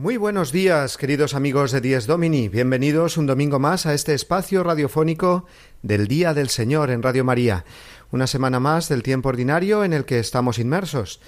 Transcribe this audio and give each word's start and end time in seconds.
Muy 0.00 0.16
buenos 0.16 0.50
días, 0.50 0.96
queridos 0.96 1.34
amigos 1.34 1.72
de 1.72 1.82
Dies 1.82 2.06
Domini. 2.06 2.48
Bienvenidos 2.48 3.18
un 3.18 3.26
domingo 3.26 3.58
más 3.58 3.84
a 3.84 3.92
este 3.92 4.14
espacio 4.14 4.62
radiofónico 4.62 5.44
del 5.82 6.08
Día 6.08 6.32
del 6.32 6.48
Señor 6.48 6.90
en 6.90 7.02
Radio 7.02 7.22
María. 7.22 7.66
Una 8.10 8.26
semana 8.26 8.60
más 8.60 8.88
del 8.88 9.02
tiempo 9.02 9.28
ordinario 9.28 9.84
en 9.84 9.92
el 9.92 10.06
que 10.06 10.18
estamos 10.18 10.58
inmersos. 10.58 11.20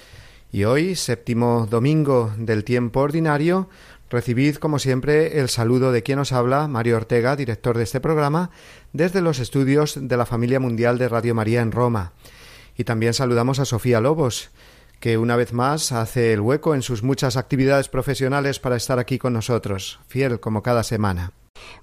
Y 0.51 0.65
hoy, 0.65 0.97
séptimo 0.97 1.69
domingo 1.71 2.33
del 2.39 2.65
tiempo 2.65 3.01
ordinario, 3.01 3.69
recibid 4.09 4.57
como 4.57 4.79
siempre 4.79 5.41
el 5.41 5.51
saludo 5.51 5.93
de 5.93 6.03
quien 6.03 6.21
os 6.21 6.33
habla, 6.33 6.67
Mario 6.67 6.97
Ortega, 6.97 7.37
director 7.37 7.77
de 7.77 7.85
este 7.85 8.01
programa, 8.01 8.53
desde 8.95 9.21
los 9.21 9.39
estudios 9.39 9.99
de 10.01 10.17
la 10.17 10.25
familia 10.25 10.61
mundial 10.61 10.97
de 10.97 11.11
Radio 11.11 11.35
María 11.35 11.61
en 11.61 11.73
Roma. 11.73 12.15
Y 12.75 12.85
también 12.85 13.13
saludamos 13.13 13.59
a 13.59 13.67
Sofía 13.67 14.01
Lobos, 14.01 14.51
que 15.03 15.19
una 15.19 15.35
vez 15.35 15.53
más 15.53 15.91
hace 15.91 16.33
el 16.33 16.41
hueco 16.41 16.77
en 16.77 16.83
sus 16.83 17.03
muchas 17.03 17.37
actividades 17.37 17.89
profesionales 17.89 18.61
para 18.61 18.77
estar 18.77 19.01
aquí 19.01 19.19
con 19.19 19.33
nosotros, 19.33 19.99
fiel 20.07 20.39
como 20.39 20.63
cada 20.63 20.85
semana. 20.85 21.33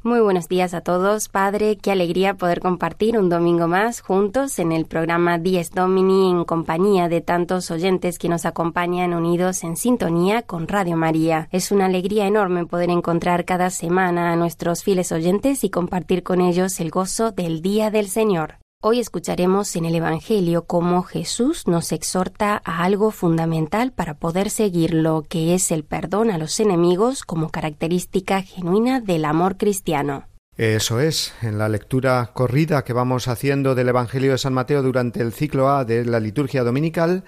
Muy 0.03 0.21
buenos 0.21 0.47
días 0.47 0.73
a 0.73 0.79
todos, 0.81 1.27
Padre. 1.27 1.77
Qué 1.77 1.91
alegría 1.91 2.35
poder 2.35 2.61
compartir 2.61 3.17
un 3.17 3.27
domingo 3.27 3.67
más 3.67 3.99
juntos 3.99 4.57
en 4.57 4.71
el 4.71 4.85
programa 4.85 5.37
Dies 5.37 5.71
Domini 5.71 6.31
en 6.31 6.45
compañía 6.45 7.09
de 7.09 7.19
tantos 7.19 7.69
oyentes 7.71 8.19
que 8.19 8.29
nos 8.29 8.45
acompañan 8.45 9.13
unidos 9.13 9.65
en 9.65 9.75
sintonía 9.75 10.43
con 10.43 10.69
Radio 10.69 10.95
María. 10.95 11.49
Es 11.51 11.73
una 11.73 11.87
alegría 11.87 12.25
enorme 12.25 12.65
poder 12.67 12.89
encontrar 12.89 13.43
cada 13.43 13.69
semana 13.69 14.31
a 14.31 14.37
nuestros 14.37 14.81
fieles 14.81 15.11
oyentes 15.11 15.65
y 15.65 15.69
compartir 15.69 16.23
con 16.23 16.39
ellos 16.39 16.79
el 16.79 16.89
gozo 16.89 17.31
del 17.31 17.61
Día 17.61 17.91
del 17.91 18.07
Señor. 18.07 18.59
Hoy 18.81 19.01
escucharemos 19.01 19.75
en 19.75 19.83
el 19.83 19.93
Evangelio 19.93 20.63
cómo 20.63 21.03
Jesús 21.03 21.67
nos 21.67 21.91
exhorta 21.91 22.61
a 22.63 22.85
algo 22.85 23.11
fundamental 23.11 23.91
para 23.91 24.13
poder 24.13 24.49
seguirlo, 24.49 25.25
que 25.27 25.53
es 25.53 25.71
el 25.71 25.83
perdón 25.83 26.31
a 26.31 26.37
los 26.37 26.61
enemigos 26.61 27.23
como 27.23 27.49
característica 27.49 28.41
genuina 28.41 29.01
del 29.01 29.25
amor 29.25 29.57
cristiano. 29.57 30.29
Eso 30.55 31.01
es, 31.01 31.33
en 31.41 31.57
la 31.57 31.67
lectura 31.67 32.31
corrida 32.33 32.85
que 32.85 32.93
vamos 32.93 33.27
haciendo 33.27 33.75
del 33.75 33.89
Evangelio 33.89 34.31
de 34.31 34.37
San 34.37 34.53
Mateo 34.53 34.81
durante 34.81 35.19
el 35.19 35.33
ciclo 35.33 35.67
A 35.67 35.83
de 35.83 36.05
la 36.05 36.21
liturgia 36.21 36.63
dominical, 36.63 37.25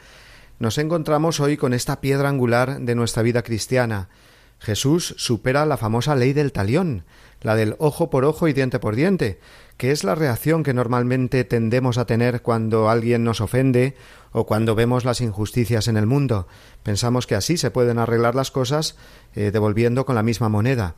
nos 0.58 0.78
encontramos 0.78 1.42
hoy 1.42 1.58
con 1.58 1.74
esta 1.74 2.00
piedra 2.00 2.30
angular 2.30 2.80
de 2.80 2.96
nuestra 2.96 3.24
vida 3.24 3.42
cristiana. 3.42 4.08
Jesús 4.62 5.16
supera 5.18 5.66
la 5.66 5.76
famosa 5.76 6.16
ley 6.16 6.32
del 6.32 6.54
talión, 6.54 7.04
la 7.42 7.56
del 7.56 7.76
ojo 7.80 8.10
por 8.10 8.24
ojo 8.24 8.48
y 8.48 8.54
diente 8.54 8.80
por 8.80 8.96
diente, 8.96 9.40
que 9.82 9.90
es 9.90 10.04
la 10.04 10.14
reacción 10.14 10.62
que 10.62 10.76
normalmente 10.76 11.44
tendemos 11.44 11.98
a 11.98 12.06
tener 12.06 12.44
cuando 12.44 12.88
alguien 12.88 13.24
nos 13.24 13.42
ofende 13.42 13.96
o 14.32 14.46
cuando 14.46 14.76
vemos 14.76 15.06
las 15.06 15.22
injusticias 15.22 15.88
en 15.88 15.98
el 15.98 16.06
mundo. 16.06 16.48
Pensamos 16.84 17.26
que 17.26 17.34
así 17.34 17.58
se 17.58 17.72
pueden 17.72 17.98
arreglar 17.98 18.36
las 18.36 18.52
cosas 18.52 18.96
eh, 19.34 19.50
devolviendo 19.50 20.06
con 20.06 20.14
la 20.14 20.22
misma 20.22 20.50
moneda. 20.50 20.94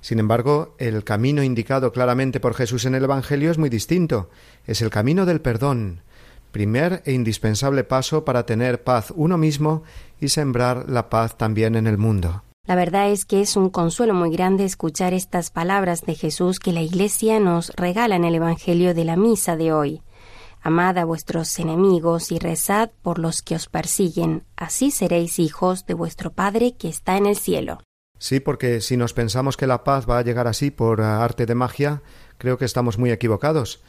Sin 0.00 0.18
embargo, 0.18 0.74
el 0.78 1.04
camino 1.04 1.44
indicado 1.44 1.92
claramente 1.92 2.40
por 2.40 2.54
Jesús 2.54 2.86
en 2.86 2.96
el 2.96 3.04
Evangelio 3.04 3.52
es 3.52 3.58
muy 3.58 3.70
distinto. 3.70 4.30
Es 4.66 4.82
el 4.82 4.90
camino 4.90 5.26
del 5.26 5.40
perdón, 5.40 6.00
primer 6.50 7.04
e 7.04 7.12
indispensable 7.12 7.84
paso 7.84 8.24
para 8.24 8.46
tener 8.46 8.82
paz 8.82 9.12
uno 9.14 9.38
mismo 9.38 9.84
y 10.20 10.30
sembrar 10.30 10.86
la 10.88 11.08
paz 11.08 11.38
también 11.38 11.76
en 11.76 11.86
el 11.86 11.98
mundo. 11.98 12.42
La 12.66 12.76
verdad 12.76 13.10
es 13.10 13.26
que 13.26 13.42
es 13.42 13.56
un 13.56 13.68
consuelo 13.68 14.14
muy 14.14 14.30
grande 14.30 14.64
escuchar 14.64 15.12
estas 15.12 15.50
palabras 15.50 16.00
de 16.02 16.14
Jesús 16.14 16.58
que 16.58 16.72
la 16.72 16.80
Iglesia 16.80 17.38
nos 17.38 17.68
regala 17.76 18.16
en 18.16 18.24
el 18.24 18.36
Evangelio 18.36 18.94
de 18.94 19.04
la 19.04 19.16
Misa 19.16 19.56
de 19.56 19.72
hoy. 19.72 20.02
Amad 20.62 20.96
a 20.96 21.04
vuestros 21.04 21.58
enemigos 21.58 22.32
y 22.32 22.38
rezad 22.38 22.90
por 23.02 23.18
los 23.18 23.42
que 23.42 23.54
os 23.54 23.68
persiguen, 23.68 24.44
así 24.56 24.90
seréis 24.90 25.38
hijos 25.38 25.84
de 25.84 25.92
vuestro 25.92 26.32
Padre 26.32 26.74
que 26.74 26.88
está 26.88 27.18
en 27.18 27.26
el 27.26 27.36
cielo. 27.36 27.80
Sí, 28.18 28.40
porque 28.40 28.80
si 28.80 28.96
nos 28.96 29.12
pensamos 29.12 29.58
que 29.58 29.66
la 29.66 29.84
paz 29.84 30.08
va 30.08 30.16
a 30.16 30.22
llegar 30.22 30.46
así 30.46 30.70
por 30.70 31.02
arte 31.02 31.44
de 31.44 31.54
magia, 31.54 32.00
creo 32.38 32.56
que 32.56 32.64
estamos 32.64 32.96
muy 32.96 33.10
equivocados. 33.10 33.82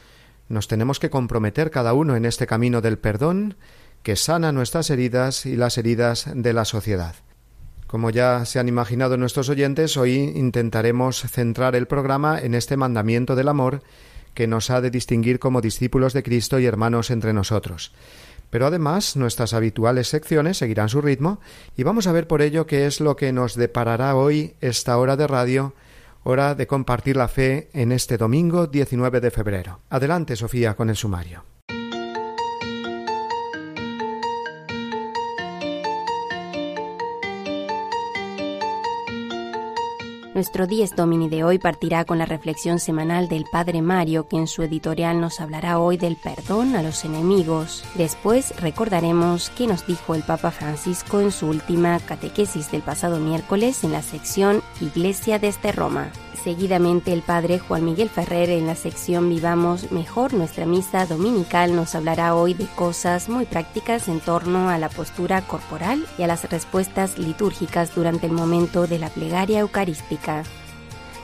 Nos 0.50 0.68
tenemos 0.68 1.00
que 1.00 1.08
comprometer 1.08 1.70
cada 1.70 1.94
uno 1.94 2.14
en 2.14 2.26
este 2.26 2.46
camino 2.46 2.82
del 2.82 2.98
perdón 2.98 3.56
que 4.02 4.16
sana 4.16 4.52
nuestras 4.52 4.90
heridas 4.90 5.46
y 5.46 5.56
las 5.56 5.78
heridas 5.78 6.28
de 6.34 6.52
la 6.52 6.66
sociedad. 6.66 7.14
Como 7.86 8.10
ya 8.10 8.44
se 8.44 8.58
han 8.58 8.68
imaginado 8.68 9.16
nuestros 9.16 9.48
oyentes, 9.48 9.96
hoy 9.96 10.32
intentaremos 10.34 11.20
centrar 11.20 11.76
el 11.76 11.86
programa 11.86 12.38
en 12.40 12.54
este 12.54 12.76
mandamiento 12.76 13.36
del 13.36 13.48
amor 13.48 13.82
que 14.34 14.46
nos 14.46 14.70
ha 14.70 14.80
de 14.80 14.90
distinguir 14.90 15.38
como 15.38 15.60
discípulos 15.60 16.12
de 16.12 16.22
Cristo 16.22 16.58
y 16.58 16.66
hermanos 16.66 17.10
entre 17.10 17.32
nosotros. 17.32 17.92
Pero 18.50 18.66
además 18.66 19.16
nuestras 19.16 19.54
habituales 19.54 20.08
secciones 20.08 20.58
seguirán 20.58 20.88
su 20.88 21.00
ritmo 21.00 21.40
y 21.76 21.84
vamos 21.84 22.06
a 22.06 22.12
ver 22.12 22.26
por 22.26 22.42
ello 22.42 22.66
qué 22.66 22.86
es 22.86 23.00
lo 23.00 23.16
que 23.16 23.32
nos 23.32 23.54
deparará 23.54 24.14
hoy 24.14 24.54
esta 24.60 24.98
hora 24.98 25.16
de 25.16 25.26
radio, 25.26 25.72
hora 26.22 26.54
de 26.54 26.66
compartir 26.66 27.16
la 27.16 27.28
fe 27.28 27.70
en 27.72 27.92
este 27.92 28.18
domingo 28.18 28.66
19 28.66 29.20
de 29.20 29.30
febrero. 29.30 29.80
Adelante, 29.90 30.36
Sofía, 30.36 30.74
con 30.74 30.90
el 30.90 30.96
sumario. 30.96 31.55
Nuestro 40.36 40.66
Dies 40.66 40.94
Domini 40.94 41.30
de 41.30 41.44
hoy 41.44 41.58
partirá 41.58 42.04
con 42.04 42.18
la 42.18 42.26
reflexión 42.26 42.78
semanal 42.78 43.26
del 43.26 43.46
Padre 43.50 43.80
Mario, 43.80 44.28
que 44.28 44.36
en 44.36 44.46
su 44.46 44.62
editorial 44.62 45.18
nos 45.18 45.40
hablará 45.40 45.78
hoy 45.78 45.96
del 45.96 46.16
perdón 46.16 46.76
a 46.76 46.82
los 46.82 47.06
enemigos. 47.06 47.82
Después 47.94 48.54
recordaremos 48.60 49.48
qué 49.56 49.66
nos 49.66 49.86
dijo 49.86 50.14
el 50.14 50.22
Papa 50.22 50.50
Francisco 50.50 51.22
en 51.22 51.32
su 51.32 51.46
última 51.46 51.98
catequesis 52.00 52.70
del 52.70 52.82
pasado 52.82 53.18
miércoles 53.18 53.82
en 53.82 53.92
la 53.92 54.02
sección 54.02 54.60
Iglesia 54.82 55.38
desde 55.38 55.72
Roma. 55.72 56.12
Seguidamente 56.46 57.12
el 57.12 57.22
Padre 57.22 57.58
Juan 57.58 57.84
Miguel 57.84 58.08
Ferrer 58.08 58.50
en 58.50 58.68
la 58.68 58.76
sección 58.76 59.28
Vivamos 59.28 59.90
Mejor 59.90 60.32
nuestra 60.32 60.64
misa 60.64 61.04
dominical 61.04 61.74
nos 61.74 61.96
hablará 61.96 62.36
hoy 62.36 62.54
de 62.54 62.66
cosas 62.66 63.28
muy 63.28 63.46
prácticas 63.46 64.06
en 64.06 64.20
torno 64.20 64.70
a 64.70 64.78
la 64.78 64.88
postura 64.88 65.42
corporal 65.42 66.06
y 66.16 66.22
a 66.22 66.28
las 66.28 66.48
respuestas 66.48 67.18
litúrgicas 67.18 67.92
durante 67.96 68.26
el 68.26 68.32
momento 68.32 68.86
de 68.86 69.00
la 69.00 69.08
plegaria 69.08 69.58
eucarística. 69.58 70.44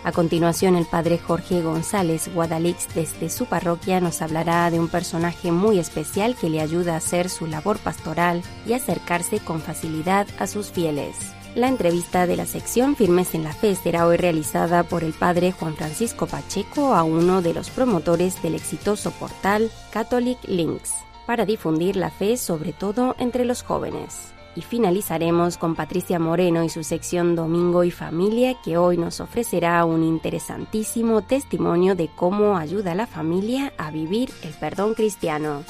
A 0.02 0.10
continuación, 0.10 0.74
el 0.74 0.86
padre 0.86 1.18
Jorge 1.18 1.62
González 1.62 2.28
Guadalix 2.34 2.92
desde 2.92 3.30
su 3.30 3.46
parroquia 3.46 4.00
nos 4.00 4.22
hablará 4.22 4.68
de 4.72 4.80
un 4.80 4.88
personaje 4.88 5.52
muy 5.52 5.78
especial 5.78 6.34
que 6.34 6.50
le 6.50 6.60
ayuda 6.60 6.94
a 6.94 6.96
hacer 6.96 7.30
su 7.30 7.46
labor 7.46 7.78
pastoral 7.78 8.42
y 8.66 8.72
acercarse 8.72 9.38
con 9.38 9.60
facilidad 9.60 10.26
a 10.40 10.48
sus 10.48 10.72
fieles. 10.72 11.14
La 11.54 11.68
entrevista 11.68 12.26
de 12.26 12.36
la 12.36 12.46
sección 12.46 12.96
Firmes 12.96 13.34
en 13.34 13.44
la 13.44 13.52
Fe 13.52 13.74
será 13.74 14.06
hoy 14.06 14.16
realizada 14.16 14.84
por 14.84 15.04
el 15.04 15.12
padre 15.12 15.52
Juan 15.52 15.76
Francisco 15.76 16.26
Pacheco 16.26 16.94
a 16.94 17.02
uno 17.02 17.42
de 17.42 17.52
los 17.52 17.68
promotores 17.68 18.42
del 18.42 18.54
exitoso 18.54 19.10
portal 19.10 19.70
Catholic 19.90 20.38
Links 20.48 20.94
para 21.26 21.44
difundir 21.44 21.96
la 21.96 22.10
fe 22.10 22.38
sobre 22.38 22.72
todo 22.72 23.14
entre 23.18 23.44
los 23.44 23.62
jóvenes. 23.62 24.32
Y 24.56 24.62
finalizaremos 24.62 25.58
con 25.58 25.74
Patricia 25.74 26.18
Moreno 26.18 26.64
y 26.64 26.70
su 26.70 26.84
sección 26.84 27.36
Domingo 27.36 27.84
y 27.84 27.90
Familia 27.90 28.54
que 28.64 28.78
hoy 28.78 28.96
nos 28.96 29.20
ofrecerá 29.20 29.84
un 29.84 30.02
interesantísimo 30.02 31.20
testimonio 31.20 31.94
de 31.94 32.08
cómo 32.08 32.56
ayuda 32.56 32.94
la 32.94 33.06
familia 33.06 33.74
a 33.76 33.90
vivir 33.90 34.30
el 34.42 34.54
perdón 34.54 34.94
cristiano. 34.94 35.64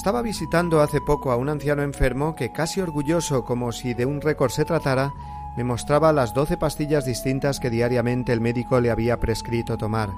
Estaba 0.00 0.22
visitando 0.22 0.80
hace 0.80 1.02
poco 1.02 1.30
a 1.30 1.36
un 1.36 1.50
anciano 1.50 1.82
enfermo 1.82 2.34
que, 2.34 2.52
casi 2.52 2.80
orgulloso 2.80 3.44
como 3.44 3.70
si 3.70 3.92
de 3.92 4.06
un 4.06 4.22
récord 4.22 4.50
se 4.50 4.64
tratara, 4.64 5.12
me 5.58 5.62
mostraba 5.62 6.10
las 6.14 6.32
doce 6.32 6.56
pastillas 6.56 7.04
distintas 7.04 7.60
que 7.60 7.68
diariamente 7.68 8.32
el 8.32 8.40
médico 8.40 8.80
le 8.80 8.90
había 8.90 9.20
prescrito 9.20 9.76
tomar. 9.76 10.08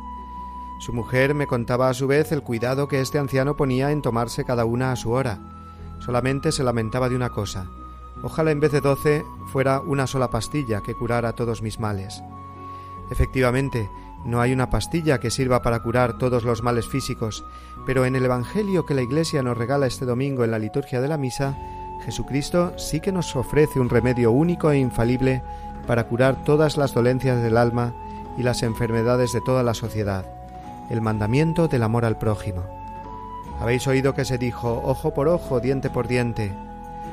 Su 0.78 0.92
mujer 0.92 1.34
me 1.34 1.48
contaba 1.48 1.88
a 1.88 1.94
su 1.94 2.06
vez 2.06 2.30
el 2.30 2.44
cuidado 2.44 2.86
que 2.86 3.00
este 3.00 3.18
anciano 3.18 3.56
ponía 3.56 3.90
en 3.90 4.02
tomarse 4.02 4.44
cada 4.44 4.64
una 4.64 4.92
a 4.92 4.96
su 4.96 5.10
hora. 5.10 5.40
Solamente 5.98 6.52
se 6.52 6.62
lamentaba 6.62 7.08
de 7.08 7.16
una 7.16 7.30
cosa. 7.30 7.66
Ojalá 8.22 8.52
en 8.52 8.60
vez 8.60 8.70
de 8.70 8.82
doce 8.82 9.24
fuera 9.46 9.80
una 9.80 10.06
sola 10.06 10.30
pastilla 10.30 10.80
que 10.80 10.94
curara 10.94 11.32
todos 11.32 11.60
mis 11.60 11.80
males. 11.80 12.22
Efectivamente, 13.10 13.90
no 14.24 14.40
hay 14.40 14.52
una 14.52 14.70
pastilla 14.70 15.18
que 15.18 15.32
sirva 15.32 15.62
para 15.62 15.82
curar 15.82 16.18
todos 16.18 16.44
los 16.44 16.62
males 16.62 16.86
físicos, 16.86 17.44
pero 17.86 18.04
en 18.04 18.16
el 18.16 18.24
Evangelio 18.24 18.86
que 18.86 18.94
la 18.94 19.02
Iglesia 19.02 19.42
nos 19.42 19.56
regala 19.56 19.86
este 19.86 20.04
domingo 20.04 20.44
en 20.44 20.50
la 20.50 20.58
liturgia 20.58 21.00
de 21.00 21.08
la 21.08 21.16
misa, 21.16 21.56
Jesucristo 22.04 22.72
sí 22.76 23.00
que 23.00 23.12
nos 23.12 23.34
ofrece 23.36 23.80
un 23.80 23.90
remedio 23.90 24.32
único 24.32 24.70
e 24.70 24.78
infalible 24.78 25.42
para 25.86 26.04
curar 26.08 26.44
todas 26.44 26.76
las 26.76 26.94
dolencias 26.94 27.42
del 27.42 27.56
alma 27.56 27.94
y 28.36 28.42
las 28.42 28.62
enfermedades 28.62 29.32
de 29.32 29.40
toda 29.40 29.62
la 29.62 29.74
sociedad 29.74 30.26
el 30.92 31.00
mandamiento 31.00 31.68
del 31.68 31.82
amor 31.82 32.04
al 32.04 32.18
prójimo. 32.18 32.64
Habéis 33.60 33.86
oído 33.86 34.14
que 34.14 34.26
se 34.26 34.36
dijo 34.36 34.82
ojo 34.84 35.14
por 35.14 35.26
ojo, 35.26 35.58
diente 35.58 35.88
por 35.88 36.06
diente. 36.06 36.54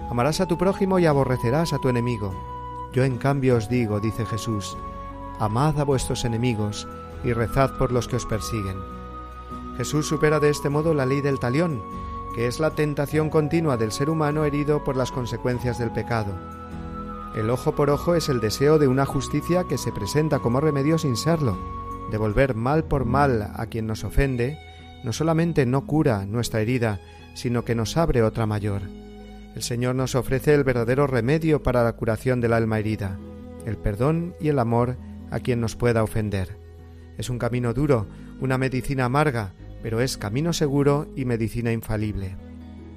Amarás 0.09 0.41
a 0.41 0.47
tu 0.47 0.57
prójimo 0.57 0.99
y 0.99 1.05
aborrecerás 1.05 1.71
a 1.71 1.77
tu 1.77 1.87
enemigo. 1.87 2.33
Yo 2.93 3.05
en 3.05 3.17
cambio 3.17 3.55
os 3.55 3.69
digo, 3.69 4.01
dice 4.01 4.25
Jesús, 4.25 4.75
amad 5.39 5.79
a 5.79 5.83
vuestros 5.85 6.25
enemigos 6.25 6.87
y 7.23 7.31
rezad 7.31 7.71
por 7.77 7.93
los 7.93 8.07
que 8.09 8.17
os 8.17 8.25
persiguen. 8.25 8.98
Jesús 9.79 10.09
supera 10.09 10.41
de 10.41 10.49
este 10.49 10.67
modo 10.67 10.93
la 10.93 11.05
ley 11.05 11.21
del 11.21 11.39
talión, 11.39 11.81
que 12.35 12.47
es 12.47 12.59
la 12.59 12.71
tentación 12.71 13.29
continua 13.29 13.77
del 13.77 13.93
ser 13.93 14.09
humano 14.09 14.43
herido 14.43 14.83
por 14.83 14.97
las 14.97 15.09
consecuencias 15.09 15.79
del 15.79 15.89
pecado. 15.89 16.37
El 17.33 17.49
ojo 17.49 17.75
por 17.75 17.89
ojo 17.89 18.13
es 18.13 18.27
el 18.27 18.41
deseo 18.41 18.77
de 18.77 18.89
una 18.89 19.05
justicia 19.05 19.63
que 19.69 19.77
se 19.77 19.93
presenta 19.93 20.39
como 20.39 20.59
remedio 20.59 20.97
sin 20.97 21.15
serlo, 21.15 21.57
devolver 22.11 22.55
mal 22.55 22.83
por 22.83 23.05
mal 23.05 23.53
a 23.55 23.67
quien 23.67 23.87
nos 23.87 24.03
ofende, 24.03 24.59
no 25.05 25.13
solamente 25.13 25.65
no 25.65 25.85
cura 25.85 26.25
nuestra 26.25 26.59
herida, 26.59 26.99
sino 27.33 27.63
que 27.63 27.73
nos 27.73 27.95
abre 27.95 28.21
otra 28.21 28.45
mayor. 28.45 28.81
El 29.55 29.61
Señor 29.61 29.95
nos 29.95 30.13
ofrece 30.13 30.53
el 30.55 30.65
verdadero 30.65 31.07
remedio 31.07 31.63
para 31.63 31.85
la 31.85 31.93
curación 31.93 32.41
del 32.41 32.51
alma 32.51 32.79
herida, 32.79 33.17
el 33.65 33.77
perdón 33.77 34.35
y 34.41 34.49
el 34.49 34.59
amor 34.59 34.97
a 35.31 35.39
quien 35.39 35.61
nos 35.61 35.77
pueda 35.77 36.03
ofender. 36.03 36.57
Es 37.17 37.29
un 37.29 37.39
camino 37.39 37.73
duro, 37.73 38.07
una 38.41 38.57
medicina 38.57 39.05
amarga, 39.05 39.53
pero 39.81 40.01
es 40.01 40.17
camino 40.17 40.53
seguro 40.53 41.07
y 41.15 41.25
medicina 41.25 41.71
infalible. 41.71 42.35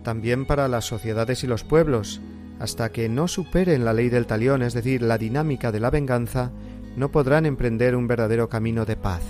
También 0.02 0.46
para 0.46 0.68
las 0.68 0.84
sociedades 0.84 1.44
y 1.44 1.46
los 1.46 1.64
pueblos, 1.64 2.20
hasta 2.58 2.90
que 2.92 3.08
no 3.08 3.28
superen 3.28 3.84
la 3.84 3.92
ley 3.92 4.08
del 4.08 4.26
talión, 4.26 4.62
es 4.62 4.74
decir, 4.74 5.02
la 5.02 5.18
dinámica 5.18 5.72
de 5.72 5.80
la 5.80 5.90
venganza, 5.90 6.52
no 6.96 7.10
podrán 7.10 7.46
emprender 7.46 7.96
un 7.96 8.06
verdadero 8.06 8.48
camino 8.48 8.84
de 8.84 8.96
paz. 8.96 9.22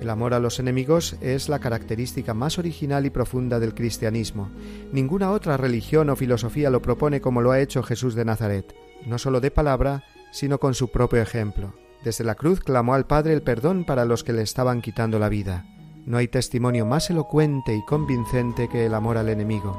El 0.00 0.10
amor 0.10 0.34
a 0.34 0.40
los 0.40 0.60
enemigos 0.60 1.16
es 1.20 1.48
la 1.48 1.58
característica 1.58 2.34
más 2.34 2.58
original 2.58 3.06
y 3.06 3.10
profunda 3.10 3.58
del 3.58 3.74
cristianismo. 3.74 4.50
Ninguna 4.92 5.32
otra 5.32 5.56
religión 5.56 6.10
o 6.10 6.16
filosofía 6.16 6.70
lo 6.70 6.82
propone 6.82 7.20
como 7.20 7.40
lo 7.40 7.50
ha 7.50 7.60
hecho 7.60 7.82
Jesús 7.82 8.14
de 8.14 8.26
Nazaret, 8.26 8.74
no 9.06 9.18
solo 9.18 9.40
de 9.40 9.50
palabra, 9.50 10.04
sino 10.32 10.58
con 10.60 10.74
su 10.74 10.90
propio 10.90 11.22
ejemplo. 11.22 11.74
Desde 12.04 12.24
la 12.24 12.34
cruz 12.34 12.60
clamó 12.60 12.94
al 12.94 13.06
Padre 13.06 13.32
el 13.32 13.42
perdón 13.42 13.84
para 13.84 14.04
los 14.04 14.22
que 14.22 14.34
le 14.34 14.42
estaban 14.42 14.82
quitando 14.82 15.18
la 15.18 15.30
vida. 15.30 15.64
No 16.06 16.18
hay 16.18 16.28
testimonio 16.28 16.86
más 16.86 17.10
elocuente 17.10 17.74
y 17.74 17.84
convincente 17.84 18.68
que 18.68 18.86
el 18.86 18.94
amor 18.94 19.18
al 19.18 19.28
enemigo. 19.28 19.76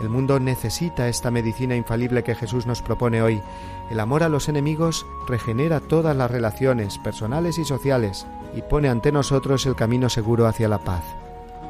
El 0.00 0.08
mundo 0.08 0.40
necesita 0.40 1.06
esta 1.06 1.30
medicina 1.30 1.76
infalible 1.76 2.24
que 2.24 2.34
Jesús 2.34 2.66
nos 2.66 2.82
propone 2.82 3.22
hoy. 3.22 3.40
El 3.88 4.00
amor 4.00 4.24
a 4.24 4.28
los 4.28 4.48
enemigos 4.48 5.06
regenera 5.28 5.78
todas 5.78 6.16
las 6.16 6.32
relaciones 6.32 6.98
personales 6.98 7.58
y 7.58 7.64
sociales 7.64 8.26
y 8.56 8.62
pone 8.62 8.88
ante 8.88 9.12
nosotros 9.12 9.66
el 9.66 9.76
camino 9.76 10.08
seguro 10.08 10.48
hacia 10.48 10.68
la 10.68 10.78
paz. 10.78 11.04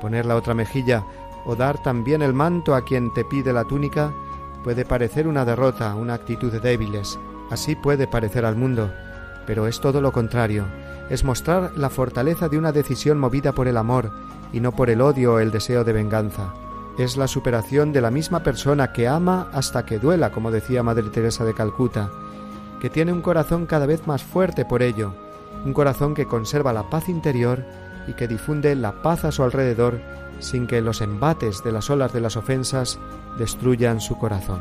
Poner 0.01 0.25
la 0.25 0.37
otra 0.37 0.55
mejilla 0.55 1.05
o 1.45 1.55
dar 1.55 1.83
también 1.83 2.23
el 2.23 2.33
manto 2.33 2.75
a 2.75 2.87
quien 2.87 3.13
te 3.13 3.27
pide 3.27 3.53
la 3.53 3.65
túnica 3.65 4.15
puede 4.65 4.87
parecer 4.87 5.29
una 5.29 5.45
derrota, 5.45 5.95
una 5.95 6.15
actitud 6.15 6.51
de 6.51 6.61
débiles. 6.61 7.19
Así 7.51 7.77
puede 7.77 8.07
parecer 8.07 8.47
al 8.47 8.57
mundo, 8.57 8.91
pero 9.47 9.67
es 9.67 9.83
todo 9.83 10.01
lo 10.01 10.13
contrario. 10.13 10.65
Es 11.11 11.25
mostrar 11.25 11.73
la 11.77 11.91
fortaleza 11.91 12.49
de 12.49 12.59
una 12.59 12.73
decisión 12.73 13.19
movida 13.19 13.53
por 13.53 13.69
el 13.69 13.77
amor 13.77 14.11
y 14.53 14.61
no 14.61 14.73
por 14.73 14.91
el 14.91 15.01
odio 15.01 15.35
o 15.35 15.39
el 15.39 15.51
deseo 15.51 15.85
de 15.85 15.93
venganza 15.93 16.53
es 16.99 17.17
la 17.17 17.29
superación 17.29 17.93
de 17.93 18.01
la 18.01 18.11
misma 18.11 18.43
persona 18.43 18.93
que 18.93 19.07
ama 19.07 19.49
hasta 19.53 19.87
que 19.87 20.01
duela, 20.01 20.33
como 20.33 20.51
decía 20.51 20.83
Madre 20.83 21.09
Teresa 21.11 21.45
de 21.45 21.55
Calcuta, 21.55 22.11
que 22.81 22.91
tiene 22.91 23.13
un 23.13 23.23
corazón 23.23 23.67
cada 23.67 23.87
vez 23.87 24.07
más 24.09 24.25
fuerte 24.25 24.65
por 24.65 24.83
ello, 24.83 25.15
un 25.65 25.73
corazón 25.73 26.15
que 26.15 26.27
conserva 26.27 26.73
la 26.73 26.91
paz 26.91 27.09
interior 27.09 27.65
y 28.09 28.15
que 28.15 28.27
difunde 28.27 28.75
la 28.75 29.01
paz 29.01 29.25
a 29.25 29.33
su 29.33 29.45
alrededor 29.45 30.01
sin 30.41 30.67
que 30.67 30.81
los 30.81 31.01
embates 31.01 31.63
de 31.63 31.73
las 31.73 31.89
olas 31.89 32.13
de 32.13 32.21
las 32.21 32.37
ofensas 32.37 32.99
destruyan 33.39 34.01
su 34.01 34.19
corazón. 34.19 34.61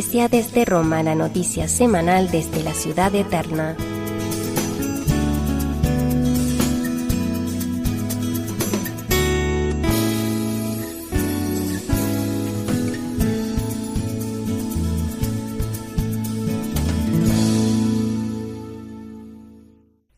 Desde 0.00 0.64
Roma, 0.64 1.02
la 1.02 1.14
noticia 1.14 1.68
semanal 1.68 2.30
desde 2.30 2.64
la 2.64 2.72
ciudad 2.72 3.14
eterna. 3.14 3.76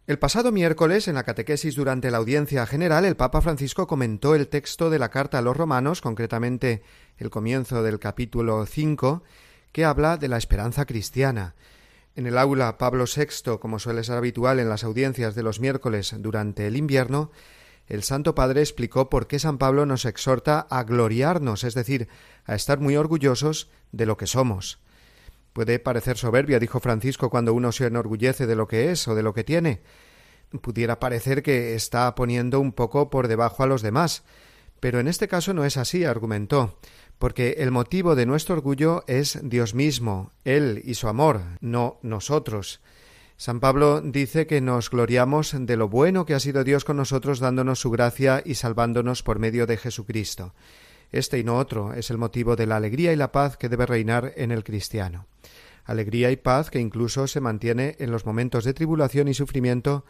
El 0.07 0.19
pasado 0.21 0.53
miércoles, 0.53 1.09
en 1.09 1.17
la 1.17 1.25
catequesis 1.25 1.75
durante 1.75 2.13
la 2.13 2.19
audiencia 2.19 2.65
general, 2.67 3.05
el 3.05 3.17
Papa 3.17 3.41
Francisco 3.41 3.89
comentó 3.89 4.37
el 4.37 4.47
texto 4.47 4.91
de 4.91 5.01
la 5.01 5.11
carta 5.11 5.39
a 5.39 5.43
los 5.43 5.57
romanos, 5.57 6.01
concretamente 6.01 6.85
el 7.17 7.31
comienzo 7.31 7.83
del 7.83 7.99
capítulo 7.99 8.65
5, 8.65 9.25
que 9.73 9.85
habla 9.85 10.17
de 10.19 10.29
la 10.29 10.37
esperanza 10.37 10.87
cristiana. 10.87 11.55
En 12.15 12.27
el 12.27 12.37
aula 12.37 12.77
Pablo 12.77 13.05
VI, 13.05 13.59
como 13.59 13.79
suele 13.79 14.05
ser 14.05 14.17
habitual 14.17 14.61
en 14.61 14.69
las 14.69 14.85
audiencias 14.85 15.35
de 15.35 15.43
los 15.43 15.61
miércoles 15.61 16.15
durante 16.19 16.67
el 16.67 16.77
invierno, 16.77 17.31
el 17.87 18.03
Santo 18.03 18.35
Padre 18.35 18.61
explicó 18.61 19.11
por 19.11 19.27
qué 19.27 19.39
San 19.39 19.59
Pablo 19.59 19.87
nos 19.87 20.05
exhorta 20.05 20.61
a 20.61 20.85
gloriarnos, 20.85 21.65
es 21.65 21.75
decir, 21.75 22.09
a 22.45 22.55
estar 22.55 22.79
muy 22.81 22.97
orgullosos 22.97 23.71
de 23.91 24.07
lo 24.07 24.17
que 24.17 24.27
somos. 24.27 24.79
Puede 25.53 25.79
parecer 25.79 26.17
soberbia, 26.17 26.59
dijo 26.59 26.81
Francisco, 26.81 27.29
cuando 27.29 27.53
uno 27.55 27.73
se 27.73 27.87
enorgullece 27.87 28.47
de 28.47 28.57
lo 28.57 28.69
que 28.69 28.91
es 28.91 29.09
o 29.09 29.15
de 29.15 29.23
lo 29.23 29.35
que 29.35 29.45
tiene. 29.45 29.83
Pudiera 30.61 31.01
parecer 31.01 31.43
que 31.43 31.75
está 31.75 32.15
poniendo 32.15 32.61
un 32.61 32.73
poco 32.73 33.11
por 33.11 33.27
debajo 33.27 33.63
a 33.63 33.67
los 33.67 33.83
demás. 33.83 34.23
Pero 34.81 35.01
en 35.01 35.09
este 35.09 35.29
caso 35.29 35.55
no 35.55 35.65
es 35.65 35.77
así, 35.77 36.05
argumentó 36.05 36.79
porque 37.23 37.55
el 37.59 37.71
motivo 37.71 38.17
de 38.17 38.27
nuestro 38.27 38.57
orgullo 38.57 39.05
es 39.07 39.39
Dios 39.45 39.77
mismo, 39.77 40.33
Él 40.45 40.83
y 40.85 40.95
su 40.95 41.07
amor, 41.07 41.43
no 41.61 42.01
nosotros. 42.03 42.81
San 43.37 43.61
Pablo 43.61 44.01
dice 44.01 44.49
que 44.49 44.61
nos 44.61 44.91
gloriamos 44.91 45.55
de 45.57 45.77
lo 45.77 45.89
bueno 45.89 46.27
que 46.27 46.35
ha 46.35 46.41
sido 46.41 46.65
Dios 46.65 46.85
con 46.85 46.97
nosotros 46.97 47.39
dándonos 47.39 47.79
su 47.79 47.93
gracia 47.93 48.43
y 48.45 48.55
salvándonos 48.55 49.23
por 49.23 49.39
medio 49.39 49.69
de 49.69 49.77
Jesucristo. 49.77 50.53
Este 51.13 51.39
y 51.39 51.45
no 51.45 51.59
otro 51.59 51.95
es 51.95 52.11
el 52.11 52.19
motivo 52.19 52.57
de 52.57 52.67
la 52.67 52.75
alegría 52.75 53.13
y 53.13 53.17
la 53.17 53.31
paz 53.31 53.57
que 53.57 53.69
debe 53.69 53.87
reinar 53.87 54.33
en 54.35 54.51
el 54.51 54.65
cristiano. 54.65 55.29
Alegría 55.85 56.33
y 56.33 56.37
paz 56.37 56.71
que 56.71 56.81
incluso 56.81 57.29
se 57.29 57.41
mantiene 57.41 57.95
en 58.01 58.11
los 58.11 58.27
momentos 58.27 58.65
de 58.65 58.75
tribulación 58.75 59.29
y 59.29 59.35
sufrimiento 59.35 60.05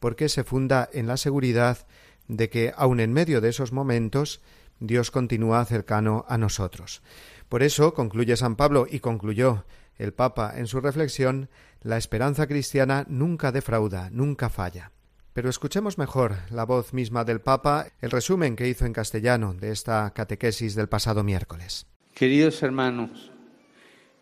porque 0.00 0.28
se 0.28 0.42
funda 0.42 0.90
en 0.92 1.06
la 1.06 1.16
seguridad 1.16 1.86
de 2.26 2.50
que, 2.50 2.72
aun 2.76 2.98
en 2.98 3.12
medio 3.12 3.40
de 3.40 3.50
esos 3.50 3.70
momentos, 3.70 4.40
Dios 4.80 5.10
continúa 5.10 5.64
cercano 5.64 6.24
a 6.28 6.38
nosotros. 6.38 7.02
Por 7.48 7.62
eso, 7.62 7.94
concluye 7.94 8.36
San 8.36 8.56
Pablo 8.56 8.86
y 8.90 9.00
concluyó 9.00 9.64
el 9.98 10.12
Papa 10.12 10.52
en 10.56 10.66
su 10.66 10.80
reflexión, 10.80 11.48
la 11.82 11.96
esperanza 11.96 12.46
cristiana 12.46 13.06
nunca 13.08 13.52
defrauda, 13.52 14.10
nunca 14.10 14.48
falla. 14.48 14.92
Pero 15.32 15.48
escuchemos 15.48 15.98
mejor 15.98 16.36
la 16.50 16.64
voz 16.64 16.92
misma 16.92 17.24
del 17.24 17.40
Papa, 17.40 17.86
el 18.00 18.10
resumen 18.10 18.56
que 18.56 18.68
hizo 18.68 18.86
en 18.86 18.92
castellano 18.92 19.54
de 19.54 19.70
esta 19.70 20.10
catequesis 20.14 20.74
del 20.74 20.88
pasado 20.88 21.22
miércoles. 21.22 21.86
Queridos 22.14 22.62
hermanos, 22.62 23.30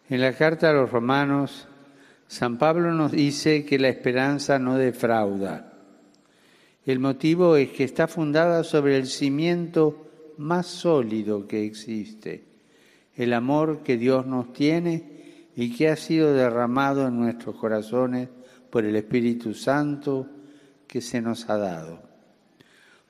en 0.09 0.21
la 0.21 0.33
carta 0.33 0.71
a 0.71 0.73
los 0.73 0.91
romanos, 0.91 1.69
San 2.27 2.59
Pablo 2.59 2.93
nos 2.93 3.13
dice 3.13 3.65
que 3.65 3.79
la 3.79 3.89
esperanza 3.89 4.59
no 4.59 4.77
defrauda. 4.77 5.73
El 6.85 6.99
motivo 6.99 7.57
es 7.57 7.71
que 7.71 7.85
está 7.85 8.09
fundada 8.09 8.65
sobre 8.65 8.97
el 8.97 9.07
cimiento 9.07 10.04
más 10.38 10.67
sólido 10.67 11.47
que 11.47 11.64
existe, 11.64 12.45
el 13.17 13.33
amor 13.33 13.83
que 13.83 13.97
Dios 13.97 14.26
nos 14.26 14.53
tiene 14.53 15.50
y 15.57 15.75
que 15.75 15.88
ha 15.88 15.97
sido 15.97 16.33
derramado 16.33 17.07
en 17.07 17.19
nuestros 17.19 17.57
corazones 17.57 18.29
por 18.71 18.85
el 18.85 18.97
Espíritu 18.97 19.55
Santo 19.55 20.26
que 20.87 21.00
se 21.00 21.21
nos 21.21 21.49
ha 21.49 21.57
dado. 21.57 22.03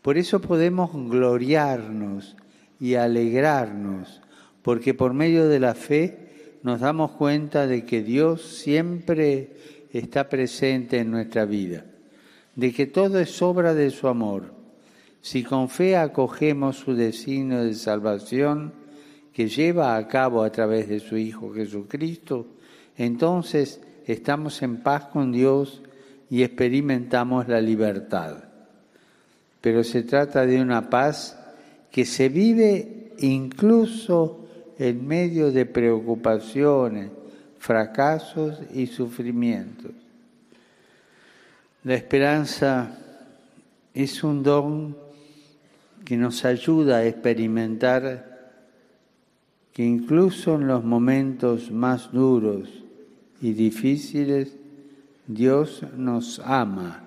Por 0.03 0.19
eso 0.19 0.41
podemos 0.41 0.93
gloriarnos 0.93 2.37
y 2.79 2.95
alegrarnos, 2.95 4.21
porque 4.63 4.93
por 4.93 5.15
medio 5.15 5.49
de 5.49 5.61
la 5.61 5.75
fe 5.75 6.59
nos 6.63 6.81
damos 6.81 7.13
cuenta 7.13 7.67
de 7.67 7.85
que 7.85 8.03
Dios 8.03 8.43
siempre 8.43 9.57
está 9.93 10.29
presente 10.29 10.99
en 10.99 11.11
nuestra 11.11 11.45
vida, 11.45 11.87
de 12.55 12.73
que 12.73 12.87
todo 12.87 13.19
es 13.19 13.41
obra 13.43 13.75
de 13.75 13.91
su 13.91 14.09
amor. 14.09 14.54
Si 15.25 15.43
con 15.43 15.71
fe 15.71 15.97
acogemos 15.97 16.77
su 16.77 16.95
designio 16.95 17.65
de 17.65 17.73
salvación 17.73 18.75
que 19.33 19.49
lleva 19.49 19.97
a 19.97 20.07
cabo 20.07 20.43
a 20.43 20.53
través 20.53 20.87
de 20.87 21.01
su 21.01 21.17
Hijo 21.17 21.51
Jesucristo, 21.55 22.47
entonces 22.99 23.81
estamos 24.05 24.61
en 24.61 24.83
paz 24.83 25.07
con 25.07 25.33
Dios 25.33 25.81
y 26.29 26.43
experimentamos 26.43 27.49
la 27.49 27.63
libertad. 27.63 28.37
Pero 29.63 29.83
se 29.83 30.03
trata 30.03 30.45
de 30.45 30.61
una 30.61 30.91
paz 30.91 31.41
que 31.91 32.05
se 32.05 32.29
vive 32.29 33.15
incluso 33.21 34.47
en 34.79 35.07
medio 35.07 35.51
de 35.51 35.65
preocupaciones, 35.65 37.11
fracasos 37.59 38.61
y 38.75 38.89
sufrimientos. 38.89 39.93
La 41.83 41.95
esperanza 41.95 42.99
es 43.95 44.23
un 44.23 44.43
don 44.43 45.04
que 46.05 46.17
nos 46.17 46.45
ayuda 46.45 46.99
a 46.99 47.07
experimentar 47.07 48.35
que 49.73 49.85
incluso 49.85 50.55
en 50.55 50.69
los 50.69 50.85
momentos 50.85 51.71
más 51.71 52.13
duros 52.13 52.69
y 53.41 53.53
difíciles, 53.53 54.57
Dios 55.27 55.83
nos 55.97 56.39
ama 56.39 57.05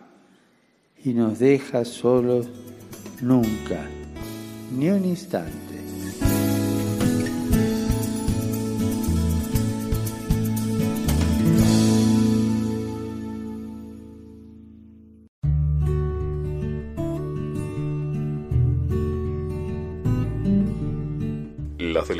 y 1.04 1.14
nos 1.14 1.40
deja 1.40 1.86
solos 1.86 2.50
nunca, 3.22 3.86
ni 4.78 4.90
un 4.90 5.06
instante. 5.06 5.67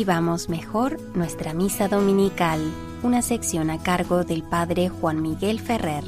Vivamos 0.00 0.48
mejor 0.48 0.96
nuestra 1.14 1.52
misa 1.52 1.86
dominical, 1.86 2.58
una 3.02 3.20
sección 3.20 3.68
a 3.68 3.82
cargo 3.82 4.24
del 4.24 4.42
Padre 4.42 4.88
Juan 4.88 5.20
Miguel 5.20 5.60
Ferrer. 5.60 6.04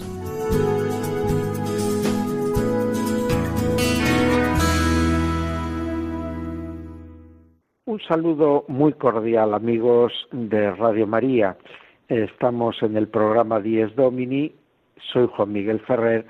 Un 7.84 8.00
saludo 8.08 8.64
muy 8.66 8.94
cordial 8.94 9.52
amigos 9.52 10.14
de 10.30 10.70
Radio 10.70 11.06
María. 11.06 11.58
Estamos 12.08 12.82
en 12.82 12.96
el 12.96 13.08
programa 13.08 13.60
Dies 13.60 13.94
Domini, 13.94 14.54
soy 15.12 15.28
Juan 15.36 15.52
Miguel 15.52 15.80
Ferrer 15.80 16.24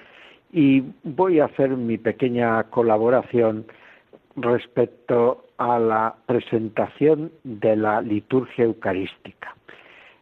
y 0.53 0.83
voy 1.05 1.39
a 1.39 1.45
hacer 1.45 1.77
mi 1.77 1.97
pequeña 1.97 2.65
colaboración 2.65 3.67
respecto 4.35 5.45
a 5.63 5.79
la 5.79 6.15
presentación 6.27 7.31
de 7.45 7.77
la 7.77 8.01
liturgia 8.01 8.65
eucarística. 8.65 9.55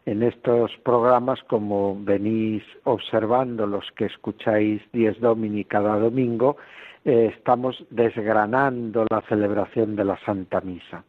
En 0.04 0.22
estos 0.22 0.70
programas, 0.84 1.42
como 1.44 1.96
venís 1.98 2.62
observando 2.84 3.66
los 3.66 3.90
que 3.92 4.06
escucháis 4.06 4.82
Dies 4.92 5.18
Domini 5.20 5.64
cada 5.64 5.98
domingo, 5.98 6.56
eh, 7.04 7.32
estamos 7.36 7.82
desgranando 7.90 9.06
la 9.10 9.22
celebración 9.22 9.96
de 9.96 10.04
la 10.04 10.18
Santa 10.24 10.60
Misa. 10.60 11.04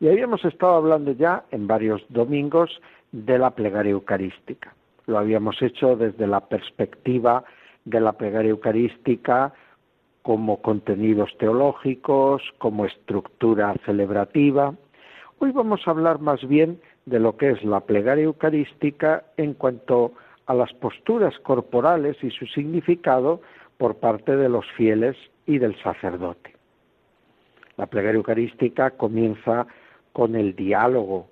Y 0.00 0.08
habíamos 0.08 0.44
estado 0.44 0.74
hablando 0.74 1.12
ya 1.12 1.44
en 1.50 1.66
varios 1.66 2.04
domingos 2.08 2.80
de 3.12 3.38
la 3.38 3.50
plegaria 3.50 3.92
eucarística. 3.92 4.74
Lo 5.06 5.18
habíamos 5.18 5.62
hecho 5.62 5.96
desde 5.96 6.26
la 6.26 6.40
perspectiva 6.40 7.44
de 7.84 8.00
la 8.00 8.12
plegaria 8.12 8.50
eucarística 8.50 9.52
como 10.26 10.60
contenidos 10.60 11.30
teológicos, 11.38 12.42
como 12.58 12.84
estructura 12.84 13.76
celebrativa. 13.84 14.74
Hoy 15.38 15.52
vamos 15.52 15.86
a 15.86 15.92
hablar 15.92 16.18
más 16.18 16.44
bien 16.48 16.80
de 17.04 17.20
lo 17.20 17.36
que 17.36 17.50
es 17.52 17.62
la 17.62 17.78
plegaria 17.78 18.24
eucarística 18.24 19.22
en 19.36 19.54
cuanto 19.54 20.14
a 20.46 20.54
las 20.54 20.72
posturas 20.72 21.38
corporales 21.44 22.16
y 22.24 22.30
su 22.32 22.44
significado 22.46 23.40
por 23.78 23.98
parte 23.98 24.36
de 24.36 24.48
los 24.48 24.66
fieles 24.72 25.16
y 25.46 25.58
del 25.58 25.80
sacerdote. 25.80 26.56
La 27.76 27.86
plegaria 27.86 28.18
eucarística 28.18 28.90
comienza 28.90 29.68
con 30.12 30.34
el 30.34 30.56
diálogo. 30.56 31.28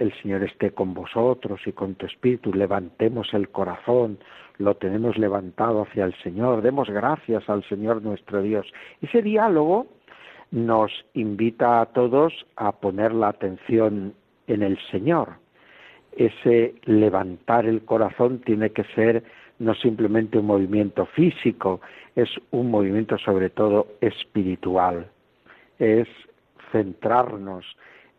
El 0.00 0.14
Señor 0.22 0.42
esté 0.42 0.70
con 0.70 0.94
vosotros 0.94 1.60
y 1.66 1.72
con 1.72 1.94
tu 1.94 2.06
espíritu, 2.06 2.54
levantemos 2.54 3.34
el 3.34 3.50
corazón, 3.50 4.18
lo 4.56 4.74
tenemos 4.76 5.18
levantado 5.18 5.82
hacia 5.82 6.06
el 6.06 6.14
Señor, 6.22 6.62
demos 6.62 6.88
gracias 6.88 7.46
al 7.50 7.62
Señor 7.68 8.00
nuestro 8.00 8.40
Dios. 8.40 8.66
Ese 9.02 9.20
diálogo 9.20 9.86
nos 10.52 10.90
invita 11.12 11.82
a 11.82 11.86
todos 11.86 12.32
a 12.56 12.72
poner 12.72 13.12
la 13.12 13.28
atención 13.28 14.14
en 14.46 14.62
el 14.62 14.78
Señor. 14.90 15.34
Ese 16.16 16.76
levantar 16.84 17.66
el 17.66 17.84
corazón 17.84 18.38
tiene 18.40 18.70
que 18.70 18.84
ser 18.94 19.22
no 19.58 19.74
simplemente 19.74 20.38
un 20.38 20.46
movimiento 20.46 21.04
físico, 21.04 21.82
es 22.16 22.30
un 22.52 22.70
movimiento 22.70 23.18
sobre 23.18 23.50
todo 23.50 23.86
espiritual. 24.00 25.10
Es 25.78 26.08
centrarnos 26.72 27.66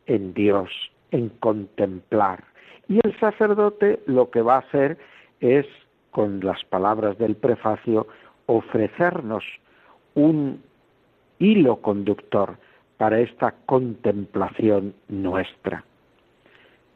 en 0.05 0.35
Dios, 0.35 0.69
en 1.11 1.29
contemplar. 1.29 2.43
Y 2.87 2.99
el 3.03 3.17
sacerdote 3.19 4.01
lo 4.05 4.29
que 4.31 4.41
va 4.41 4.55
a 4.55 4.59
hacer 4.59 4.97
es 5.39 5.65
con 6.11 6.41
las 6.41 6.63
palabras 6.65 7.17
del 7.17 7.35
prefacio, 7.35 8.07
ofrecernos 8.45 9.43
un 10.13 10.61
hilo 11.39 11.77
conductor 11.77 12.57
para 12.97 13.19
esta 13.19 13.55
contemplación 13.65 14.93
nuestra. 15.07 15.83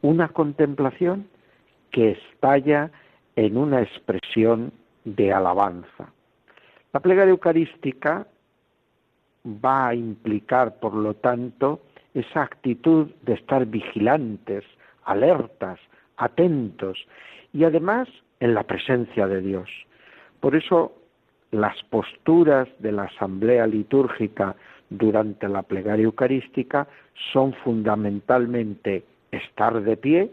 Una 0.02 0.28
contemplación 0.28 1.26
que 1.90 2.12
estalla 2.12 2.90
en 3.36 3.56
una 3.56 3.82
expresión 3.82 4.72
de 5.04 5.32
alabanza. 5.32 6.12
La 6.92 7.00
plegaria 7.00 7.30
eucarística 7.30 8.26
va 9.46 9.88
a 9.88 9.94
implicar, 9.94 10.78
por 10.78 10.94
lo 10.94 11.14
tanto, 11.14 11.80
esa 12.16 12.42
actitud 12.42 13.10
de 13.22 13.34
estar 13.34 13.66
vigilantes, 13.66 14.64
alertas, 15.04 15.78
atentos 16.16 16.98
y 17.52 17.64
además 17.64 18.08
en 18.40 18.54
la 18.54 18.62
presencia 18.62 19.26
de 19.26 19.42
Dios. 19.42 19.68
Por 20.40 20.56
eso 20.56 20.94
las 21.50 21.76
posturas 21.84 22.68
de 22.78 22.92
la 22.92 23.04
asamblea 23.04 23.66
litúrgica 23.66 24.56
durante 24.88 25.46
la 25.48 25.62
plegaria 25.62 26.04
eucarística 26.04 26.88
son 27.32 27.52
fundamentalmente 27.52 29.04
estar 29.30 29.82
de 29.82 29.96
pie, 29.96 30.30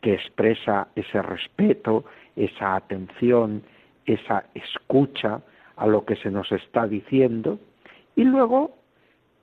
que 0.00 0.14
expresa 0.14 0.88
ese 0.96 1.20
respeto, 1.20 2.04
esa 2.34 2.76
atención, 2.76 3.62
esa 4.06 4.44
escucha 4.54 5.40
a 5.76 5.86
lo 5.86 6.04
que 6.04 6.16
se 6.16 6.30
nos 6.30 6.50
está 6.52 6.86
diciendo, 6.86 7.58
y 8.16 8.24
luego 8.24 8.76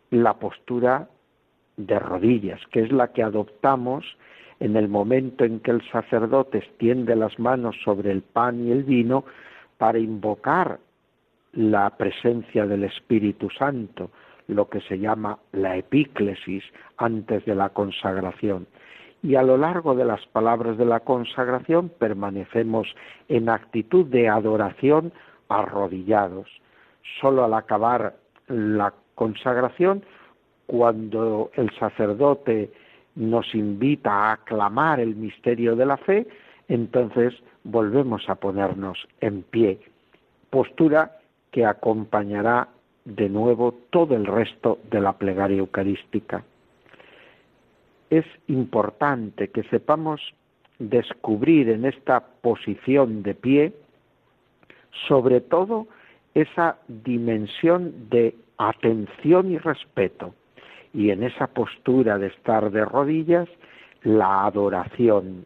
la 0.10 0.34
postura 0.36 1.08
de 1.86 2.00
rodillas, 2.00 2.60
que 2.72 2.82
es 2.82 2.92
la 2.92 3.10
que 3.10 3.24
adoptamos 3.24 4.06
en 4.60 4.76
el 4.76 4.88
momento 4.88 5.44
en 5.44 5.60
que 5.60 5.72
el 5.72 5.82
sacerdote 5.92 6.60
extiende 6.60 7.16
las 7.16 7.38
manos 7.40 7.76
sobre 7.84 8.12
el 8.12 8.22
pan 8.22 8.68
y 8.68 8.72
el 8.72 8.84
vino 8.84 9.26
para 9.78 9.98
invocar 9.98 10.80
la 11.54 11.90
presencia 11.98 12.66
del 12.66 12.84
Espíritu 12.84 13.50
Santo, 13.50 14.12
lo 14.48 14.70
que 14.70 14.82
se 14.82 15.00
llama 15.00 15.40
la 15.52 15.78
epíclesis 15.78 16.64
antes 16.98 17.44
de 17.46 17.56
la 17.56 17.70
consagración. 17.70 18.68
Y 19.24 19.36
a 19.36 19.44
lo 19.44 19.58
largo 19.58 19.96
de 19.96 20.06
las 20.06 20.26
palabras 20.28 20.78
de 20.78 20.86
la 20.86 21.02
consagración 21.02 21.90
permanecemos 21.90 22.88
en 23.28 23.50
actitud 23.50 24.06
de 24.06 24.30
adoración 24.30 25.12
arrodillados. 25.50 26.48
Solo 27.20 27.44
al 27.44 27.54
acabar 27.54 28.16
la 28.48 28.94
consagración, 29.16 30.04
cuando 30.72 31.52
el 31.56 31.70
sacerdote 31.78 32.72
nos 33.16 33.54
invita 33.54 34.10
a 34.10 34.32
aclamar 34.32 35.02
el 35.02 35.18
misterio 35.18 35.76
de 35.76 35.86
la 35.86 35.98
fe, 35.98 36.26
entonces 36.70 37.34
volvemos 37.66 38.30
a 38.30 38.36
ponernos 38.36 38.98
en 39.20 39.44
pie, 39.44 39.82
postura 40.50 41.20
que 41.52 41.66
acompañará 41.66 42.70
de 43.04 43.28
nuevo 43.28 43.74
todo 43.90 44.16
el 44.16 44.26
resto 44.26 44.80
de 44.90 45.02
la 45.02 45.12
plegaria 45.12 45.58
eucarística. 45.58 46.46
Es 48.10 48.26
importante 48.48 49.50
que 49.50 49.64
sepamos 49.64 50.22
descubrir 50.80 51.68
en 51.68 51.84
esta 51.84 52.22
posición 52.22 53.24
de 53.24 53.36
pie 53.36 53.74
sobre 55.10 55.42
todo 55.42 55.88
esa 56.34 56.78
dimensión 56.88 58.08
de 58.10 58.36
atención 58.58 59.52
y 59.52 59.58
respeto 59.58 60.34
y 60.94 61.12
en 61.12 61.24
esa 61.24 61.48
postura 61.48 62.18
de 62.18 62.28
estar 62.28 62.72
de 62.72 62.86
rodillas, 62.86 63.48
la 64.04 64.46
adoración. 64.46 65.46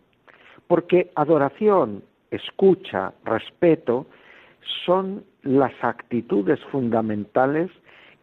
Porque 0.67 1.11
adoración, 1.15 2.03
escucha, 2.31 3.13
respeto, 3.23 4.07
son 4.85 5.23
las 5.43 5.73
actitudes 5.81 6.59
fundamentales 6.71 7.69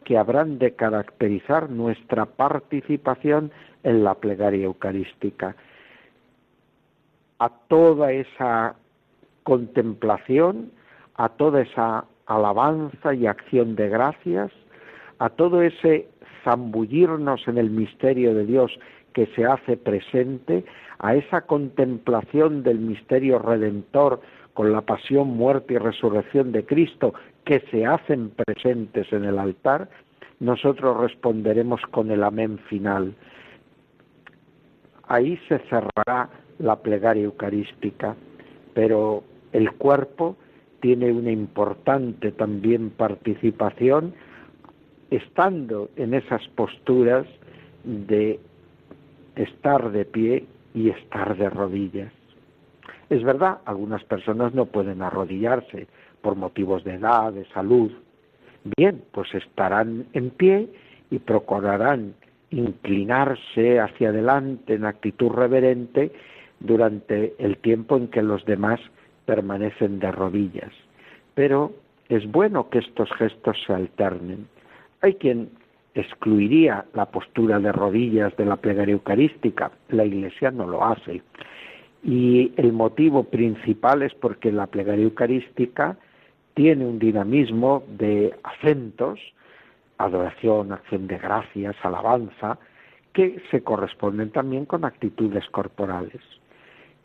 que 0.05 0.19
habrán 0.19 0.59
de 0.59 0.75
caracterizar 0.75 1.71
nuestra 1.71 2.26
participación 2.26 3.52
en 3.85 4.02
la 4.02 4.14
plegaria 4.14 4.64
eucarística. 4.64 5.55
A 7.38 7.49
toda 7.69 8.13
esa 8.13 8.75
contemplación, 9.45 10.73
a 11.17 11.28
toda 11.28 11.63
esa 11.63 12.04
alabanza 12.26 13.15
y 13.15 13.26
acción 13.26 13.76
de 13.76 13.89
gracias, 13.89 14.50
a 15.19 15.28
todo 15.30 15.63
ese 15.63 16.08
zambullirnos 16.45 17.47
en 17.49 17.59
el 17.59 17.71
misterio 17.71 18.35
de 18.35 18.47
Dios 18.47 18.73
que 19.13 19.26
se 19.35 19.45
hace 19.45 19.76
presente, 19.76 20.65
a 20.99 21.15
esa 21.15 21.43
contemplación 21.43 22.63
del 22.63 22.78
misterio 22.78 23.39
redentor 23.39 24.21
con 24.55 24.73
la 24.73 24.83
pasión, 24.83 25.28
muerte 25.28 25.75
y 25.75 25.78
resurrección 25.78 26.52
de 26.52 26.65
Cristo 26.65 27.15
que 27.45 27.61
se 27.71 27.85
hacen 27.85 28.31
presentes 28.31 29.13
en 29.13 29.25
el 29.25 29.39
altar, 29.39 29.89
nosotros 30.41 30.99
responderemos 30.99 31.81
con 31.91 32.11
el 32.11 32.23
amén 32.23 32.59
final. 32.69 33.15
Ahí 35.09 35.39
se 35.49 35.59
cerrará 35.71 36.31
la 36.59 36.76
plegaria 36.76 37.25
eucarística, 37.25 38.15
pero 38.75 39.25
el 39.52 39.73
cuerpo 39.73 40.37
tiene 40.81 41.13
una 41.13 41.31
importante 41.31 42.33
también 42.33 42.91
participación 42.91 44.15
estando 45.16 45.90
en 45.96 46.14
esas 46.14 46.46
posturas 46.56 47.26
de 47.84 48.40
estar 49.36 49.90
de 49.90 50.04
pie 50.06 50.46
y 50.75 50.88
estar 50.88 51.36
de 51.36 51.50
rodillas. 51.50 52.12
Es 53.10 53.22
verdad, 53.22 53.58
algunas 53.66 54.02
personas 54.04 54.54
no 54.54 54.66
pueden 54.66 55.02
arrodillarse 55.02 55.86
por 56.22 56.34
motivos 56.34 56.82
de 56.84 56.94
edad, 56.94 57.32
de 57.32 57.44
salud. 57.48 57.92
Bien, 58.76 59.02
pues 59.12 59.34
estarán 59.34 60.06
en 60.14 60.30
pie 60.30 60.68
y 61.10 61.18
procurarán 61.18 62.14
inclinarse 62.50 63.80
hacia 63.80 64.08
adelante 64.08 64.75
en 64.75 64.86
actitud 64.86 65.30
reverente 65.30 66.10
durante 66.60 67.34
el 67.38 67.58
tiempo 67.58 67.98
en 67.98 68.08
que 68.08 68.22
los 68.22 68.44
demás 68.46 68.80
permanecen 69.26 69.98
de 69.98 70.10
rodillas. 70.10 70.72
Pero 71.34 71.72
es 72.08 72.30
bueno 72.30 72.70
que 72.70 72.78
estos 72.78 73.10
gestos 73.12 73.58
se 73.66 73.75
alternen. 73.75 74.46
Hay 75.02 75.15
quien 75.15 75.50
excluiría 75.95 76.84
la 76.95 77.06
postura 77.06 77.58
de 77.58 77.73
rodillas 77.73 78.34
de 78.36 78.47
la 78.47 78.56
plegaria 78.56 78.93
eucarística, 78.93 79.73
la 79.88 80.04
Iglesia 80.04 80.50
no 80.50 80.67
lo 80.67 80.84
hace. 80.84 81.23
Y 82.02 82.52
el 82.56 82.73
motivo 82.73 83.25
principal 83.25 84.02
es 84.02 84.15
porque 84.15 84.50
la 84.50 84.67
plegaria 84.69 85.04
eucarística 85.04 85.97
tiene 86.54 86.86
un 86.86 86.99
dinamismo 86.99 87.84
de 87.88 88.34
acentos, 88.43 89.21
adoración, 89.99 90.73
acción 90.73 91.06
de 91.06 91.19
gracias, 91.19 91.76
alabanza, 91.82 92.58
que 93.12 93.43
se 93.50 93.62
corresponden 93.62 94.30
también 94.30 94.65
con 94.65 94.84
actitudes 94.84 95.45
corporales 95.50 96.21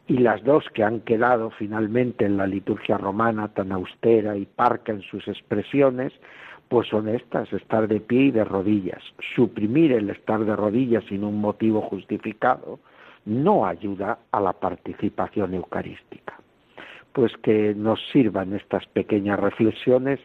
y 0.08 0.20
las 0.20 0.44
dos 0.44 0.64
que 0.74 0.84
han 0.84 1.02
quedado 1.02 1.52
finalmente 1.52 2.26
en 2.26 2.38
la 2.38 2.48
liturgia 2.48 2.98
romana 2.98 3.50
tan 3.50 3.72
austera 3.74 4.38
y 4.38 4.46
parca 4.46 4.94
en 4.94 5.02
sus 5.02 5.28
expresiones, 5.28 6.14
pues 6.70 6.88
son 6.90 7.08
estas, 7.08 7.52
estar 7.54 7.88
de 7.88 8.00
pie 8.00 8.24
y 8.24 8.32
de 8.32 8.44
rodillas. 8.44 9.02
Suprimir 9.36 9.92
el 9.92 10.10
estar 10.10 10.44
de 10.44 10.56
rodillas 10.56 11.04
sin 11.06 11.24
un 11.24 11.40
motivo 11.40 11.82
justificado 11.82 12.80
no 13.26 13.66
ayuda 13.66 14.20
a 14.32 14.40
la 14.40 14.54
participación 14.54 15.54
eucarística. 15.54 16.34
Pues 17.14 17.32
que 17.42 17.74
nos 17.76 18.00
sirvan 18.12 18.54
estas 18.54 18.86
pequeñas 18.88 19.40
reflexiones 19.40 20.20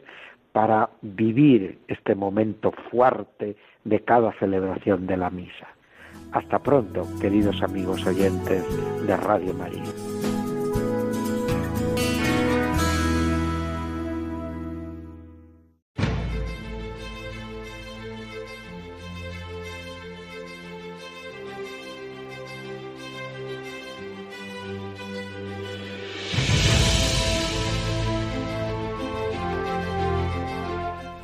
para 0.52 0.90
vivir 1.00 1.78
este 1.88 2.14
momento 2.14 2.72
fuerte 2.90 3.56
de 3.84 4.00
cada 4.00 4.32
celebración 4.38 5.06
de 5.06 5.16
la 5.16 5.30
misa. 5.30 5.68
Hasta 6.32 6.58
pronto, 6.58 7.06
queridos 7.20 7.62
amigos 7.62 8.06
oyentes 8.06 9.06
de 9.06 9.16
Radio 9.16 9.54
María. 9.54 10.11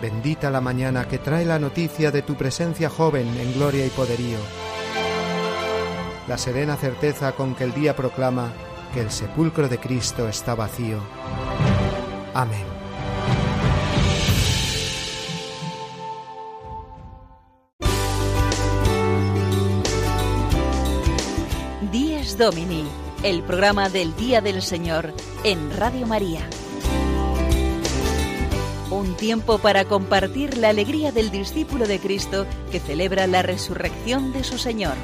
Bendita 0.00 0.48
la 0.50 0.60
mañana 0.60 1.08
que 1.08 1.18
trae 1.18 1.44
la 1.44 1.58
noticia 1.58 2.12
de 2.12 2.22
tu 2.22 2.36
presencia 2.36 2.88
joven 2.88 3.26
en 3.36 3.52
gloria 3.54 3.84
y 3.84 3.90
poderío. 3.90 4.38
La 6.28 6.38
serena 6.38 6.76
certeza 6.76 7.32
con 7.32 7.56
que 7.56 7.64
el 7.64 7.74
día 7.74 7.96
proclama 7.96 8.52
que 8.94 9.00
el 9.00 9.10
sepulcro 9.10 9.68
de 9.68 9.78
Cristo 9.78 10.28
está 10.28 10.54
vacío. 10.54 11.00
Amén. 12.32 12.64
Díez 21.90 22.38
Domini, 22.38 22.84
el 23.24 23.42
programa 23.42 23.88
del 23.88 24.14
Día 24.14 24.40
del 24.40 24.62
Señor 24.62 25.12
en 25.42 25.76
Radio 25.76 26.06
María. 26.06 26.48
Un 28.90 29.16
tiempo 29.16 29.58
para 29.58 29.84
compartir 29.84 30.56
la 30.56 30.70
alegría 30.70 31.12
del 31.12 31.30
discípulo 31.30 31.86
de 31.86 31.98
Cristo 31.98 32.46
que 32.72 32.80
celebra 32.80 33.26
la 33.26 33.42
resurrección 33.42 34.32
de 34.32 34.44
su 34.44 34.56
Señor. 34.56 34.94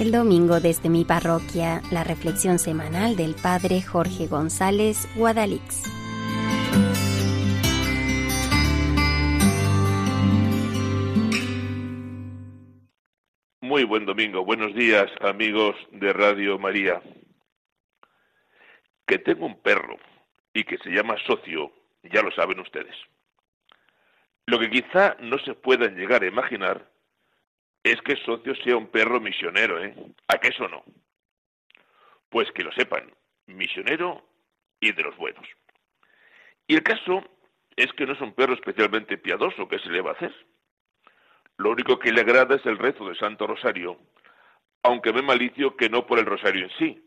El 0.00 0.10
domingo 0.10 0.58
desde 0.58 0.88
mi 0.88 1.04
parroquia, 1.04 1.82
la 1.92 2.02
reflexión 2.02 2.58
semanal 2.58 3.14
del 3.14 3.36
Padre 3.36 3.80
Jorge 3.80 4.26
González 4.26 5.06
Guadalix. 5.14 5.99
Buen 13.90 14.06
domingo, 14.06 14.44
buenos 14.44 14.72
días 14.72 15.10
amigos 15.20 15.74
de 15.90 16.12
Radio 16.12 16.60
María. 16.60 17.02
Que 19.04 19.18
tengo 19.18 19.46
un 19.46 19.60
perro 19.60 19.98
y 20.54 20.62
que 20.62 20.78
se 20.78 20.90
llama 20.90 21.16
socio, 21.26 21.72
ya 22.04 22.22
lo 22.22 22.30
saben 22.30 22.60
ustedes. 22.60 22.94
Lo 24.46 24.60
que 24.60 24.70
quizá 24.70 25.16
no 25.18 25.40
se 25.40 25.54
puedan 25.54 25.96
llegar 25.96 26.22
a 26.22 26.28
imaginar 26.28 26.88
es 27.82 28.00
que 28.02 28.14
socio 28.24 28.54
sea 28.62 28.76
un 28.76 28.86
perro 28.86 29.20
misionero, 29.20 29.82
¿eh? 29.82 29.92
¿A 30.28 30.38
qué 30.38 30.50
eso 30.50 30.68
no? 30.68 30.84
Pues 32.28 32.48
que 32.52 32.62
lo 32.62 32.70
sepan, 32.70 33.12
misionero 33.46 34.24
y 34.78 34.92
de 34.92 35.02
los 35.02 35.16
buenos. 35.16 35.48
Y 36.68 36.76
el 36.76 36.84
caso 36.84 37.24
es 37.74 37.92
que 37.94 38.06
no 38.06 38.12
es 38.12 38.20
un 38.20 38.34
perro 38.34 38.54
especialmente 38.54 39.18
piadoso, 39.18 39.66
¿qué 39.66 39.80
se 39.80 39.90
le 39.90 40.00
va 40.00 40.10
a 40.10 40.14
hacer? 40.14 40.32
Lo 41.60 41.72
único 41.72 41.98
que 41.98 42.10
le 42.10 42.22
agrada 42.22 42.56
es 42.56 42.64
el 42.64 42.78
rezo 42.78 43.04
del 43.04 43.18
Santo 43.18 43.46
Rosario, 43.46 43.98
aunque 44.82 45.12
me 45.12 45.20
malicio 45.20 45.76
que 45.76 45.90
no 45.90 46.06
por 46.06 46.18
el 46.18 46.24
rosario 46.24 46.64
en 46.64 46.70
sí, 46.78 47.04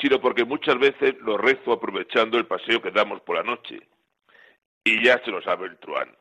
sino 0.00 0.20
porque 0.20 0.44
muchas 0.44 0.76
veces 0.80 1.14
lo 1.20 1.38
rezo 1.38 1.74
aprovechando 1.74 2.38
el 2.38 2.46
paseo 2.46 2.82
que 2.82 2.90
damos 2.90 3.20
por 3.20 3.36
la 3.36 3.44
noche. 3.44 3.78
Y 4.82 5.04
ya 5.04 5.22
se 5.24 5.30
lo 5.30 5.40
sabe 5.42 5.66
el 5.68 5.78
truán. 5.78 6.12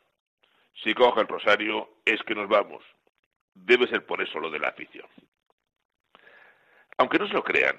Si 0.83 0.93
coge 0.93 1.21
el 1.21 1.27
rosario 1.27 1.89
es 2.05 2.21
que 2.27 2.35
nos 2.35 2.47
vamos. 2.47 2.83
Debe 3.55 3.87
ser 3.87 4.05
por 4.05 4.21
eso 4.21 4.39
lo 4.39 4.51
de 4.51 4.59
la 4.59 4.67
afición. 4.67 5.07
Aunque 6.99 7.17
no 7.17 7.27
se 7.27 7.33
lo 7.33 7.43
crean, 7.43 7.77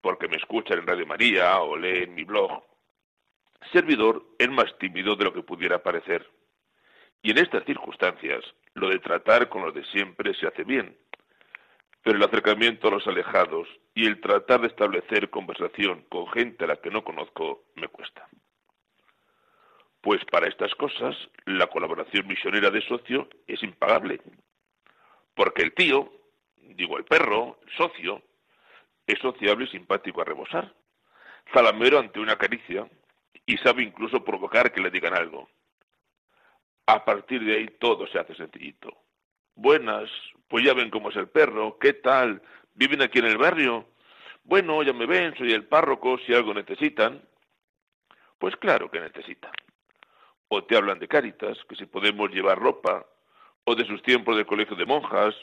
porque 0.00 0.28
me 0.28 0.38
escuchan 0.38 0.78
en 0.78 0.86
Radio 0.86 1.06
María 1.06 1.60
o 1.60 1.76
leen 1.76 2.14
mi 2.14 2.24
blog, 2.24 2.64
servidor 3.74 4.24
es 4.38 4.48
más 4.48 4.74
tímido 4.78 5.16
de 5.16 5.24
lo 5.24 5.34
que 5.34 5.42
pudiera 5.42 5.82
parecer. 5.82 6.26
Y 7.22 7.32
en 7.32 7.38
estas 7.38 7.64
circunstancias, 7.64 8.42
lo 8.78 8.88
de 8.88 8.98
tratar 8.98 9.48
con 9.48 9.62
los 9.62 9.74
de 9.74 9.84
siempre 9.84 10.34
se 10.34 10.46
hace 10.46 10.64
bien. 10.64 10.96
Pero 12.02 12.16
el 12.16 12.24
acercamiento 12.24 12.88
a 12.88 12.92
los 12.92 13.06
alejados 13.06 13.68
y 13.94 14.06
el 14.06 14.20
tratar 14.20 14.60
de 14.60 14.68
establecer 14.68 15.30
conversación 15.30 16.04
con 16.08 16.28
gente 16.28 16.64
a 16.64 16.68
la 16.68 16.76
que 16.76 16.90
no 16.90 17.02
conozco 17.04 17.64
me 17.74 17.88
cuesta. 17.88 18.28
Pues 20.00 20.24
para 20.26 20.46
estas 20.46 20.74
cosas, 20.76 21.16
la 21.44 21.66
colaboración 21.66 22.26
misionera 22.26 22.70
de 22.70 22.80
socio 22.82 23.28
es 23.46 23.62
impagable. 23.62 24.20
Porque 25.34 25.62
el 25.62 25.74
tío, 25.74 26.12
digo 26.56 26.98
el 26.98 27.04
perro, 27.04 27.58
el 27.66 27.72
socio, 27.76 28.22
es 29.06 29.18
sociable 29.18 29.64
y 29.64 29.68
simpático 29.68 30.20
a 30.20 30.24
rebosar. 30.24 30.72
Zalamero 31.52 31.98
ante 31.98 32.20
una 32.20 32.36
caricia 32.36 32.88
y 33.44 33.56
sabe 33.58 33.82
incluso 33.82 34.22
provocar 34.22 34.70
que 34.70 34.80
le 34.80 34.90
digan 34.90 35.14
algo. 35.14 35.48
A 36.88 37.04
partir 37.04 37.44
de 37.44 37.54
ahí 37.54 37.66
todo 37.78 38.06
se 38.06 38.18
hace 38.18 38.34
sencillito. 38.34 38.96
Buenas, 39.54 40.08
pues 40.48 40.64
ya 40.64 40.72
ven 40.72 40.88
cómo 40.88 41.10
es 41.10 41.16
el 41.16 41.28
perro, 41.28 41.78
¿qué 41.78 41.92
tal? 41.92 42.40
¿Viven 42.72 43.02
aquí 43.02 43.18
en 43.18 43.26
el 43.26 43.36
barrio? 43.36 43.88
Bueno, 44.42 44.82
ya 44.82 44.94
me 44.94 45.04
ven, 45.04 45.36
soy 45.36 45.52
el 45.52 45.66
párroco, 45.66 46.16
si 46.16 46.32
algo 46.32 46.54
necesitan. 46.54 47.20
Pues 48.38 48.56
claro 48.56 48.90
que 48.90 49.00
necesitan. 49.00 49.52
O 50.48 50.64
te 50.64 50.78
hablan 50.78 50.98
de 50.98 51.08
Cáritas, 51.08 51.58
que 51.68 51.76
si 51.76 51.84
podemos 51.84 52.30
llevar 52.30 52.58
ropa, 52.58 53.04
o 53.64 53.74
de 53.74 53.84
sus 53.84 54.02
tiempos 54.02 54.38
de 54.38 54.46
colegio 54.46 54.74
de 54.74 54.86
monjas, 54.86 55.34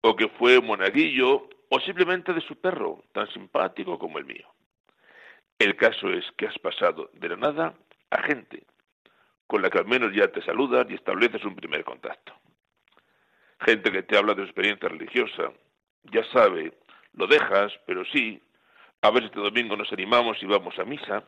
o 0.00 0.16
que 0.16 0.26
fue 0.26 0.60
monaguillo, 0.60 1.48
o 1.68 1.78
simplemente 1.78 2.32
de 2.32 2.40
su 2.40 2.56
perro, 2.56 3.04
tan 3.12 3.28
simpático 3.32 3.96
como 3.96 4.18
el 4.18 4.24
mío. 4.24 4.48
El 5.56 5.76
caso 5.76 6.08
es 6.08 6.24
que 6.36 6.48
has 6.48 6.58
pasado 6.58 7.10
de 7.12 7.28
la 7.28 7.36
nada 7.36 7.74
a 8.10 8.22
gente 8.22 8.64
con 9.50 9.62
la 9.62 9.68
que 9.68 9.78
al 9.78 9.86
menos 9.86 10.12
ya 10.14 10.28
te 10.28 10.40
saludas 10.42 10.86
y 10.88 10.94
estableces 10.94 11.44
un 11.44 11.56
primer 11.56 11.82
contacto. 11.82 12.32
Gente 13.58 13.90
que 13.90 14.04
te 14.04 14.16
habla 14.16 14.32
de 14.32 14.42
su 14.42 14.44
experiencia 14.44 14.88
religiosa, 14.88 15.50
ya 16.04 16.22
sabe, 16.32 16.78
lo 17.14 17.26
dejas, 17.26 17.72
pero 17.84 18.04
sí, 18.04 18.40
a 19.02 19.10
ver 19.10 19.24
este 19.24 19.40
domingo 19.40 19.76
nos 19.76 19.92
animamos 19.92 20.40
y 20.40 20.46
vamos 20.46 20.78
a 20.78 20.84
misa. 20.84 21.24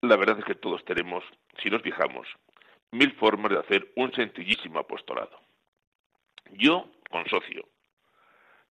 La 0.00 0.16
verdad 0.16 0.38
es 0.38 0.46
que 0.46 0.54
todos 0.54 0.82
tenemos, 0.86 1.22
si 1.62 1.68
nos 1.68 1.82
fijamos, 1.82 2.26
mil 2.92 3.12
formas 3.16 3.52
de 3.52 3.58
hacer 3.58 3.92
un 3.96 4.10
sencillísimo 4.14 4.78
apostolado. 4.78 5.38
Yo 6.52 6.90
con 7.10 7.28
socio. 7.28 7.68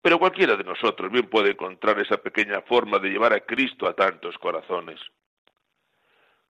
Pero 0.00 0.20
cualquiera 0.20 0.54
de 0.54 0.62
nosotros 0.62 1.10
bien 1.10 1.28
puede 1.28 1.50
encontrar 1.50 1.98
esa 1.98 2.18
pequeña 2.18 2.60
forma 2.62 3.00
de 3.00 3.08
llevar 3.08 3.32
a 3.32 3.40
Cristo 3.40 3.88
a 3.88 3.94
tantos 3.94 4.38
corazones. 4.38 5.00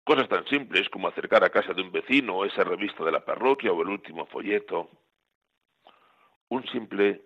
Cosas 0.03 0.27
tan 0.27 0.45
simples 0.47 0.89
como 0.89 1.07
acercar 1.07 1.43
a 1.43 1.49
casa 1.49 1.73
de 1.73 1.81
un 1.81 1.91
vecino 1.91 2.43
esa 2.43 2.63
revista 2.63 3.03
de 3.03 3.11
la 3.11 3.23
parroquia 3.23 3.71
o 3.71 3.81
el 3.81 3.89
último 3.89 4.25
folleto. 4.25 4.89
Un 6.49 6.65
simple, 6.67 7.21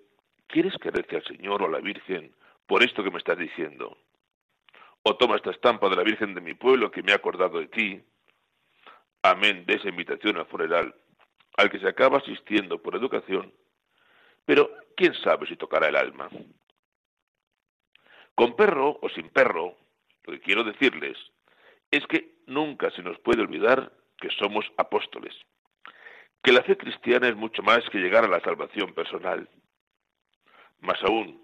¿quieres 0.47 0.77
que 0.77 0.91
rece 0.91 1.15
al 1.15 1.23
Señor 1.23 1.62
o 1.62 1.67
a 1.67 1.71
la 1.71 1.79
Virgen 1.79 2.36
por 2.67 2.83
esto 2.83 3.03
que 3.03 3.12
me 3.12 3.19
estás 3.19 3.38
diciendo? 3.38 3.97
O 5.03 5.15
toma 5.15 5.38
esta 5.38 5.51
estampa 5.51 5.89
de 5.89 5.95
la 5.95 6.03
Virgen 6.03 6.33
de 6.33 6.41
mi 6.41 6.53
pueblo 6.53 6.91
que 6.91 7.03
me 7.03 7.13
ha 7.13 7.15
acordado 7.15 7.59
de 7.59 7.67
ti. 7.67 8.03
Amén 9.21 9.65
de 9.65 9.75
esa 9.75 9.88
invitación 9.88 10.38
al 10.38 10.47
funeral, 10.47 10.93
al 11.55 11.69
que 11.69 11.79
se 11.79 11.88
acaba 11.88 12.17
asistiendo 12.17 12.81
por 12.81 12.95
educación, 12.95 13.53
pero 14.45 14.69
quién 14.97 15.13
sabe 15.13 15.47
si 15.47 15.55
tocará 15.55 15.88
el 15.88 15.95
alma. 15.95 16.29
Con 18.36 18.55
perro 18.55 18.99
o 19.01 19.09
sin 19.09 19.29
perro, 19.29 19.77
lo 20.23 20.33
que 20.33 20.41
quiero 20.41 20.63
decirles 20.63 21.17
es 21.93 22.08
que 22.08 22.39
nunca 22.47 22.89
se 22.89 23.03
nos 23.03 23.19
puede 23.19 23.43
olvidar 23.43 23.91
que 24.17 24.29
somos 24.39 24.65
apóstoles, 24.77 25.36
que 26.41 26.51
la 26.51 26.63
fe 26.63 26.75
cristiana 26.75 27.27
es 27.27 27.36
mucho 27.36 27.62
más 27.62 27.88
que 27.91 27.99
llegar 27.99 28.25
a 28.25 28.27
la 28.27 28.39
salvación 28.39 28.95
personal. 28.95 29.47
Más 30.82 30.99
aún, 31.03 31.39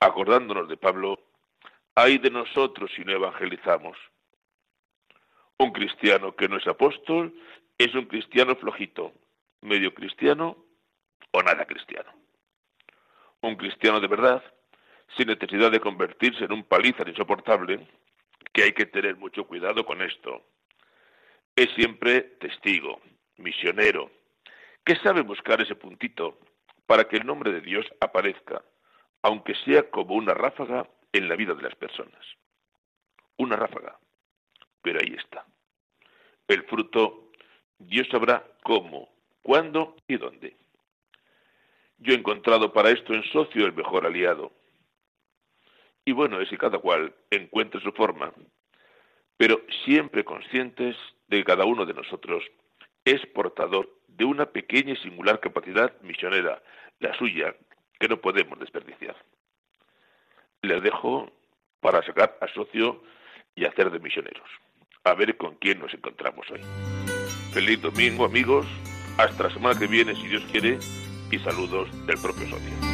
acordándonos 0.00 0.68
de 0.68 0.76
Pablo, 0.76 1.18
hay 1.94 2.18
de 2.18 2.30
nosotros 2.30 2.90
si 2.94 3.06
no 3.06 3.12
evangelizamos. 3.12 3.96
Un 5.56 5.72
cristiano 5.72 6.36
que 6.36 6.46
no 6.46 6.58
es 6.58 6.66
apóstol 6.66 7.34
es 7.78 7.94
un 7.94 8.04
cristiano 8.04 8.56
flojito, 8.56 9.12
medio 9.62 9.94
cristiano 9.94 10.58
o 11.30 11.42
nada 11.42 11.64
cristiano. 11.64 12.12
Un 13.40 13.56
cristiano 13.56 13.98
de 13.98 14.08
verdad, 14.08 14.44
sin 15.16 15.28
necesidad 15.28 15.70
de 15.70 15.80
convertirse 15.80 16.44
en 16.44 16.52
un 16.52 16.64
palizar 16.64 17.08
insoportable, 17.08 17.88
que 18.54 18.62
hay 18.62 18.72
que 18.72 18.86
tener 18.86 19.16
mucho 19.16 19.44
cuidado 19.44 19.84
con 19.84 20.00
esto. 20.00 20.42
Es 21.56 21.68
siempre 21.74 22.22
testigo, 22.40 23.00
misionero, 23.36 24.10
que 24.84 24.96
sabe 24.96 25.22
buscar 25.22 25.60
ese 25.60 25.74
puntito 25.74 26.38
para 26.86 27.04
que 27.08 27.16
el 27.16 27.26
nombre 27.26 27.52
de 27.52 27.60
Dios 27.60 27.84
aparezca, 28.00 28.62
aunque 29.22 29.54
sea 29.64 29.90
como 29.90 30.14
una 30.14 30.34
ráfaga 30.34 30.88
en 31.12 31.28
la 31.28 31.34
vida 31.34 31.54
de 31.54 31.62
las 31.62 31.74
personas. 31.74 32.24
Una 33.38 33.56
ráfaga, 33.56 33.98
pero 34.82 35.00
ahí 35.00 35.16
está. 35.18 35.44
El 36.46 36.62
fruto, 36.64 37.32
Dios 37.78 38.06
sabrá 38.08 38.44
cómo, 38.62 39.12
cuándo 39.42 39.96
y 40.06 40.16
dónde. 40.16 40.56
Yo 41.98 42.12
he 42.12 42.16
encontrado 42.16 42.72
para 42.72 42.90
esto 42.90 43.14
en 43.14 43.24
socio 43.24 43.66
el 43.66 43.72
mejor 43.72 44.06
aliado, 44.06 44.52
y 46.04 46.12
bueno 46.12 46.40
es 46.40 46.48
que 46.48 46.58
cada 46.58 46.78
cual 46.78 47.14
encuentre 47.30 47.80
su 47.80 47.92
forma, 47.92 48.32
pero 49.36 49.60
siempre 49.84 50.24
conscientes 50.24 50.96
de 51.28 51.38
que 51.38 51.44
cada 51.44 51.64
uno 51.64 51.86
de 51.86 51.94
nosotros 51.94 52.44
es 53.04 53.24
portador 53.26 53.90
de 54.08 54.24
una 54.24 54.46
pequeña 54.46 54.92
y 54.92 54.96
singular 54.96 55.40
capacidad 55.40 56.00
misionera, 56.02 56.62
la 57.00 57.16
suya, 57.16 57.54
que 57.98 58.08
no 58.08 58.20
podemos 58.20 58.58
desperdiciar. 58.58 59.16
Les 60.62 60.82
dejo 60.82 61.30
para 61.80 62.02
sacar 62.02 62.38
a 62.40 62.48
socio 62.48 63.02
y 63.54 63.64
hacer 63.64 63.90
de 63.90 63.98
misioneros. 63.98 64.48
A 65.04 65.14
ver 65.14 65.36
con 65.36 65.56
quién 65.56 65.80
nos 65.80 65.92
encontramos 65.92 66.50
hoy. 66.50 66.60
Feliz 67.52 67.82
domingo, 67.82 68.24
amigos. 68.24 68.66
Hasta 69.18 69.44
la 69.44 69.50
semana 69.50 69.78
que 69.78 69.86
viene, 69.86 70.14
si 70.14 70.26
Dios 70.26 70.42
quiere, 70.50 70.78
y 71.30 71.38
saludos 71.38 71.88
del 72.06 72.18
propio 72.20 72.48
socio. 72.48 72.93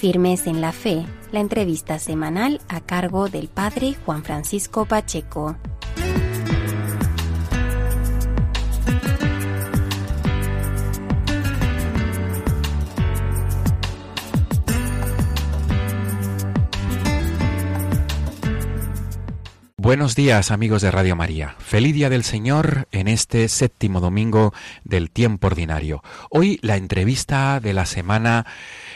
Firmes 0.00 0.46
en 0.46 0.62
la 0.62 0.72
Fe, 0.72 1.04
la 1.30 1.40
entrevista 1.40 1.98
semanal 1.98 2.62
a 2.68 2.80
cargo 2.80 3.28
del 3.28 3.48
Padre 3.48 3.96
Juan 4.06 4.24
Francisco 4.24 4.86
Pacheco. 4.86 5.56
Buenos 19.90 20.14
días 20.14 20.52
amigos 20.52 20.82
de 20.82 20.92
Radio 20.92 21.16
María. 21.16 21.56
Feliz 21.58 21.92
día 21.92 22.08
del 22.08 22.22
Señor 22.22 22.86
en 22.92 23.08
este 23.08 23.48
séptimo 23.48 23.98
domingo 23.98 24.54
del 24.84 25.10
tiempo 25.10 25.48
ordinario. 25.48 26.00
Hoy 26.30 26.60
la 26.62 26.76
entrevista 26.76 27.58
de 27.58 27.72
la 27.72 27.86
semana 27.86 28.46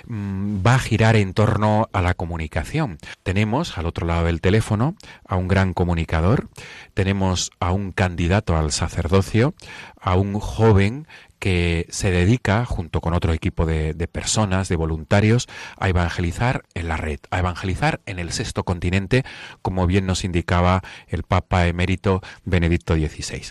Mm, 0.07 0.65
va 0.65 0.75
a 0.75 0.79
girar 0.79 1.17
en 1.17 1.33
torno 1.33 1.89
a 1.93 2.03
la 2.03 2.15
comunicación. 2.15 2.99
Tenemos 3.23 3.79
al 3.79 3.87
otro 3.87 4.07
lado 4.07 4.27
del 4.27 4.41
teléfono 4.41 4.97
a 5.27 5.37
un 5.37 5.49
gran 5.49 5.73
comunicador, 5.73 6.49
tenemos 6.93 7.51
a 7.59 7.73
un 7.73 7.93
candidato 7.93 8.57
al 8.57 8.71
sacerdocio, 8.71 9.55
a 9.99 10.17
un 10.17 10.39
joven 10.39 11.07
que 11.39 11.87
se 11.91 12.11
dedica, 12.11 12.65
junto 12.65 13.01
con 13.01 13.15
otro 13.15 13.33
equipo 13.33 13.67
de, 13.67 13.95
de, 13.95 14.09
personas, 14.09 14.69
de 14.69 14.77
voluntarios, 14.77 15.49
a 15.79 15.89
evangelizar 15.89 16.65
en 16.75 16.89
la 16.89 16.97
red, 16.97 17.21
a 17.31 17.39
evangelizar 17.39 18.01
en 18.07 18.19
el 18.19 18.33
sexto 18.33 18.65
continente, 18.65 19.25
como 19.63 19.87
bien 19.87 20.07
nos 20.07 20.25
indicaba 20.25 20.83
el 21.09 21.23
Papa 21.23 21.67
emérito 21.67 22.23
Benedicto 22.45 22.95
XVI. 22.95 23.43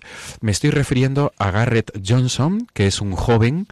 Me 0.42 0.52
estoy 0.52 0.72
refiriendo 0.72 1.34
a 1.38 1.52
Garrett 1.52 1.92
Johnson, 2.06 2.68
que 2.74 2.88
es 2.88 3.02
un 3.02 3.14
joven 3.14 3.68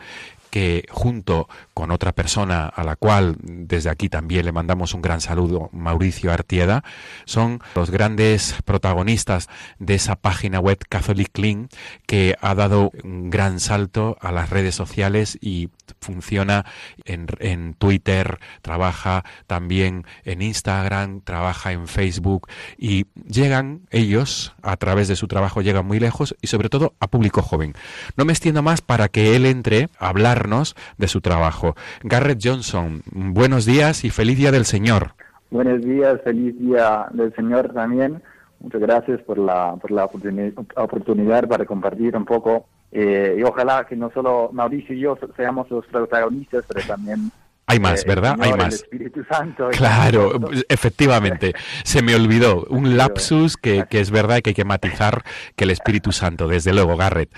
que 0.52 0.86
junto 0.92 1.48
con 1.82 1.90
otra 1.90 2.12
persona 2.12 2.68
a 2.68 2.84
la 2.84 2.96
cual 2.96 3.38
desde 3.42 3.90
aquí 3.90 4.08
también 4.08 4.46
le 4.46 4.52
mandamos 4.52 4.94
un 4.94 5.02
gran 5.02 5.20
saludo, 5.20 5.72
Mauricio 5.74 6.32
Artieda, 6.32 6.84
son 7.26 7.60
los 7.74 7.90
grandes 7.90 8.56
protagonistas 8.66 9.50
de 9.80 9.96
esa 9.96 10.16
página 10.16 10.60
web 10.60 10.78
Catholic 10.88 11.32
Clean 11.32 11.70
que 12.06 12.36
ha 12.40 12.54
dado 12.54 12.92
un 13.04 13.32
gran 13.32 13.60
salto 13.60 14.16
a 14.22 14.32
las 14.32 14.52
redes 14.52 14.76
sociales 14.76 15.40
y 15.42 15.70
funciona 16.00 16.68
en, 17.06 17.26
en 17.40 17.74
Twitter, 17.74 18.38
trabaja 18.62 19.26
también 19.48 20.06
en 20.24 20.44
Instagram, 20.44 21.22
trabaja 21.22 21.72
en 21.72 21.88
Facebook 21.88 22.48
y 22.78 23.08
llegan 23.28 23.88
ellos 23.90 24.54
a 24.62 24.78
través 24.78 25.08
de 25.08 25.16
su 25.16 25.28
trabajo 25.28 25.64
llegan 25.64 25.88
muy 25.88 26.00
lejos 26.00 26.36
y 26.42 26.48
sobre 26.48 26.70
todo 26.70 26.94
a 27.00 27.08
público 27.08 27.42
joven. 27.42 27.74
No 28.18 28.26
me 28.26 28.34
extiendo 28.34 28.62
más 28.62 28.82
para 28.82 29.08
que 29.08 29.36
él 29.36 29.48
entre 29.48 29.90
a 29.98 30.10
hablarnos 30.10 30.76
de 31.00 31.08
su 31.08 31.22
trabajo. 31.22 31.71
Garrett 32.04 32.40
Johnson, 32.44 33.02
buenos 33.12 33.66
días 33.66 34.04
y 34.04 34.10
feliz 34.10 34.38
día 34.38 34.52
del 34.52 34.66
Señor. 34.66 35.14
Buenos 35.50 35.82
días, 35.82 36.22
feliz 36.24 36.58
día 36.60 37.08
del 37.12 37.34
Señor 37.36 37.74
también. 37.74 38.22
Muchas 38.60 38.82
gracias 38.82 39.22
por 39.22 39.38
la, 39.38 39.76
por 39.82 39.92
la 39.92 40.06
oportunidad 40.06 41.48
para 41.48 41.66
compartir 41.66 42.16
un 42.16 42.26
poco 42.26 42.66
eh, 42.92 43.38
y 43.40 43.44
ojalá 43.44 43.86
que 43.86 43.96
no 43.96 44.12
solo 44.12 44.50
Mauricio 44.52 44.96
y 44.96 45.00
yo 45.00 45.18
seamos 45.36 45.70
los 45.72 45.86
protagonistas, 45.88 46.66
pero 46.68 46.86
también 46.86 47.32
hay 47.72 47.80
más, 47.80 48.06
¿verdad? 48.06 48.36
Hay 48.40 48.54
más. 48.54 48.76
Espíritu 48.76 49.24
Santo. 49.24 49.70
Claro, 49.70 50.40
efectivamente. 50.70 51.54
Se 51.84 52.02
me 52.02 52.16
olvidó 52.16 52.66
un 52.70 52.98
lapsus 52.98 53.56
que, 53.56 53.86
que, 53.90 54.00
es 54.00 54.12
verdad 54.12 54.38
y 54.38 54.42
que 54.42 54.50
hay 54.50 54.54
que 54.54 54.66
matizar 54.66 55.24
que 55.56 55.64
el 55.64 55.72
Espíritu 55.72 56.12
Santo, 56.12 56.48
desde 56.48 56.74
luego, 56.74 56.98
Garrett. 56.98 57.32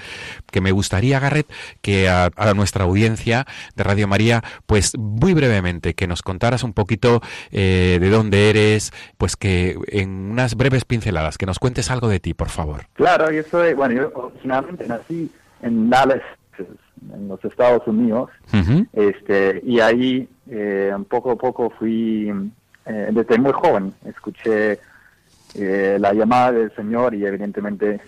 Que 0.51 0.59
me 0.59 0.71
gustaría, 0.71 1.19
Garrett, 1.19 1.51
que 1.81 2.09
a, 2.09 2.31
nuestra 2.55 2.83
audiencia 2.85 3.45
de 3.75 3.83
Radio 3.83 4.07
María, 4.07 4.43
pues 4.65 4.97
muy 4.97 5.33
brevemente, 5.33 5.93
que 5.93 6.07
nos 6.07 6.21
contaras 6.21 6.63
un 6.63 6.73
poquito 6.73 7.21
eh, 7.51 7.97
de 8.01 8.09
dónde 8.09 8.49
eres, 8.49 8.91
pues 9.17 9.35
que 9.35 9.77
en 9.87 10.31
unas 10.31 10.55
breves 10.55 10.85
pinceladas, 10.85 11.37
que 11.37 11.45
nos 11.45 11.59
cuentes 11.59 11.91
algo 11.91 12.07
de 12.07 12.19
ti, 12.19 12.33
por 12.33 12.49
favor. 12.49 12.87
Claro, 12.93 13.31
yo 13.31 13.43
soy, 13.43 13.73
bueno, 13.73 13.93
yo 13.93 14.11
originalmente 14.15 14.87
nací 14.87 15.31
en 15.61 15.89
Dallas, 15.89 16.21
en 17.13 17.27
los 17.27 17.43
Estados 17.43 17.85
Unidos, 17.87 18.29
este, 18.93 19.61
y 19.63 19.79
ahí 19.79 20.27
eh, 20.49 20.93
poco 21.09 21.31
a 21.31 21.35
poco 21.35 21.69
fui, 21.71 22.31
eh, 22.85 23.09
desde 23.11 23.37
muy 23.37 23.51
joven, 23.51 23.93
escuché 24.05 24.79
eh, 25.55 25.97
la 25.99 26.13
llamada 26.13 26.51
del 26.51 26.75
Señor 26.75 27.13
y 27.13 27.25
evidentemente 27.25 27.99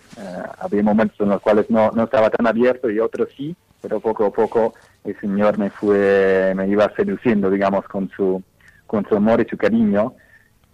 había 0.60 0.84
momentos 0.84 1.20
en 1.20 1.30
los 1.30 1.42
cuales 1.42 1.70
no, 1.70 1.92
no 1.92 2.04
estaba 2.04 2.30
tan 2.30 2.48
abierto 2.48 2.90
y 2.90 3.00
otros 3.00 3.30
sí, 3.36 3.56
pero 3.82 4.00
poco 4.00 4.26
a 4.26 4.32
poco 4.32 4.74
el 5.04 5.20
Señor 5.20 5.58
me 5.58 5.70
fue, 5.70 6.54
me 6.56 6.68
iba 6.68 6.92
seduciendo, 6.96 7.50
digamos, 7.50 7.86
con 7.86 8.10
su, 8.10 8.42
con 8.88 9.06
su 9.08 9.16
amor 9.16 9.42
y 9.42 9.50
su 9.50 9.58
cariño. 9.58 10.14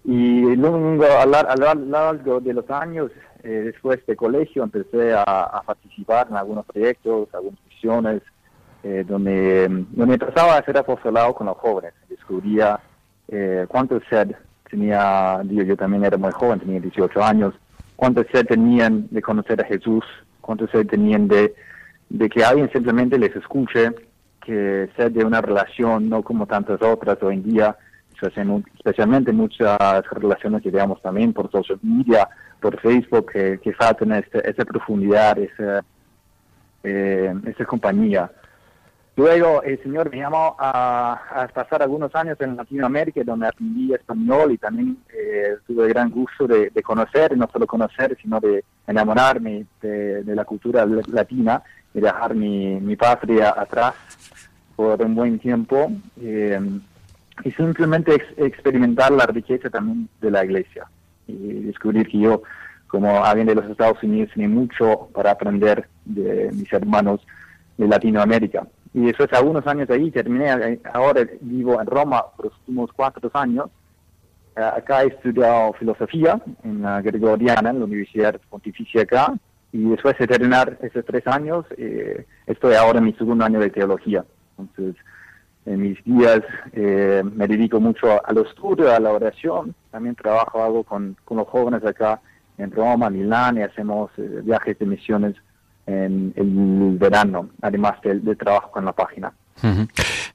Y 0.03 0.55
luego, 0.55 1.03
a 1.05 1.25
lo 1.25 1.75
largo 1.75 2.39
de 2.39 2.53
los 2.53 2.69
años, 2.71 3.11
eh, 3.43 3.49
después 3.65 4.03
de 4.05 4.15
colegio 4.15 4.63
empecé 4.63 5.13
a, 5.13 5.61
participar 5.65 6.27
en 6.29 6.37
algunos 6.37 6.65
proyectos, 6.65 7.27
algunas 7.33 7.59
eh, 7.83 9.05
donde, 9.07 9.67
donde 9.91 10.13
empezaba 10.13 10.55
a 10.55 10.59
hacer 10.59 10.77
apostolado 10.77 11.33
con 11.33 11.47
los 11.47 11.57
jóvenes. 11.57 11.93
Descubría 12.09 12.79
eh, 13.27 13.65
cuánto 13.67 13.99
sed 14.09 14.31
tenía, 14.69 15.41
yo 15.43 15.75
también 15.75 16.05
era 16.05 16.17
muy 16.17 16.31
joven, 16.31 16.59
tenía 16.59 16.79
18 16.79 17.23
años, 17.23 17.53
cuánto 17.95 18.23
sed 18.31 18.45
tenían 18.45 19.07
de 19.11 19.21
conocer 19.21 19.61
a 19.61 19.65
Jesús, 19.65 20.03
cuánto 20.39 20.67
sed 20.67 20.87
tenían 20.87 21.27
de, 21.27 21.53
de 22.09 22.29
que 22.29 22.43
alguien 22.43 22.71
simplemente 22.71 23.17
les 23.17 23.35
escuche, 23.35 23.91
que 24.43 24.89
sed 24.97 25.11
de 25.11 25.25
una 25.25 25.41
relación, 25.41 26.09
no 26.09 26.23
como 26.23 26.45
tantas 26.45 26.81
otras 26.81 27.21
hoy 27.21 27.35
en 27.35 27.43
día, 27.43 27.77
especialmente 28.75 29.31
muchas 29.31 29.77
relaciones 30.11 30.61
que 30.61 30.71
veamos 30.71 31.01
también 31.01 31.33
por 31.33 31.51
social 31.51 31.79
media, 31.81 32.29
por 32.59 32.79
Facebook 32.79 33.31
que, 33.31 33.59
que 33.59 33.73
faltan 33.73 34.11
este, 34.13 34.47
esa 34.49 34.63
profundidad, 34.63 35.37
esa, 35.39 35.83
eh, 36.83 37.33
esa 37.45 37.65
compañía. 37.65 38.31
Luego 39.17 39.61
el 39.63 39.81
Señor 39.83 40.09
me 40.09 40.17
llamó 40.17 40.55
a, 40.57 41.47
pasar 41.53 41.83
algunos 41.83 42.15
años 42.15 42.37
en 42.39 42.55
Latinoamérica, 42.55 43.21
donde 43.23 43.47
aprendí 43.47 43.93
español 43.93 44.53
y 44.53 44.57
también 44.57 44.97
eh, 45.13 45.57
tuve 45.67 45.89
gran 45.89 46.09
gusto 46.09 46.47
de, 46.47 46.71
conocer, 46.81 47.37
no 47.37 47.47
solo 47.51 47.67
conocer, 47.67 48.17
sino 48.21 48.39
de 48.39 48.63
enamorarme 48.87 49.65
de, 49.81 50.23
la 50.25 50.45
cultura 50.45 50.85
latina 50.85 51.61
y 51.93 51.99
dejar 51.99 52.33
mi, 52.35 52.79
mi, 52.79 52.95
patria 52.95 53.53
atrás 53.55 53.95
por 54.77 55.01
un 55.01 55.13
buen 55.13 55.39
tiempo 55.39 55.91
eh, 56.21 56.59
y 57.43 57.51
simplemente 57.51 58.15
experimentar 58.37 59.11
la 59.11 59.25
riqueza 59.25 59.69
también 59.69 60.07
de 60.21 60.31
la 60.31 60.45
iglesia 60.45 60.87
y 61.27 61.63
descubrir 61.63 62.07
que 62.07 62.19
yo, 62.19 62.43
como 62.91 63.23
alguien 63.23 63.47
de 63.47 63.55
los 63.55 63.65
Estados 63.69 64.03
Unidos, 64.03 64.31
tenía 64.33 64.49
mucho 64.49 65.09
para 65.13 65.31
aprender 65.31 65.87
de 66.03 66.51
mis 66.51 66.71
hermanos 66.73 67.25
de 67.77 67.87
Latinoamérica. 67.87 68.67
Y 68.93 69.05
después, 69.05 69.31
algunos 69.31 69.65
años 69.65 69.89
ahí, 69.89 70.11
terminé, 70.11 70.77
ahora 70.93 71.25
vivo 71.39 71.79
en 71.79 71.87
Roma 71.87 72.25
por 72.35 72.47
los 72.47 72.59
últimos 72.59 72.91
cuatro 72.91 73.31
años. 73.33 73.67
Eh, 74.57 74.61
acá 74.61 75.03
he 75.03 75.07
estudiado 75.07 75.71
filosofía 75.73 76.41
en 76.65 76.81
la 76.81 77.01
Gregoriana, 77.01 77.69
en 77.69 77.79
la 77.79 77.85
Universidad 77.85 78.41
Pontificia 78.49 79.03
acá, 79.03 79.33
y 79.71 79.89
después 79.89 80.17
de 80.17 80.27
terminar 80.27 80.77
esos 80.81 81.05
tres 81.05 81.25
años, 81.27 81.65
eh, 81.77 82.25
estoy 82.45 82.75
ahora 82.75 82.99
en 82.99 83.05
mi 83.05 83.13
segundo 83.13 83.45
año 83.45 83.61
de 83.61 83.69
teología. 83.69 84.25
Entonces, 84.59 85.01
en 85.65 85.79
mis 85.79 86.03
días 86.03 86.41
eh, 86.73 87.23
me 87.23 87.47
dedico 87.47 87.79
mucho 87.79 88.19
al 88.25 88.37
estudio, 88.39 88.93
a 88.93 88.99
la 88.99 89.13
oración. 89.13 89.73
También 89.91 90.15
trabajo 90.15 90.61
algo 90.61 90.83
con, 90.83 91.15
con 91.23 91.37
los 91.37 91.47
jóvenes 91.47 91.85
acá 91.85 92.19
en 92.61 92.71
Roma, 92.71 93.09
Milán, 93.09 93.57
y 93.57 93.63
hacemos 93.63 94.11
eh, 94.17 94.41
viajes 94.43 94.77
de 94.79 94.85
misiones 94.85 95.35
en 95.87 96.33
el 96.35 96.97
verano, 96.97 97.49
además 97.61 97.99
del 98.03 98.37
trabajo 98.37 98.71
con 98.71 98.85
la 98.85 98.93
página. 98.93 99.33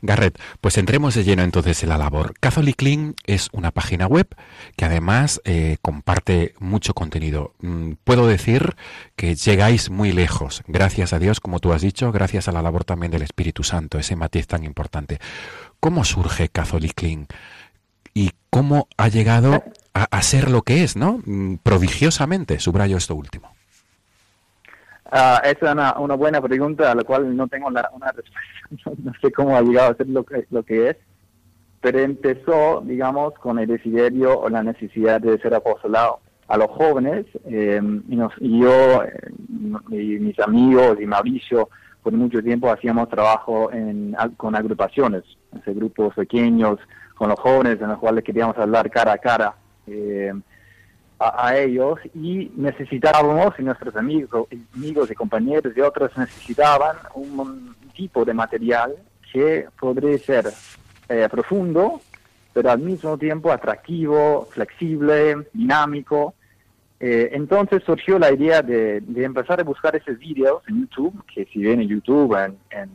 Garrett, 0.02 0.38
pues 0.60 0.78
entremos 0.78 1.14
de 1.14 1.24
lleno 1.24 1.42
entonces 1.42 1.82
en 1.82 1.88
la 1.88 1.98
labor. 1.98 2.34
Catholic 2.38 2.80
Link 2.82 3.16
es 3.26 3.48
una 3.52 3.70
página 3.70 4.06
web 4.06 4.28
que 4.76 4.84
además 4.84 5.40
eh, 5.44 5.78
comparte 5.82 6.54
mucho 6.60 6.94
contenido. 6.94 7.52
Mm, 7.60 7.92
puedo 8.04 8.26
decir 8.26 8.76
que 9.16 9.34
llegáis 9.34 9.90
muy 9.90 10.12
lejos, 10.12 10.62
gracias 10.68 11.12
a 11.12 11.18
Dios, 11.18 11.40
como 11.40 11.58
tú 11.58 11.72
has 11.72 11.82
dicho, 11.82 12.12
gracias 12.12 12.46
a 12.48 12.52
la 12.52 12.62
labor 12.62 12.84
también 12.84 13.10
del 13.10 13.22
Espíritu 13.22 13.64
Santo, 13.64 13.98
ese 13.98 14.16
matiz 14.16 14.46
tan 14.46 14.64
importante. 14.64 15.18
¿Cómo 15.80 16.04
surge 16.04 16.48
Catholic 16.48 17.00
Link? 17.02 17.32
¿Y 18.14 18.30
cómo 18.50 18.88
ha 18.96 19.08
llegado 19.08 19.62
a, 20.04 20.22
ser 20.22 20.50
lo 20.50 20.62
que 20.62 20.82
es, 20.82 20.96
no? 20.96 21.20
Mm, 21.24 21.56
prodigiosamente, 21.62 22.58
subrayo 22.60 22.96
esto 22.96 23.14
último. 23.14 23.52
Uh, 25.12 25.38
es 25.44 25.56
una, 25.62 25.92
buena 26.16 26.40
pregunta 26.40 26.90
a 26.90 26.94
la 26.94 27.04
cual 27.04 27.36
no 27.36 27.46
tengo 27.48 27.68
una 27.68 27.82
respuesta. 27.82 28.40
No, 29.02 29.12
sé 29.22 29.30
cómo 29.30 29.56
ha 29.56 29.62
llegado 29.62 29.92
a 29.92 29.94
ser 29.94 30.08
lo 30.08 30.24
que, 30.24 30.88
es, 30.88 30.96
pero 31.80 32.00
empezó, 32.00 32.82
digamos, 32.84 33.34
con 33.34 33.60
el 33.60 33.68
desiderio 33.68 34.40
o 34.40 34.48
la 34.48 34.64
necesidad 34.64 35.20
de 35.20 35.38
ser 35.38 35.54
apostolado 35.54 36.18
a 36.48 36.56
los 36.56 36.68
jóvenes. 36.72 37.26
Eh, 37.44 37.80
y, 38.08 38.60
yo 38.60 39.04
eh, 39.04 39.30
y 39.90 40.18
mis 40.18 40.36
amigos 40.40 40.98
y 41.00 41.06
Mauricio, 41.06 41.68
por 42.02 42.12
mucho 42.12 42.42
tiempo 42.42 42.72
hacíamos 42.72 43.08
trabajo 43.08 43.70
en, 43.72 44.16
con 44.36 44.56
agrupaciones, 44.56 45.22
grupos 45.64 46.14
pequeños, 46.14 46.80
con 47.14 47.28
los 47.28 47.38
jóvenes, 47.38 47.80
en 47.80 47.88
los 47.88 47.98
cuales 47.98 48.24
queríamos 48.24 48.58
hablar 48.58 48.90
cara 48.90 49.12
a 49.12 49.18
cara. 49.18 49.54
Eh, 49.86 50.32
a, 51.18 51.56
ellos 51.56 51.98
y 52.14 52.50
necesitábamos, 52.56 53.54
y 53.58 53.62
nuestros 53.62 53.96
amigos, 53.96 54.48
amigos 54.74 55.10
y 55.10 55.14
compañeros 55.14 55.74
de 55.74 55.82
otros 55.82 56.16
necesitaban 56.16 56.96
un, 57.14 57.74
tipo 57.94 58.26
de 58.26 58.34
material 58.34 58.94
que 59.32 59.68
podría 59.80 60.18
ser 60.18 60.52
eh, 61.08 61.26
profundo, 61.30 62.02
pero 62.52 62.70
al 62.70 62.78
mismo 62.78 63.16
tiempo 63.16 63.50
atractivo, 63.50 64.46
flexible, 64.50 65.46
dinámico. 65.54 66.34
Eh, 67.00 67.30
entonces 67.32 67.82
surgió 67.84 68.18
la 68.18 68.30
idea 68.30 68.60
de, 68.60 69.02
empezar 69.16 69.60
a 69.60 69.64
buscar 69.64 69.96
esos 69.96 70.18
vídeos 70.18 70.62
en 70.68 70.82
YouTube, 70.82 71.24
que 71.32 71.46
si 71.46 71.60
bien 71.60 71.80
en 71.80 71.88
YouTube, 71.88 72.36
en, 72.36 72.58
en, 72.70 72.90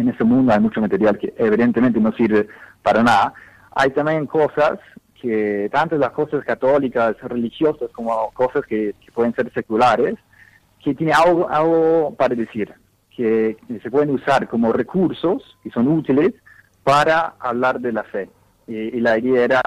en 0.00 0.08
ese 0.08 0.22
mundo 0.22 0.52
hay 0.52 0.60
mucho 0.60 0.80
material 0.80 1.18
que 1.18 1.34
evidentemente 1.36 1.98
no 1.98 2.12
sirve 2.12 2.46
para 2.84 3.02
nada, 3.02 3.34
hay 3.74 3.90
también 3.90 4.26
cosas 4.26 4.78
que 5.24 5.70
tanto 5.72 5.96
las 5.96 6.10
cosas 6.10 6.44
católicas, 6.44 7.16
religiosas, 7.22 7.90
como 7.92 8.30
cosas 8.32 8.66
que, 8.66 8.94
pueden 9.14 9.34
ser 9.34 9.50
seculares, 9.54 10.16
que 10.84 10.94
tiene 10.94 11.14
algo, 11.14 11.48
algo 11.48 12.14
para 12.14 12.34
decir, 12.34 12.74
que 13.16 13.56
se 13.82 13.90
pueden 13.90 14.10
usar 14.10 14.46
como 14.48 14.70
recursos 14.70 15.42
que 15.62 15.70
son 15.70 15.88
útiles 15.88 16.34
para 16.82 17.36
hablar 17.40 17.80
de 17.80 17.92
la 17.92 18.02
fe. 18.04 18.28
Y, 18.66 19.00
la 19.00 19.18
idea 19.18 19.44
era 19.44 19.62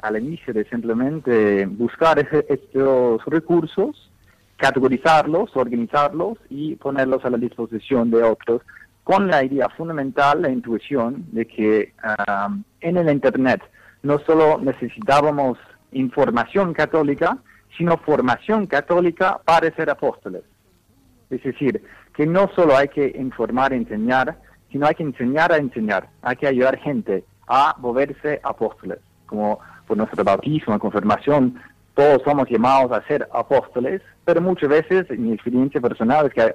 al 0.00 0.16
inicio 0.16 0.54
de 0.54 0.64
simplemente 0.66 1.66
buscar 1.66 2.24
estos 2.48 3.24
recursos, 3.24 4.12
categorizarlos, 4.58 5.56
organizarlos 5.56 6.38
y 6.48 6.76
ponerlos 6.76 7.24
a 7.24 7.30
la 7.30 7.38
disposición 7.38 8.12
de 8.12 8.22
otros, 8.22 8.62
con 9.02 9.26
la 9.26 9.42
idea 9.42 9.68
fundamental, 9.70 10.42
la 10.42 10.50
intuición 10.50 11.26
de 11.32 11.46
que 11.46 11.94
ah, 12.00 12.54
en 12.80 12.96
el 12.96 13.10
Internet 13.10 13.60
no 14.02 14.18
solo 14.20 14.58
necesitábamos 14.58 15.58
información 15.92 16.72
católica, 16.72 17.38
sino 17.76 17.96
formación 17.98 18.66
católica 18.66 19.40
para 19.44 19.74
ser 19.74 19.90
apóstoles. 19.90 20.42
Es 21.30 21.42
decir, 21.42 21.82
que 22.14 22.26
no 22.26 22.50
solo 22.54 22.76
hay 22.76 22.88
que 22.88 23.14
informar, 23.16 23.72
enseñar, 23.72 24.36
sino 24.70 24.86
hay 24.86 24.94
que 24.94 25.02
enseñar 25.02 25.52
a 25.52 25.58
enseñar, 25.58 26.08
hay 26.22 26.36
que 26.36 26.46
ayudar 26.46 26.78
gente 26.78 27.24
a 27.46 27.74
volverse 27.78 28.40
apóstoles. 28.42 28.98
Como 29.26 29.60
por 29.86 29.96
nuestro 29.96 30.24
bautismo, 30.24 30.78
confirmación, 30.78 31.60
todos 31.94 32.22
somos 32.24 32.48
llamados 32.48 32.92
a 32.92 33.06
ser 33.06 33.28
apóstoles, 33.32 34.02
pero 34.24 34.40
muchas 34.40 34.68
veces, 34.68 35.10
en 35.10 35.24
mi 35.24 35.32
experiencia 35.32 35.80
personal, 35.80 36.26
es 36.26 36.34
que 36.34 36.54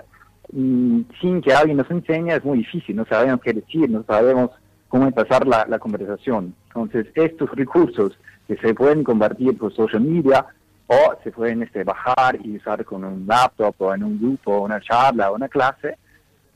mm, 0.51 1.01
sin 1.21 1.41
que 1.41 1.53
alguien 1.53 1.77
nos 1.77 1.89
enseñe 1.91 2.31
es 2.31 2.43
muy 2.43 2.59
difícil, 2.59 2.95
no 2.95 3.05
sabemos 3.05 3.41
qué 3.41 3.53
decir, 3.53 3.89
no 3.89 4.03
sabemos 4.03 4.51
cómo 4.95 5.07
empezar 5.07 5.45
la, 5.45 5.77
conversación. 5.77 6.55
Entonces, 6.67 7.07
estos 7.15 7.51
recursos 7.51 8.17
que 8.47 8.55
se 8.55 8.73
pueden 8.73 9.03
compartir 9.03 9.57
por 9.57 9.75
social 9.75 10.01
media 10.01 10.45
o 10.87 11.15
se 11.21 11.33
pueden 11.33 11.63
este, 11.63 11.83
bajar 11.83 12.39
y 12.41 12.55
usar 12.55 12.85
con 12.85 13.03
un 13.03 13.27
laptop 13.27 13.75
o 13.79 13.93
en 13.93 14.05
un 14.05 14.17
grupo, 14.17 14.59
una 14.59 14.79
charla 14.79 15.31
o 15.31 15.35
una 15.35 15.49
clase, 15.49 15.97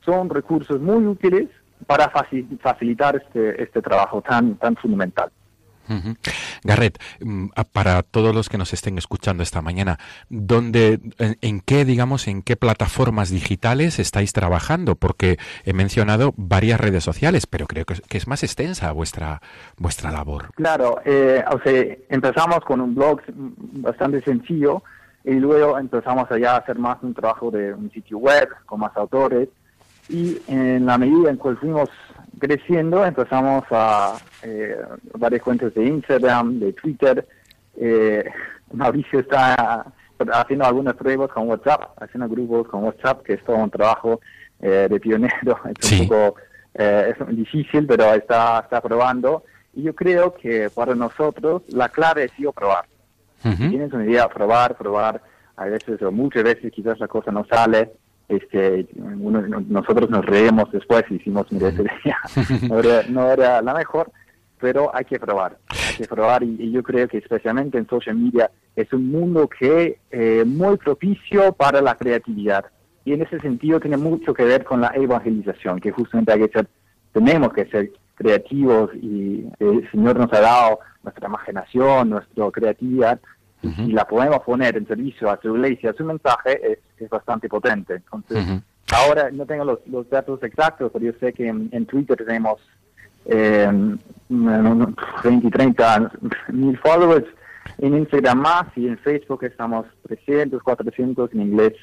son 0.02 0.30
recursos 0.30 0.80
muy 0.80 1.04
útiles 1.04 1.50
para 1.86 2.10
facilitar 2.62 3.16
este, 3.16 3.62
este 3.62 3.82
trabajo 3.82 4.22
tan, 4.22 4.54
tan 4.54 4.74
fundamental. 4.76 5.30
Garret, 6.64 6.98
mm, 7.20 7.48
para 7.72 8.02
todos 8.02 8.34
los 8.34 8.48
que 8.48 8.58
nos 8.58 8.72
estén 8.72 8.98
escuchando 8.98 9.42
esta 9.42 9.62
mañana, 9.62 9.98
¿dónde, 10.28 11.00
en, 11.18 11.60
qué, 11.60 11.84
digamos, 11.84 12.28
en 12.28 12.42
qué 12.42 12.56
plataformas 12.56 13.30
digitales 13.30 13.98
estáis 13.98 14.32
trabajando? 14.32 14.96
Porque 14.96 15.38
he 15.64 15.72
mencionado 15.72 16.32
varias 16.36 16.80
redes 16.80 17.04
sociales, 17.04 17.46
pero 17.46 17.66
creo 17.66 17.84
que, 17.84 18.16
es 18.16 18.26
más 18.26 18.42
extensa 18.42 18.92
vuestra 18.92 19.40
vuestra 19.76 20.10
labor. 20.10 20.50
Claro, 20.54 21.00
eh, 21.04 21.42
o 21.50 21.60
sea, 21.60 21.96
empezamos 22.08 22.60
con 22.60 22.80
un 22.80 22.94
blog 22.94 23.20
bastante 23.28 24.22
sencillo 24.22 24.82
y 25.24 25.34
luego 25.34 25.78
empezamos 25.78 26.30
allá 26.30 26.54
a 26.54 26.58
hacer 26.58 26.78
más 26.78 26.98
un 27.02 27.14
trabajo 27.14 27.50
de 27.50 27.74
un 27.74 27.90
sitio 27.90 28.18
web 28.18 28.48
con 28.66 28.80
más 28.80 28.96
autores 28.96 29.48
y 30.08 30.38
en 30.48 30.86
la 30.86 30.98
medida 30.98 31.30
en 31.30 31.38
que 31.38 31.54
fuimos 31.56 31.88
creciendo 32.38 33.04
empezamos 33.04 33.64
a 33.70 34.18
eh, 34.42 34.76
varias 35.14 35.42
cuentas 35.42 35.74
de 35.74 35.84
Instagram, 35.84 36.58
de 36.60 36.72
Twitter. 36.72 37.26
Eh, 37.76 38.24
Mauricio 38.72 39.20
está 39.20 39.86
haciendo 40.32 40.64
algunas 40.64 40.94
pruebas 40.94 41.30
con 41.30 41.48
WhatsApp, 41.48 42.00
haciendo 42.00 42.28
grupos 42.28 42.68
con 42.68 42.84
WhatsApp, 42.84 43.22
que 43.22 43.34
es 43.34 43.44
todo 43.44 43.56
un 43.56 43.70
trabajo 43.70 44.20
eh, 44.60 44.86
de 44.90 45.00
pionero. 45.00 45.58
Es 45.78 45.92
un 46.00 46.08
poco 46.08 46.36
es 46.72 47.16
difícil, 47.30 47.84
pero 47.84 48.14
está, 48.14 48.60
está 48.60 48.80
probando. 48.80 49.42
Y 49.74 49.82
yo 49.82 49.94
creo 49.94 50.34
que 50.34 50.70
para 50.70 50.94
nosotros 50.94 51.62
la 51.68 51.88
clave 51.88 52.24
es 52.24 52.32
yo 52.38 52.52
probar. 52.52 52.84
tienes 53.42 53.92
una 53.92 54.04
idea, 54.04 54.28
probar, 54.28 54.76
probar. 54.76 55.20
A 55.56 55.64
veces 55.64 56.00
o 56.00 56.12
muchas 56.12 56.44
veces 56.44 56.72
quizás 56.72 56.98
la 57.00 57.08
cosa 57.08 57.32
no 57.32 57.44
sale, 57.44 57.90
este, 58.30 58.86
nosotros 58.94 60.08
nos 60.08 60.24
reemos 60.24 60.70
después 60.70 61.04
y 61.10 61.14
hicimos, 61.14 61.50
mire, 61.50 61.72
no 63.08 63.30
era, 63.30 63.60
la 63.60 63.74
mejor, 63.74 64.12
pero 64.60 64.94
hay 64.94 65.04
que 65.04 65.18
probar, 65.18 65.58
hay 65.68 65.96
que 65.96 66.06
probar. 66.06 66.44
Y, 66.44 66.70
yo 66.70 66.82
creo 66.82 67.08
que 67.08 67.18
especialmente 67.18 67.76
en 67.76 67.88
social 67.88 68.16
media 68.16 68.50
es 68.76 68.92
un 68.92 69.10
mundo 69.10 69.48
que 69.48 69.98
eh, 70.12 70.44
muy 70.46 70.76
propicio 70.76 71.52
para 71.52 71.82
la 71.82 71.96
creatividad. 71.96 72.66
Y 73.04 73.14
en 73.14 73.22
ese 73.22 73.40
sentido 73.40 73.80
tiene 73.80 73.96
mucho 73.96 74.32
que 74.32 74.44
ver 74.44 74.62
con 74.62 74.80
la 74.80 74.92
evangelización, 74.94 75.80
que 75.80 75.90
justamente 75.90 76.32
hay 76.32 76.40
que 76.40 76.52
ser, 76.52 76.68
tenemos 77.12 77.52
que 77.52 77.66
ser 77.66 77.90
creativos 78.14 78.94
y 78.94 79.46
el 79.58 79.90
Señor 79.90 80.18
nos 80.18 80.32
ha 80.34 80.40
dado 80.40 80.78
nuestra 81.02 81.26
imaginación, 81.26 82.10
nuestra 82.10 82.50
creatividad 82.52 83.18
y 83.62 83.92
la 83.92 84.06
podemos 84.06 84.40
poner 84.40 84.76
en 84.76 84.86
servicio 84.86 85.30
a 85.30 85.38
su 85.40 85.54
iglesia, 85.54 85.94
su 85.96 86.04
mensaje 86.04 86.72
es, 86.72 86.78
es 86.98 87.10
bastante 87.10 87.48
potente. 87.48 87.94
Entonces, 87.94 88.62
ahora 88.92 89.30
no 89.30 89.44
tengo 89.46 89.64
los, 89.64 89.78
los, 89.86 90.08
datos 90.08 90.42
exactos, 90.42 90.90
pero 90.92 91.04
yo 91.04 91.12
sé 91.20 91.32
que 91.32 91.48
en, 91.48 91.86
Twitter 91.86 92.16
tenemos 92.16 92.60
eh, 93.26 93.70
20, 94.28 95.50
30 95.50 96.12
mil 96.52 96.78
followers, 96.78 97.26
en 97.78 97.96
Instagram 97.96 98.38
más 98.38 98.66
y 98.76 98.86
en 98.86 98.98
Facebook 98.98 99.44
estamos 99.44 99.86
300, 100.08 100.62
400, 100.62 101.32
en 101.34 101.40
inglés 101.40 101.74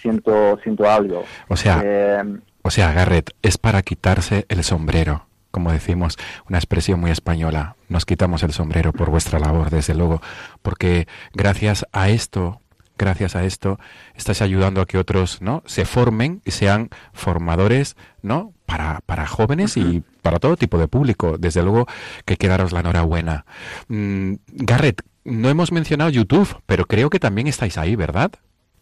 100, 0.00 0.22
100 0.62 0.84
algo. 0.86 1.24
O 1.48 1.56
sea, 1.56 1.80
eh, 1.84 2.38
o 2.62 2.70
sea, 2.70 2.92
Garrett, 2.92 3.30
es 3.42 3.56
para 3.58 3.82
quitarse 3.82 4.44
el 4.48 4.64
sombrero 4.64 5.29
como 5.50 5.72
decimos, 5.72 6.16
una 6.48 6.58
expresión 6.58 7.00
muy 7.00 7.10
española. 7.10 7.76
Nos 7.88 8.04
quitamos 8.04 8.42
el 8.42 8.52
sombrero 8.52 8.92
por 8.92 9.10
vuestra 9.10 9.38
labor, 9.38 9.70
desde 9.70 9.94
luego, 9.94 10.20
porque 10.62 11.06
gracias 11.32 11.86
a 11.92 12.08
esto, 12.08 12.60
gracias 12.98 13.36
a 13.36 13.44
esto, 13.44 13.78
estáis 14.14 14.42
ayudando 14.42 14.80
a 14.80 14.86
que 14.86 14.98
otros, 14.98 15.42
¿no? 15.42 15.62
Se 15.66 15.84
formen 15.84 16.42
y 16.44 16.52
sean 16.52 16.90
formadores, 17.12 17.96
¿no? 18.22 18.52
Para, 18.66 19.00
para 19.06 19.26
jóvenes 19.26 19.76
y 19.76 20.02
para 20.22 20.38
todo 20.38 20.56
tipo 20.56 20.78
de 20.78 20.88
público. 20.88 21.36
Desde 21.38 21.62
luego 21.62 21.86
que 22.24 22.36
quedaros 22.36 22.72
la 22.72 22.80
enhorabuena. 22.80 23.44
Mm, 23.88 24.34
Garrett, 24.48 25.02
no 25.24 25.48
hemos 25.48 25.72
mencionado 25.72 26.10
YouTube, 26.10 26.48
pero 26.66 26.84
creo 26.84 27.10
que 27.10 27.18
también 27.18 27.46
estáis 27.46 27.78
ahí, 27.78 27.96
¿verdad? 27.96 28.30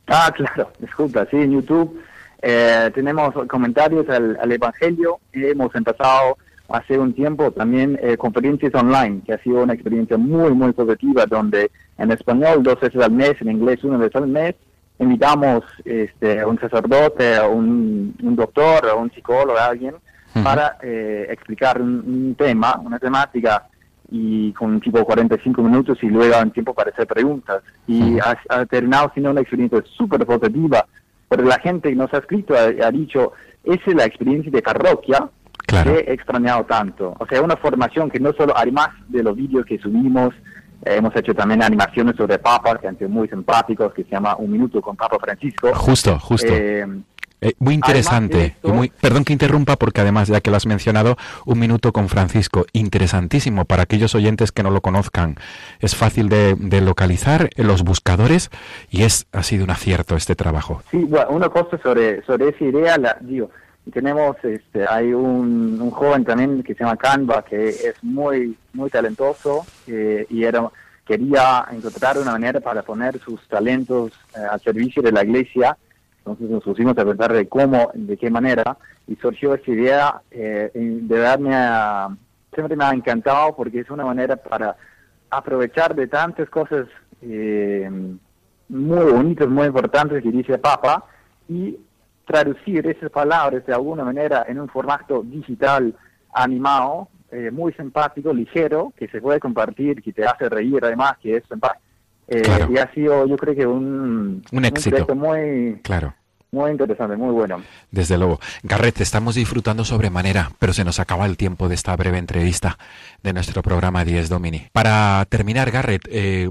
Ah, 0.07 0.33
claro, 0.35 0.73
disculpa, 0.81 1.27
sí, 1.31 1.37
en 1.37 1.53
YouTube 1.53 2.01
eh, 2.41 2.91
tenemos 2.95 3.35
comentarios 3.49 4.09
al, 4.09 4.53
Evangelio. 4.53 5.19
Hemos 5.33 5.75
empezado 5.75 6.39
hace 6.69 6.99
un 6.99 7.14
tiempo 7.14 7.51
también 7.51 7.99
eh, 8.03 8.16
conferencias 8.16 8.75
online, 8.75 9.23
que 9.25 9.33
ha 9.33 9.43
sido 9.43 9.62
una 9.62 9.75
experiencia 9.75 10.19
muy, 10.19 10.53
muy 10.53 10.73
positiva, 10.73 11.25
donde 11.27 11.71
en 11.97 12.11
español 12.12 12.62
dos 12.62 12.79
veces 12.81 13.03
al 13.03 13.12
mes, 13.12 13.35
en 13.41 13.51
inglés 13.51 13.83
una 13.85 13.97
vez 13.97 14.14
al 14.14 14.29
mes, 14.29 14.55
invitamos 14.99 15.64
este, 15.85 16.41
a 16.41 16.47
un 16.47 16.59
sacerdote, 16.59 17.37
a 17.37 17.47
un, 17.49 18.14
doctor, 18.21 18.89
a 18.89 18.95
un 18.95 19.11
psicólogo, 19.11 19.59
a 19.59 19.66
alguien, 19.66 19.95
para 20.43 20.77
eh, 20.83 21.27
explicar 21.31 21.81
un, 21.81 22.35
tema, 22.37 22.79
una 22.85 22.99
temática, 22.99 23.66
y 24.11 24.53
con 24.53 24.81
tipo 24.81 25.05
45 25.05 25.62
minutos 25.62 25.99
y 26.03 26.07
luego 26.07 26.35
un 26.41 26.51
tiempo 26.51 26.73
para 26.73 26.91
hacer 26.91 27.07
preguntas. 27.07 27.62
Y 27.87 28.19
ha, 28.21 28.64
terminado 28.66 29.11
siendo 29.12 29.31
una 29.31 29.41
experiencia 29.41 29.83
súper 29.97 30.25
positiva, 30.25 30.87
pero 31.29 31.45
la 31.45 31.59
gente 31.59 31.91
que 31.91 31.97
nos 31.97 32.12
ha 32.14 32.19
escrito 32.19 32.55
ha, 32.55 32.91
dicho, 32.91 33.33
esa 33.64 33.83
es 33.87 33.95
la 33.95 34.07
experiencia 34.07 34.51
de 34.51 34.62
parroquia 34.62 35.29
que 35.69 36.05
he 36.07 36.12
extrañado 36.12 36.64
tanto. 36.64 37.14
O 37.19 37.27
sea, 37.27 37.43
una 37.43 37.57
formación 37.57 38.11
que 38.11 38.21
no 38.21 38.33
solo, 38.33 38.55
además 38.57 38.89
de 39.09 39.23
los 39.23 39.37
vídeos 39.37 39.64
que 39.66 39.79
subimos, 39.79 40.35
eh, 40.85 40.97
hemos 40.97 41.14
hecho 41.16 41.35
también 41.35 41.62
animaciones 41.62 42.16
sobre 42.16 42.39
papas, 42.39 42.79
que 42.81 42.89
han 42.89 42.99
sido 42.99 43.11
muy 43.11 43.29
simpáticos, 43.29 43.93
que 43.93 44.05
se 44.05 44.11
llama 44.11 44.37
Un 44.37 44.51
Minuto 44.51 44.81
con 44.81 44.97
Papa 44.97 45.19
Francisco. 45.21 45.75
Justo, 45.75 46.19
justo. 46.19 46.53
Eh, 46.53 46.87
eh, 47.41 47.53
muy 47.59 47.75
interesante. 47.75 48.57
muy, 48.64 48.91
perdón 49.01 49.25
que 49.25 49.33
interrumpa 49.33 49.77
porque 49.77 50.01
además, 50.01 50.29
ya 50.29 50.41
que 50.41 50.51
lo 50.51 50.57
has 50.57 50.66
mencionado, 50.66 51.16
un 51.47 51.59
minuto 51.59 51.93
con 51.93 52.09
Francisco, 52.09 52.66
interesantísimo 52.73 53.64
para 53.64 53.85
aquellos 53.85 54.14
oyentes 54.14 54.51
que 54.51 54.62
no 54.62 54.71
lo 54.71 54.81
conozcan. 54.81 55.37
Es 55.79 55.95
fácil 55.95 56.29
de, 56.29 56.81
localizar 56.81 57.51
en 57.57 57.66
los 57.66 57.83
buscadores 57.83 58.51
y 58.91 59.03
es 59.03 59.27
ha 59.33 59.43
sido 59.43 59.64
un 59.64 59.71
acierto 59.71 60.16
este 60.16 60.35
trabajo. 60.35 60.83
Sí, 60.91 61.05
bueno, 61.05 61.31
una 61.31 61.49
cosa 61.49 61.79
sobre, 61.83 62.25
sobre 62.25 62.49
esa 62.49 62.64
idea, 62.64 62.99
la, 62.99 63.16
digo, 63.21 63.51
tenemos, 63.93 64.36
este, 64.45 64.86
hay 64.89 65.12
un, 65.12 65.91
joven 65.91 66.24
también 66.24 66.62
que 66.62 66.74
se 66.74 66.84
llama 66.84 66.97
Canva, 66.97 67.45
que 67.45 67.68
es 67.68 67.95
muy, 68.03 68.57
muy 68.72 68.91
talentoso 68.91 69.64
eh, 69.86 70.26
y 70.28 70.45
era, 70.45 70.68
quería 71.07 71.66
encontrar 71.70 72.18
una 72.18 72.32
manera 72.32 72.61
para 72.61 72.82
poner 72.82 73.18
sus 73.18 73.47
talentos 73.49 74.12
eh, 74.36 74.41
al 74.51 74.61
servicio 74.61 75.03
de 75.03 75.12
la 75.12 75.24
iglesia. 75.24 75.76
Entonces 76.18 76.51
nos 76.51 76.62
pusimos 76.62 76.97
a 76.99 77.05
pensar 77.05 77.32
de 77.32 77.49
cómo, 77.49 77.91
de 77.95 78.16
qué 78.16 78.30
manera, 78.30 78.76
y 79.07 79.16
surgió 79.16 79.55
esta 79.55 79.70
idea, 79.70 80.20
eh, 80.30 80.70
de 80.74 81.14
verdad 81.14 81.39
me 81.39 82.18
siempre 82.55 82.76
me 82.76 82.84
ha 82.84 82.91
encantado 82.91 83.55
porque 83.55 83.80
es 83.80 83.91
una 83.91 84.05
manera 84.05 84.36
para 84.36 84.76
aprovechar 85.30 85.95
de 85.95 86.07
tantas 86.07 86.49
cosas 86.51 86.86
eh, 87.22 87.91
muy 88.68 89.12
bonitas, 89.12 89.49
muy 89.49 89.66
importantes 89.66 90.22
que 90.22 90.30
dice 90.30 90.59
Papa, 90.59 91.05
y 91.49 91.78
traducir 92.29 92.87
esas 92.87 93.11
palabras 93.11 93.64
de 93.66 93.72
alguna 93.72 94.05
manera 94.05 94.45
en 94.47 94.61
un 94.61 94.68
formato 94.68 95.22
digital 95.22 95.95
animado, 96.35 97.09
eh, 97.33 97.51
muy 97.51 97.72
simpático, 97.72 98.33
ligero, 98.33 98.93
que 98.97 99.09
se 99.09 99.20
puede 99.20 99.41
compartir, 99.41 100.03
que 100.03 100.12
te 100.12 100.24
hace 100.24 100.49
reír 100.49 100.79
además, 100.85 101.14
que 101.20 101.37
es 101.37 101.45
simpático. 101.49 101.83
Eh, 102.29 102.43
y 102.70 102.76
ha 102.76 102.93
sido, 102.93 103.26
yo 103.26 103.37
creo 103.37 103.55
que 103.55 103.66
un, 103.66 104.43
un 104.53 104.64
éxito. 104.66 105.14
muy, 105.14 105.81
claro. 105.83 106.14
Muy 106.51 106.70
interesante, 106.70 107.14
muy 107.16 107.32
bueno. 107.32 107.62
Desde 107.90 108.16
luego. 108.16 108.40
Garret, 108.62 109.03
estamos 109.03 109.34
disfrutando 109.34 109.84
sobremanera, 109.84 110.51
pero 110.59 110.72
se 110.72 110.82
nos 110.82 110.99
acaba 110.99 111.26
el 111.26 111.36
tiempo 111.36 111.68
de 111.68 111.74
esta 111.74 111.94
breve 111.94 112.16
entrevista 112.16 112.78
de 113.22 113.34
nuestro 113.34 113.61
programa 113.62 114.03
10 114.05 114.30
Domini. 114.30 114.66
Para 114.72 115.26
terminar, 115.28 115.70
Garret, 115.70 116.09
eh, 116.11 116.49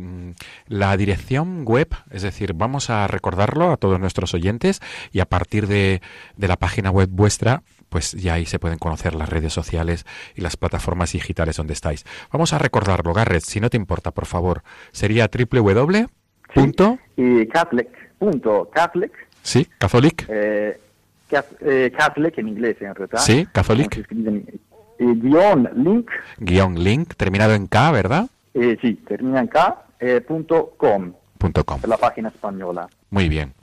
la 0.67 0.95
dirección 0.97 1.65
web, 1.65 1.87
es 2.11 2.21
decir, 2.21 2.53
vamos 2.53 2.91
a 2.91 3.07
recordarlo 3.07 3.71
a 3.71 3.77
todos 3.77 3.99
nuestros 3.99 4.35
oyentes 4.35 4.81
y 5.11 5.19
a 5.19 5.25
partir 5.25 5.65
de, 5.65 6.01
de 6.35 6.47
la 6.47 6.57
página 6.57 6.91
web 6.91 7.09
vuestra, 7.11 7.63
pues 7.89 8.11
ya 8.11 8.35
ahí 8.35 8.45
se 8.45 8.59
pueden 8.59 8.77
conocer 8.77 9.15
las 9.15 9.29
redes 9.29 9.53
sociales 9.53 10.05
y 10.35 10.41
las 10.41 10.57
plataformas 10.57 11.13
digitales 11.13 11.57
donde 11.57 11.73
estáis. 11.73 12.05
Vamos 12.31 12.53
a 12.53 12.59
recordarlo, 12.59 13.13
Garret, 13.13 13.41
si 13.41 13.59
no 13.59 13.71
te 13.71 13.77
importa, 13.77 14.11
por 14.11 14.27
favor. 14.27 14.61
Sería 14.91 15.27
www. 15.27 16.05
y 17.15 17.47
Catholic. 17.47 17.89
Punto 18.19 18.69
Catholic 18.73 19.26
Sí, 19.47 19.65
Catholic. 19.77 20.25
Eh, 20.27 20.77
eh, 21.61 21.91
Catholic 21.97 22.37
en 22.37 22.49
inglés, 22.49 22.75
en 22.81 22.93
realidad. 22.93 23.19
Sí, 23.19 23.47
Catholic. 23.49 23.97
Eh, 23.97 24.05
guion 24.99 25.69
link. 25.73 26.11
Guión 26.37 26.83
link, 26.83 27.13
terminado 27.15 27.53
en 27.53 27.67
K, 27.67 27.91
¿verdad? 27.91 28.27
Eh, 28.53 28.77
sí, 28.81 28.95
termina 29.07 29.39
en 29.39 29.47
K, 29.47 29.85
eh, 30.01 30.19
punto 30.19 30.73
com. 30.75 31.13
Punto 31.37 31.63
com. 31.63 31.79
La 31.87 31.95
página 31.95 32.27
española. 32.27 32.89
Muy 33.09 33.29
bien, 33.29 33.53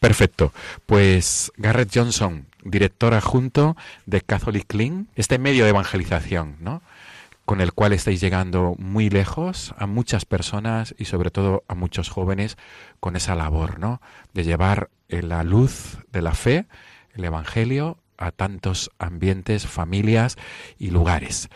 perfecto. 0.00 0.50
Pues 0.86 1.52
Garrett 1.58 1.90
Johnson, 1.94 2.46
director 2.62 3.12
adjunto 3.12 3.76
de 4.06 4.22
Catholic 4.22 4.72
Link, 4.72 5.08
este 5.14 5.38
medio 5.38 5.64
de 5.64 5.70
evangelización, 5.70 6.56
¿no? 6.60 6.80
Con 7.44 7.60
el 7.60 7.72
cual 7.72 7.92
estáis 7.92 8.20
llegando 8.20 8.74
muy 8.78 9.10
lejos 9.10 9.74
a 9.78 9.86
muchas 9.86 10.24
personas 10.24 10.94
y 10.98 11.04
sobre 11.04 11.30
todo 11.30 11.64
a 11.68 11.74
muchos 11.74 12.08
jóvenes 12.08 12.56
con 13.00 13.16
esa 13.16 13.34
labor, 13.34 13.78
¿no? 13.78 14.00
De 14.32 14.44
llevar 14.44 14.90
la 15.08 15.44
luz 15.44 15.98
de 16.10 16.22
la 16.22 16.32
fe, 16.32 16.66
el 17.14 17.24
Evangelio, 17.24 17.98
a 18.16 18.30
tantos 18.30 18.90
ambientes, 18.98 19.66
familias 19.66 20.36
y 20.78 20.90
lugares. 20.90 21.48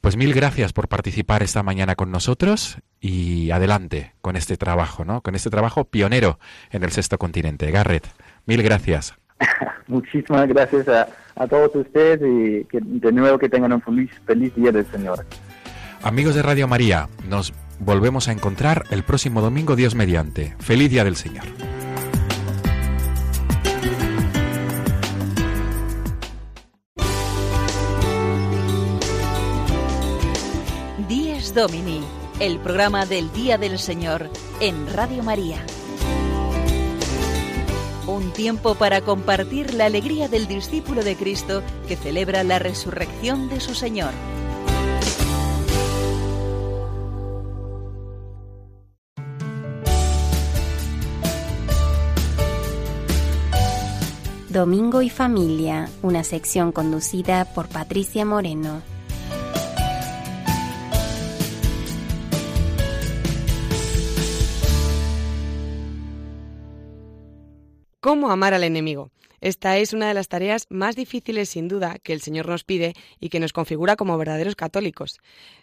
Pues 0.00 0.16
mil 0.16 0.34
gracias 0.34 0.72
por 0.72 0.88
participar 0.88 1.42
esta 1.42 1.62
mañana 1.62 1.94
con 1.94 2.10
nosotros 2.10 2.78
y 3.00 3.50
adelante 3.50 4.14
con 4.20 4.36
este 4.36 4.56
trabajo, 4.56 5.04
¿no? 5.04 5.22
Con 5.22 5.34
este 5.34 5.50
trabajo 5.50 5.84
pionero 5.84 6.38
en 6.70 6.82
el 6.82 6.90
sexto 6.90 7.18
continente. 7.18 7.70
Garrett, 7.70 8.06
mil 8.46 8.62
gracias. 8.62 9.14
Muchísimas 9.86 10.48
gracias 10.48 10.88
a, 10.88 11.08
todos 11.48 11.74
ustedes 11.74 12.20
y 12.20 12.64
que 12.66 12.78
de 12.80 13.12
nuevo 13.12 13.38
que 13.38 13.48
tengan 13.48 13.72
un 13.72 13.82
feliz, 13.82 14.10
feliz 14.26 14.54
día 14.54 14.70
del 14.70 14.86
Señor. 14.86 15.24
Amigos 16.02 16.34
de 16.34 16.42
Radio 16.42 16.68
María, 16.68 17.08
nos 17.28 17.52
volvemos 17.78 18.28
a 18.28 18.32
encontrar 18.32 18.84
el 18.90 19.02
próximo 19.02 19.40
domingo, 19.40 19.76
Dios 19.76 19.94
mediante. 19.94 20.54
Feliz 20.58 20.90
día 20.90 21.04
del 21.04 21.16
Señor. 21.16 21.44
Díez 31.08 31.54
Domini, 31.54 32.02
el 32.40 32.58
programa 32.58 33.06
del 33.06 33.32
Día 33.32 33.58
del 33.58 33.78
Señor 33.78 34.30
en 34.60 34.92
Radio 34.92 35.22
María. 35.22 35.64
Un 38.06 38.32
tiempo 38.32 38.74
para 38.74 39.00
compartir 39.00 39.74
la 39.74 39.86
alegría 39.86 40.26
del 40.28 40.48
discípulo 40.48 41.04
de 41.04 41.14
Cristo 41.14 41.62
que 41.86 41.96
celebra 41.96 42.42
la 42.42 42.58
resurrección 42.58 43.48
de 43.48 43.60
su 43.60 43.74
Señor. 43.74 44.12
Domingo 54.48 55.00
y 55.00 55.08
Familia, 55.08 55.88
una 56.02 56.24
sección 56.24 56.72
conducida 56.72 57.46
por 57.54 57.68
Patricia 57.68 58.26
Moreno. 58.26 58.91
¿Cómo 68.02 68.32
amar 68.32 68.52
al 68.52 68.64
enemigo? 68.64 69.12
Esta 69.40 69.78
es 69.78 69.92
una 69.92 70.08
de 70.08 70.14
las 70.14 70.26
tareas 70.26 70.66
más 70.70 70.96
difíciles 70.96 71.50
sin 71.50 71.68
duda 71.68 72.00
que 72.02 72.12
el 72.12 72.20
Señor 72.20 72.48
nos 72.48 72.64
pide 72.64 72.94
y 73.20 73.28
que 73.28 73.38
nos 73.38 73.52
configura 73.52 73.94
como 73.94 74.18
verdaderos 74.18 74.56
católicos. 74.56 75.20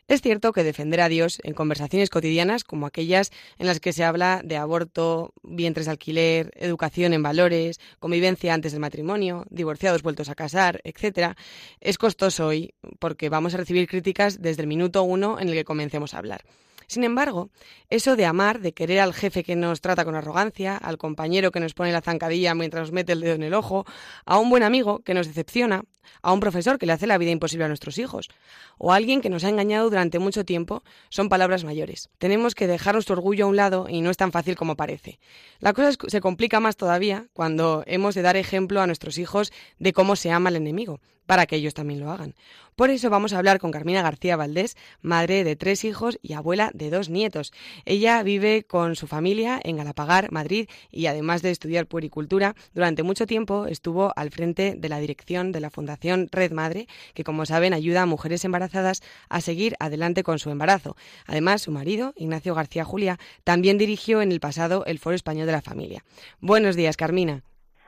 Es 0.07 0.21
cierto 0.21 0.53
que 0.53 0.63
defender 0.63 1.01
a 1.01 1.09
Dios 1.09 1.41
en 1.43 1.53
conversaciones 1.53 2.09
cotidianas 2.09 2.63
como 2.63 2.85
aquellas 2.85 3.31
en 3.57 3.67
las 3.67 3.81
que 3.81 3.91
se 3.91 4.05
habla 4.05 4.39
de 4.41 4.55
aborto, 4.55 5.33
vientres 5.43 5.87
de 5.87 5.91
alquiler, 5.91 6.51
educación 6.55 7.11
en 7.11 7.23
valores, 7.23 7.81
convivencia 7.99 8.53
antes 8.53 8.71
del 8.71 8.79
matrimonio, 8.79 9.43
divorciados 9.49 10.01
vueltos 10.01 10.29
a 10.29 10.35
casar, 10.35 10.79
etc., 10.85 11.35
es 11.81 11.97
costoso 11.97 12.47
hoy 12.47 12.73
porque 12.99 13.27
vamos 13.27 13.53
a 13.53 13.57
recibir 13.57 13.85
críticas 13.89 14.41
desde 14.41 14.61
el 14.61 14.69
minuto 14.69 15.03
uno 15.03 15.41
en 15.41 15.49
el 15.49 15.55
que 15.55 15.65
comencemos 15.65 16.13
a 16.13 16.19
hablar. 16.19 16.45
Sin 16.89 17.03
embargo, 17.03 17.51
eso 17.91 18.15
de 18.15 18.25
amar, 18.25 18.61
de 18.61 18.73
querer 18.73 18.99
al 18.99 19.13
jefe 19.13 19.43
que 19.43 19.55
nos 19.55 19.79
trata 19.79 20.05
con 20.05 20.15
arrogancia, 20.15 20.75
al 20.75 20.97
compañero 20.97 21.51
que 21.51 21.59
nos 21.59 21.75
pone 21.75 21.91
la 21.91 22.01
zancadilla 22.01 22.55
mientras 22.55 22.81
nos 22.81 22.91
mete 22.91 23.13
el 23.13 23.21
dedo 23.21 23.35
en 23.35 23.43
el 23.43 23.53
ojo, 23.53 23.85
a 24.25 24.39
un 24.39 24.49
buen 24.49 24.63
amigo 24.63 25.03
que 25.03 25.13
nos 25.13 25.27
decepciona, 25.27 25.83
a 26.21 26.33
un 26.33 26.39
profesor 26.39 26.77
que 26.77 26.85
le 26.85 26.93
hace 26.93 27.07
la 27.07 27.17
vida 27.17 27.31
imposible 27.31 27.65
a 27.65 27.67
nuestros 27.67 27.97
hijos, 27.97 28.29
o 28.77 28.91
a 28.91 28.95
alguien 28.95 29.21
que 29.21 29.29
nos 29.29 29.43
ha 29.43 29.49
engañado 29.49 29.89
durante 29.89 30.19
mucho 30.19 30.45
tiempo, 30.45 30.83
son 31.09 31.29
palabras 31.29 31.63
mayores. 31.63 32.09
Tenemos 32.17 32.55
que 32.55 32.67
dejar 32.67 32.95
nuestro 32.95 33.15
orgullo 33.15 33.45
a 33.45 33.47
un 33.49 33.55
lado 33.55 33.87
y 33.89 34.01
no 34.01 34.09
es 34.09 34.17
tan 34.17 34.31
fácil 34.31 34.55
como 34.55 34.75
parece. 34.75 35.19
La 35.59 35.73
cosa 35.73 35.97
se 36.07 36.21
complica 36.21 36.59
más 36.59 36.77
todavía 36.77 37.27
cuando 37.33 37.83
hemos 37.87 38.15
de 38.15 38.21
dar 38.21 38.37
ejemplo 38.37 38.81
a 38.81 38.87
nuestros 38.87 39.17
hijos 39.17 39.51
de 39.77 39.93
cómo 39.93 40.15
se 40.15 40.31
ama 40.31 40.49
al 40.49 40.55
enemigo, 40.55 40.99
para 41.25 41.45
que 41.45 41.57
ellos 41.57 41.75
también 41.75 41.99
lo 41.99 42.09
hagan. 42.09 42.33
Por 42.75 42.89
eso 42.89 43.09
vamos 43.09 43.33
a 43.33 43.37
hablar 43.37 43.59
con 43.59 43.71
Carmina 43.71 44.01
García 44.01 44.37
Valdés, 44.37 44.77
madre 45.01 45.43
de 45.43 45.55
tres 45.55 45.83
hijos 45.83 46.17
y 46.23 46.33
abuela 46.33 46.71
de 46.73 46.89
dos 46.89 47.09
nietos. 47.09 47.51
Ella 47.85 48.23
vive 48.23 48.63
con 48.63 48.95
su 48.95 49.05
familia 49.05 49.59
en 49.63 49.77
Galapagar, 49.77 50.31
Madrid, 50.31 50.69
y 50.89 51.05
además 51.07 51.41
de 51.41 51.51
estudiar 51.51 51.87
puericultura, 51.87 52.55
durante 52.73 53.03
mucho 53.03 53.27
tiempo 53.27 53.67
estuvo 53.67 54.13
al 54.15 54.31
frente 54.31 54.75
de 54.77 54.89
la 54.89 54.99
dirección 54.99 55.51
de 55.51 55.59
la 55.59 55.69
Fundación 55.69 55.98
Red 56.31 56.51
Madre, 56.51 56.87
que 57.13 57.23
como 57.23 57.45
saben 57.45 57.73
ayuda 57.73 58.03
a 58.03 58.05
mujeres 58.05 58.45
embarazadas 58.45 59.01
a 59.29 59.41
seguir 59.41 59.75
adelante 59.79 60.23
con 60.23 60.39
su 60.39 60.49
embarazo. 60.49 60.95
Además, 61.27 61.61
su 61.61 61.71
marido, 61.71 62.13
Ignacio 62.15 62.55
García 62.55 62.85
Julia, 62.85 63.17
también 63.43 63.77
dirigió 63.77 64.21
en 64.21 64.31
el 64.31 64.39
pasado 64.39 64.85
el 64.85 64.99
Foro 64.99 65.15
Español 65.15 65.45
de 65.45 65.51
la 65.53 65.61
Familia. 65.61 66.03
Buenos 66.39 66.75
días, 66.75 66.97
Carmina. 66.97 67.43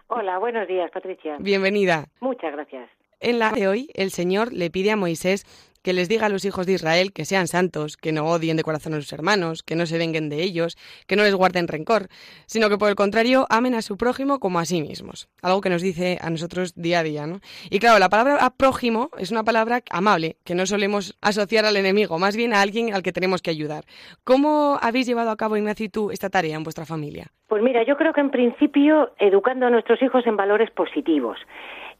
Hola, 0.08 0.40
buenos 0.40 0.68
días, 0.68 0.92
Patricia. 0.92 1.38
Bienvenida. 1.40 2.06
Muchas 2.20 2.52
gracias. 2.52 2.90
En 3.22 3.38
la 3.38 3.52
de 3.52 3.68
hoy, 3.68 3.90
el 3.94 4.10
Señor 4.10 4.52
le 4.52 4.72
pide 4.72 4.92
a 4.92 4.96
Moisés 4.96 5.46
que 5.84 5.94
les 5.94 6.10
diga 6.10 6.28
a 6.28 6.30
los 6.30 6.46
hijos 6.46 6.66
de 6.66 6.74
Israel 6.74 7.14
que 7.14 7.26
sean 7.26 7.48
santos, 7.48 7.98
que 7.98 8.12
no 8.12 8.26
odien 8.26 8.58
de 8.58 8.64
corazón 8.64 8.94
a 8.94 8.98
sus 8.98 9.12
hermanos, 9.14 9.64
que 9.64 9.76
no 9.76 9.86
se 9.86 9.98
venguen 9.98 10.30
de 10.30 10.44
ellos, 10.44 10.78
que 11.08 11.16
no 11.16 11.24
les 11.24 11.36
guarden 11.36 11.68
rencor, 11.68 12.08
sino 12.46 12.70
que 12.70 12.78
por 12.78 12.90
el 12.90 12.96
contrario 12.96 13.46
amen 13.50 13.76
a 13.76 13.82
su 13.82 13.98
prójimo 13.98 14.40
como 14.40 14.60
a 14.60 14.66
sí 14.66 14.82
mismos. 14.82 15.30
Algo 15.42 15.62
que 15.62 15.70
nos 15.70 15.82
dice 15.82 16.18
a 16.22 16.30
nosotros 16.30 16.74
día 16.76 17.00
a 17.00 17.04
día, 17.04 17.28
¿no? 17.28 17.40
Y 17.70 17.80
claro, 17.80 18.00
la 18.00 18.10
palabra 18.10 18.50
prójimo 18.58 19.10
es 19.18 19.32
una 19.32 19.44
palabra 19.44 19.82
amable, 19.90 20.38
que 20.44 20.56
no 20.56 20.66
solemos 20.66 21.18
asociar 21.22 21.66
al 21.66 21.78
enemigo, 21.78 22.20
más 22.20 22.36
bien 22.36 22.54
a 22.54 22.62
alguien 22.62 22.94
al 22.94 23.04
que 23.04 23.12
tenemos 23.12 23.42
que 23.42 23.52
ayudar. 23.52 23.86
¿Cómo 24.24 24.78
habéis 24.82 25.08
llevado 25.08 25.32
a 25.32 25.38
cabo, 25.38 25.58
Ignacio 25.58 25.86
y 25.86 25.90
tú, 25.90 26.12
esta 26.12 26.30
tarea 26.30 26.56
en 26.56 26.64
vuestra 26.64 26.86
familia? 26.86 27.28
Pues 27.48 27.62
mira, 27.62 27.84
yo 27.84 27.98
creo 27.98 28.14
que 28.14 28.22
en 28.22 28.32
principio 28.32 29.12
educando 29.20 29.66
a 29.66 29.70
nuestros 29.70 30.02
hijos 30.02 30.26
en 30.26 30.38
valores 30.38 30.72
positivos 30.72 31.38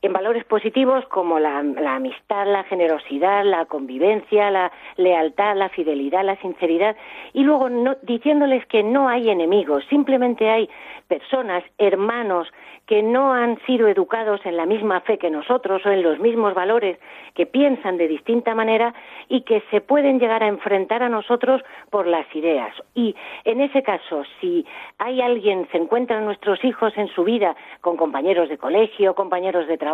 en 0.02 0.14
valores 0.14 0.44
positivos 0.46 1.06
como 1.06 1.40
la, 1.40 1.60
amistad, 1.60 2.48
la 2.48 2.64
generosidad, 2.64 3.46
la 3.46 3.66
convivencia, 3.66 4.50
la 4.50 4.72
lealtad, 4.98 5.56
la 5.56 5.70
fidelidad, 5.70 6.24
la 6.24 6.36
sinceridad, 6.38 6.96
y 7.34 7.44
luego 7.44 7.70
no, 7.70 7.96
diciéndoles 8.02 8.66
que 8.66 8.82
no 8.82 9.08
hay 9.10 9.30
enemigos, 9.30 9.84
simplemente 9.90 10.50
hay 10.50 10.70
personas, 11.08 11.64
hermanos, 11.78 12.48
que 12.88 13.04
no 13.04 13.34
han 13.34 13.60
sido 13.66 13.88
educados 13.88 14.42
en 14.46 14.58
la 14.58 14.66
misma 14.66 15.02
fe 15.02 15.18
que 15.18 15.30
nosotros 15.30 15.86
o 15.86 15.92
en 15.92 16.04
los 16.04 16.20
mismos 16.20 16.54
valores, 16.54 16.98
que 17.36 17.46
piensan 17.46 17.98
de 17.98 18.08
distinta 18.08 18.56
manera 18.56 18.94
y 19.30 19.42
que 19.42 19.64
se 19.72 19.82
pueden 19.82 20.20
llegar 20.20 20.44
a 20.44 20.48
enfrentar 20.48 21.04
a 21.04 21.10
nosotros 21.10 21.62
por 21.90 22.08
las 22.08 22.26
ideas. 22.36 22.74
Y 22.94 23.16
en 23.46 23.62
ese 23.62 23.84
caso, 23.84 24.24
si 24.40 24.66
hay 24.98 25.22
alguien, 25.22 25.68
se 25.72 25.78
encuentran 25.78 26.26
nuestros 26.26 26.64
hijos 26.66 26.92
en 26.98 27.08
su 27.10 27.24
vida 27.24 27.56
con 27.80 27.98
compañeros 27.98 28.50
de 28.50 28.58
colegio, 28.58 29.16
compañeros 29.16 29.68
de 29.68 29.78
trabajo, 29.78 29.91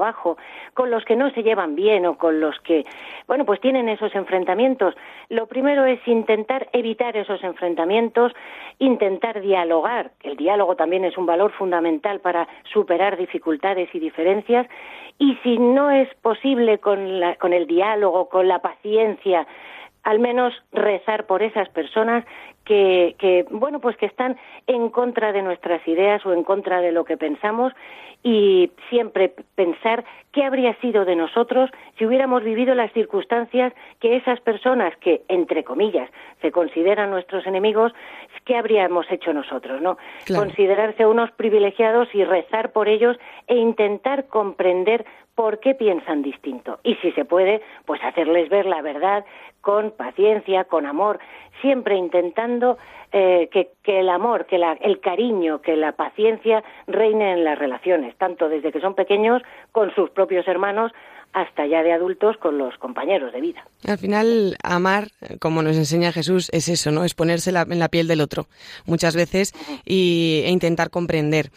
con 0.74 0.92
los 0.92 1.04
que 1.06 1.16
no 1.16 1.30
se 1.32 1.44
llevan 1.44 1.76
bien 1.76 2.06
o 2.06 2.18
con 2.18 2.40
los 2.40 2.60
que, 2.62 2.86
bueno, 3.28 3.46
pues 3.46 3.60
tienen 3.62 3.90
esos 3.90 4.14
enfrentamientos, 4.16 4.96
lo 5.30 5.48
primero 5.48 5.86
es 5.86 6.00
intentar 6.08 6.70
evitar 6.74 7.16
esos 7.18 7.44
enfrentamientos, 7.44 8.34
intentar 8.80 9.42
dialogar, 9.42 10.12
el 10.24 10.38
diálogo 10.38 10.76
también 10.76 11.06
es 11.06 11.18
un 11.18 11.26
valor 11.26 11.52
fundamental 11.52 12.20
para 12.20 12.48
superar 12.72 13.18
dificultades 13.18 13.90
y 13.94 14.00
diferencias 14.00 14.68
y 15.20 15.36
si 15.44 15.58
no 15.58 15.90
es 15.90 16.14
posible 16.16 16.78
con, 16.80 17.22
con 17.40 17.54
el 17.54 17.68
diálogo, 17.68 18.30
con 18.30 18.48
la 18.48 18.60
paciencia, 18.60 19.48
al 20.08 20.20
menos 20.20 20.54
rezar 20.72 21.26
por 21.26 21.44
esas 21.44 21.68
personas 21.68 22.24
que, 22.64 23.18
que, 23.20 23.46
bueno, 23.52 23.82
pues 23.82 23.98
que 23.98 24.06
están 24.06 24.38
en 24.66 24.88
contra 24.90 25.34
de 25.34 25.42
nuestras 25.42 25.86
ideas 25.86 26.26
o 26.26 26.32
en 26.32 26.44
contra 26.44 26.80
de 26.80 26.94
lo 26.94 27.04
que 27.04 27.18
pensamos 27.18 27.74
y 28.24 28.72
siempre 28.90 29.34
pensar 29.56 30.06
qué 30.32 30.46
habría 30.46 30.80
sido 30.80 31.04
de 31.04 31.18
nosotros 31.18 31.70
si 31.98 32.06
hubiéramos 32.06 32.42
vivido 32.46 32.74
las 32.74 32.94
circunstancias 32.94 33.74
que 34.00 34.16
esas 34.16 34.40
personas 34.40 34.96
que, 35.02 35.24
entre 35.28 35.66
comillas, 35.66 36.10
se 36.42 36.54
consideran 36.54 37.10
nuestros 37.10 37.46
enemigos, 37.46 37.92
qué 38.46 38.56
habríamos 38.56 39.12
hecho 39.12 39.34
nosotros, 39.34 39.82
¿no? 39.82 39.98
Considerarse 40.34 41.06
unos 41.06 41.32
privilegiados 41.32 42.08
y 42.16 42.24
rezar 42.24 42.72
por 42.72 42.88
ellos 42.88 43.18
e 43.48 43.58
intentar 43.58 44.28
comprender 44.28 45.06
por 45.38 45.60
qué 45.60 45.76
piensan 45.76 46.24
distinto. 46.24 46.80
Y 46.82 46.96
si 46.96 47.12
se 47.12 47.24
puede, 47.24 47.62
pues 47.86 48.04
hacerles 48.04 48.50
ver 48.50 48.66
la 48.66 48.82
verdad 48.82 49.24
con 49.62 49.92
paciencia, 49.92 50.64
con 50.64 50.88
amor, 50.88 51.20
siempre 51.62 51.96
intentando 51.96 52.80
eh, 53.12 53.48
que, 53.52 54.00
el 54.00 54.10
amor, 54.10 54.48
que 54.48 54.56
el 54.56 55.00
cariño, 55.00 55.62
que 55.62 55.76
la 55.76 55.92
paciencia 55.92 56.64
reine 56.88 57.34
en 57.34 57.44
las 57.44 57.60
relaciones, 57.60 58.16
tanto 58.18 58.50
desde 58.50 58.72
que 58.72 58.82
son 58.82 58.96
pequeños 58.96 59.44
con 59.74 59.94
sus 59.94 60.10
propios 60.10 60.48
hermanos 60.48 60.92
hasta 61.34 61.68
ya 61.68 61.84
de 61.84 61.94
adultos 61.94 62.38
con 62.38 62.58
los 62.58 62.78
compañeros 62.78 63.32
de 63.32 63.42
vida. 63.42 63.66
Al 63.86 63.98
final, 63.98 64.58
amar, 64.64 65.10
como 65.40 65.62
nos 65.62 65.76
enseña 65.76 66.12
Jesús, 66.12 66.50
es 66.52 66.68
eso, 66.68 66.92
¿no? 66.92 67.04
Es 67.04 67.14
ponerse 67.14 67.52
en 67.52 67.80
la 67.80 67.90
piel 67.90 68.08
del 68.08 68.22
otro 68.22 68.48
muchas 68.86 69.16
veces 69.16 69.54
y, 69.86 70.42
e 70.46 70.50
intentar 70.50 70.90
comprender. 70.90 71.52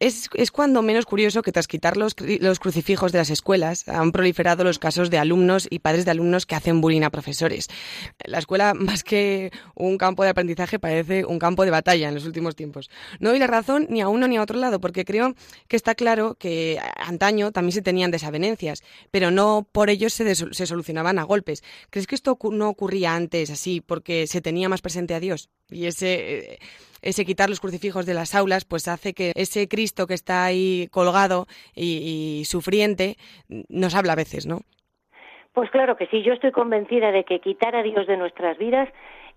Es, 0.00 0.30
es, 0.32 0.50
cuando 0.50 0.80
menos 0.80 1.04
curioso 1.04 1.42
que 1.42 1.52
tras 1.52 1.68
quitar 1.68 1.98
los, 1.98 2.16
los, 2.40 2.58
crucifijos 2.58 3.12
de 3.12 3.18
las 3.18 3.28
escuelas 3.28 3.86
han 3.86 4.12
proliferado 4.12 4.64
los 4.64 4.78
casos 4.78 5.10
de 5.10 5.18
alumnos 5.18 5.68
y 5.68 5.80
padres 5.80 6.06
de 6.06 6.10
alumnos 6.10 6.46
que 6.46 6.54
hacen 6.54 6.80
bullying 6.80 7.02
a 7.02 7.10
profesores. 7.10 7.68
La 8.24 8.38
escuela, 8.38 8.72
más 8.74 9.04
que 9.04 9.52
un 9.74 9.98
campo 9.98 10.24
de 10.24 10.30
aprendizaje, 10.30 10.78
parece 10.78 11.26
un 11.26 11.38
campo 11.38 11.66
de 11.66 11.70
batalla 11.70 12.08
en 12.08 12.14
los 12.14 12.24
últimos 12.24 12.56
tiempos. 12.56 12.90
No 13.20 13.28
doy 13.28 13.38
la 13.38 13.46
razón 13.46 13.86
ni 13.90 14.00
a 14.00 14.08
uno 14.08 14.26
ni 14.26 14.38
a 14.38 14.42
otro 14.42 14.58
lado, 14.58 14.80
porque 14.80 15.04
creo 15.04 15.34
que 15.68 15.76
está 15.76 15.94
claro 15.94 16.34
que 16.34 16.78
antaño 16.96 17.52
también 17.52 17.72
se 17.72 17.82
tenían 17.82 18.10
desavenencias, 18.10 18.82
pero 19.10 19.30
no 19.30 19.66
por 19.72 19.90
ello 19.90 20.08
se, 20.10 20.34
se 20.34 20.66
solucionaban 20.66 21.18
a 21.18 21.24
golpes. 21.24 21.62
¿Crees 21.90 22.06
que 22.06 22.14
esto 22.14 22.38
no 22.50 22.68
ocurría 22.68 23.14
antes 23.14 23.50
así 23.50 23.80
porque 23.80 24.26
se 24.26 24.40
tenía 24.40 24.68
más 24.68 24.82
presente 24.82 25.14
a 25.14 25.20
Dios? 25.20 25.50
Y 25.70 25.86
ese, 25.86 26.54
eh, 26.54 26.58
ese 27.02 27.24
quitar 27.24 27.48
los 27.48 27.60
crucifijos 27.60 28.06
de 28.06 28.14
las 28.14 28.34
aulas, 28.34 28.64
pues 28.64 28.88
hace 28.88 29.14
que 29.14 29.32
ese 29.34 29.68
Cristo 29.68 30.06
que 30.06 30.14
está 30.14 30.44
ahí 30.44 30.88
colgado 30.90 31.46
y, 31.74 32.42
sufriente 32.44 33.16
nos 33.68 33.94
habla 33.94 34.14
a 34.14 34.16
veces, 34.16 34.46
¿no? 34.46 34.60
Pues 35.52 35.70
claro 35.70 35.96
que 35.96 36.06
sí, 36.06 36.22
yo 36.22 36.32
estoy 36.32 36.52
convencida 36.52 37.10
de 37.12 37.24
que 37.24 37.40
quitar 37.40 37.74
a 37.74 37.82
Dios 37.82 38.06
de 38.06 38.16
nuestras 38.16 38.56
vidas 38.58 38.88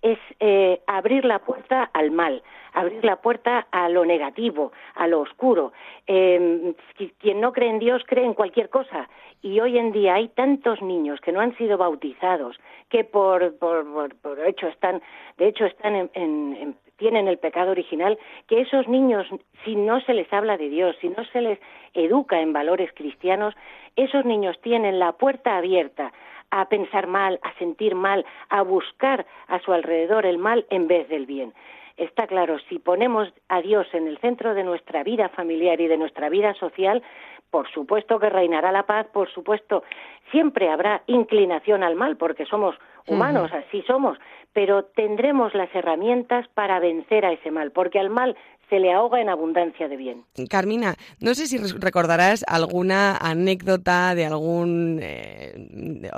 es 0.04 0.20
eh, 0.39 0.82
abrir 0.86 1.26
la 1.26 1.39
puerta 1.39 1.89
al 1.93 2.12
mal, 2.12 2.43
abrir 2.74 3.04
la 3.04 3.16
puerta 3.16 3.68
a 3.72 3.88
lo 3.89 4.06
negativo, 4.06 4.74
a 4.95 5.08
lo 5.08 5.22
oscuro. 5.22 5.72
Eh, 6.06 6.76
quien 7.20 7.41
no 7.41 7.54
cree 7.54 7.70
en 7.70 7.80
Dios 7.80 8.04
cree 8.06 8.26
en 8.26 8.34
cualquier 8.34 8.70
cosa 8.70 9.10
y 9.41 9.60
hoy 9.62 9.78
en 9.78 9.91
día 9.93 10.16
hay 10.16 10.28
tantos 10.28 10.82
niños 10.82 11.20
que 11.22 11.32
no 11.32 11.39
han 11.39 11.56
sido 11.58 11.78
bautizados, 11.78 12.58
que 12.89 13.06
por, 13.06 13.58
por, 13.58 14.14
por, 14.16 14.39
hecho 14.45 14.68
están, 14.68 15.01
de 15.38 15.47
hecho 15.47 15.66
están 15.66 16.10
en, 16.14 16.76
tienen 16.97 17.28
el 17.28 17.38
pecado 17.38 17.72
original, 17.72 18.18
que 18.47 18.62
esos 18.62 18.88
niños, 18.88 19.28
si 19.64 19.76
no 19.76 19.99
se 20.01 20.14
les 20.14 20.32
habla 20.32 20.58
de 20.58 20.70
Dios, 20.70 20.95
si 21.01 21.10
no 21.10 21.24
se 21.26 21.41
les 21.41 21.60
educa 21.93 22.41
en 22.41 22.54
valores 22.54 22.91
cristianos, 22.93 23.56
esos 23.95 24.26
niños 24.26 24.60
tienen 24.62 24.99
la 24.99 25.14
puerta 25.14 25.58
abierta 25.58 26.12
a 26.54 26.66
pensar 26.66 27.08
mal, 27.08 27.39
a 27.41 27.51
sentir 27.56 27.95
mal, 27.95 28.26
a 28.49 28.62
buscar 28.62 29.26
a 29.47 29.60
su 29.60 29.74
alrededor 29.74 30.28
el 30.28 30.38
mal 30.38 30.68
en 30.70 30.88
vez 30.88 31.10
del 31.10 31.26
bien. 31.26 31.51
Está 31.97 32.28
claro, 32.28 32.60
si 32.70 32.78
ponemos 32.78 33.34
a 33.49 33.62
Dios 33.62 33.88
en 33.93 34.08
el 34.08 34.20
centro 34.20 34.54
de 34.54 34.64
nuestra 34.64 35.04
vida 35.04 35.30
familiar 35.30 35.82
y 35.82 35.88
de 35.88 35.97
nuestra 35.97 36.30
vida 36.30 36.54
social, 36.54 37.01
por 37.49 37.68
supuesto 37.72 38.20
que 38.20 38.30
reinará 38.30 38.72
la 38.72 38.84
paz, 38.84 39.08
por 39.12 39.32
supuesto, 39.32 39.84
siempre 40.32 40.70
habrá 40.70 41.01
inclinación 41.08 41.84
al 41.84 41.95
mal, 41.95 42.18
porque 42.18 42.45
somos 42.45 42.76
humanos, 43.08 43.51
así 43.51 43.82
somos, 43.84 44.18
pero 44.54 44.86
tendremos 44.86 45.56
las 45.56 45.74
herramientas 45.74 46.47
para 46.49 46.80
vencer 46.80 47.26
a 47.26 47.32
ese 47.32 47.49
mal, 47.49 47.72
porque 47.72 47.99
al 47.99 48.12
mal 48.12 48.36
se 48.74 48.80
le 48.80 48.92
ahoga 48.92 49.22
en 49.22 49.30
abundancia 49.30 49.88
de 49.88 49.96
bien. 49.96 50.26
Carmina, 50.50 50.96
no 51.20 51.36
sé 51.36 51.46
si 51.46 51.60
recordarás 51.60 52.44
alguna 52.48 53.16
anécdota 53.18 54.16
de 54.16 54.26
algún 54.26 55.00
eh, 55.00 55.54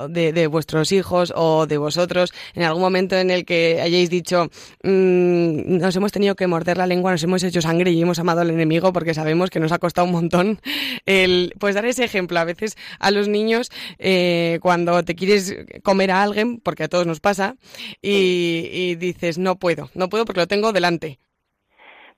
de, 0.07 0.47
vuestros 0.47 0.93
hijos 0.93 1.33
o 1.35 1.65
de 1.67 1.77
vosotros 1.77 2.31
en 2.53 2.63
algún 2.63 2.81
momento 2.81 3.17
en 3.17 3.29
el 3.29 3.43
que 3.43 3.81
hayáis 3.81 4.09
dicho 4.09 4.45
mm, 4.83 5.79
nos 5.79 5.93
hemos 5.97 6.13
tenido 6.13 6.35
que 6.35 6.47
morder 6.47 6.77
la 6.77 6.87
lengua, 6.87 7.11
nos 7.11 7.23
hemos 7.23 7.43
hecho 7.43 7.61
sangre 7.61 7.91
y 7.91 8.01
hemos 8.01 8.19
amado 8.19 8.39
al 8.39 8.49
enemigo 8.49 8.93
porque 8.93 9.13
sabemos 9.13 9.49
que 9.49 9.59
nos 9.59 9.73
ha 9.73 9.79
costado 9.79 10.07
un 10.07 10.13
montón 10.13 10.59
el 11.05 11.53
pues 11.59 11.75
dar 11.75 11.85
ese 11.85 12.05
ejemplo 12.05 12.39
a 12.39 12.45
veces 12.45 12.77
a 12.99 13.11
los 13.11 13.27
niños 13.27 13.69
eh, 13.99 14.59
cuando 14.61 15.03
te 15.03 15.15
quieres 15.15 15.57
comer 15.83 16.11
a 16.11 16.23
alguien 16.23 16.61
porque 16.61 16.83
a 16.83 16.87
todos 16.87 17.05
nos 17.05 17.19
pasa 17.19 17.57
y 18.01 18.95
dices 18.95 19.39
no 19.39 19.57
puedo, 19.57 19.89
no 19.93 20.07
puedo 20.07 20.23
porque 20.23 20.39
lo 20.39 20.47
tengo 20.47 20.71
delante 20.71 21.19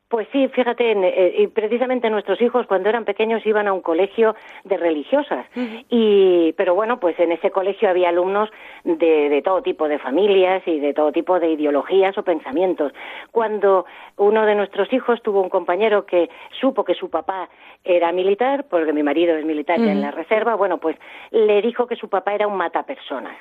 Pues 0.10 0.26
sí, 0.32 0.48
fíjate, 0.48 0.92
eh, 0.92 1.36
y 1.40 1.48
precisamente 1.48 2.10
nuestros 2.10 2.42
hijos 2.42 2.66
cuando 2.66 2.88
eran 2.88 3.04
pequeños 3.04 3.46
iban 3.46 3.68
a 3.68 3.74
un 3.74 3.82
colegio 3.82 4.36
de 4.64 4.78
religiosas, 4.78 5.46
y 5.90 6.54
pero 6.54 6.76
bueno, 6.76 6.98
pues 6.98 7.20
en 7.20 7.34
ese 7.34 7.52
colegio 7.52 7.90
había 7.90 8.08
alumnos 8.08 8.50
de, 8.86 9.28
de, 9.28 9.42
todo 9.42 9.62
tipo 9.62 9.90
de 9.90 10.00
familias 10.00 10.64
y 10.66 10.80
de 10.80 10.94
todo 10.94 11.12
tipo 11.12 11.42
de 11.42 11.52
ideologías 11.52 12.18
o 12.18 12.24
pensamientos. 12.24 12.94
Cuando 13.32 13.86
uno 14.16 14.46
de 14.46 14.56
nuestros 14.56 14.92
hijos 14.94 15.22
tuvo 15.22 15.42
un 15.42 15.50
compañero 15.50 16.06
que 16.06 16.30
supo 16.62 16.86
que 16.86 16.94
su 16.94 17.10
papá 17.10 17.50
era 17.84 18.14
militar, 18.14 18.66
porque 18.70 18.94
mi 18.94 19.04
marido 19.04 19.36
es 19.36 19.44
militar 19.44 19.78
en 19.78 20.02
la 20.02 20.12
reserva, 20.12 20.56
bueno, 20.56 20.78
pues 20.78 20.96
le 21.32 21.62
dijo 21.62 21.86
que 21.86 21.98
su 21.98 22.08
papá 22.08 22.34
era 22.34 22.48
un 22.48 22.56
matapersonas 22.56 23.36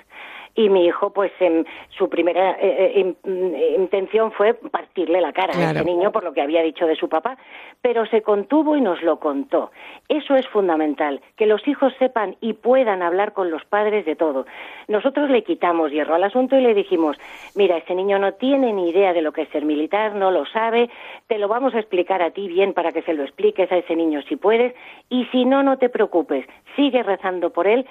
y 0.56 0.70
mi 0.70 0.86
hijo, 0.86 1.10
pues 1.10 1.30
en 1.38 1.66
su 1.90 2.08
primera 2.08 2.52
eh, 2.52 2.92
eh, 2.96 3.14
mm, 3.22 3.80
intención 3.80 4.32
fue 4.32 4.54
partirle 4.54 5.20
la 5.20 5.32
cara 5.32 5.52
a 5.54 5.70
ese 5.70 5.84
niño 5.84 6.10
por 6.10 6.24
lo 6.24 6.32
que 6.32 6.40
había 6.40 6.62
dicho 6.62 6.86
de 6.86 6.96
su 6.96 7.08
papá, 7.08 7.36
pero 7.82 8.06
se 8.06 8.22
contuvo 8.22 8.74
y 8.74 8.80
nos 8.80 9.02
lo 9.02 9.20
contó. 9.20 9.70
Eso 10.08 10.34
es 10.34 10.48
fundamental, 10.48 11.20
que 11.36 11.46
los 11.46 11.66
hijos 11.68 11.92
sepan 11.98 12.36
y 12.40 12.54
puedan 12.54 13.02
hablar 13.02 13.34
con 13.34 13.50
los 13.50 13.64
padres 13.66 14.06
de 14.06 14.16
todo. 14.16 14.46
Nosotros 14.88 15.28
le 15.28 15.44
quitamos 15.44 15.92
hierro 15.92 16.14
al 16.14 16.24
asunto 16.24 16.56
y 16.56 16.62
le 16.62 16.72
dijimos, 16.72 17.18
mira, 17.54 17.76
ese 17.76 17.94
niño 17.94 18.18
no 18.18 18.32
tiene 18.32 18.72
ni 18.72 18.88
idea 18.88 19.12
de 19.12 19.20
lo 19.20 19.32
que 19.32 19.42
es 19.42 19.48
ser 19.50 19.66
militar, 19.66 20.14
no 20.14 20.30
lo 20.30 20.46
sabe, 20.46 20.88
te 21.26 21.38
lo 21.38 21.48
vamos 21.48 21.74
a 21.74 21.80
explicar 21.80 22.22
a 22.22 22.30
ti 22.30 22.48
bien 22.48 22.72
para 22.72 22.92
que 22.92 23.02
se 23.02 23.12
lo 23.12 23.24
expliques 23.24 23.70
a 23.70 23.76
ese 23.76 23.94
niño 23.94 24.22
si 24.22 24.36
puedes, 24.36 24.74
y 25.10 25.26
si 25.26 25.44
no, 25.44 25.62
no 25.62 25.76
te 25.76 25.90
preocupes, 25.90 26.46
sigue 26.76 27.02
rezando 27.02 27.50
por 27.50 27.66
él 27.66 27.86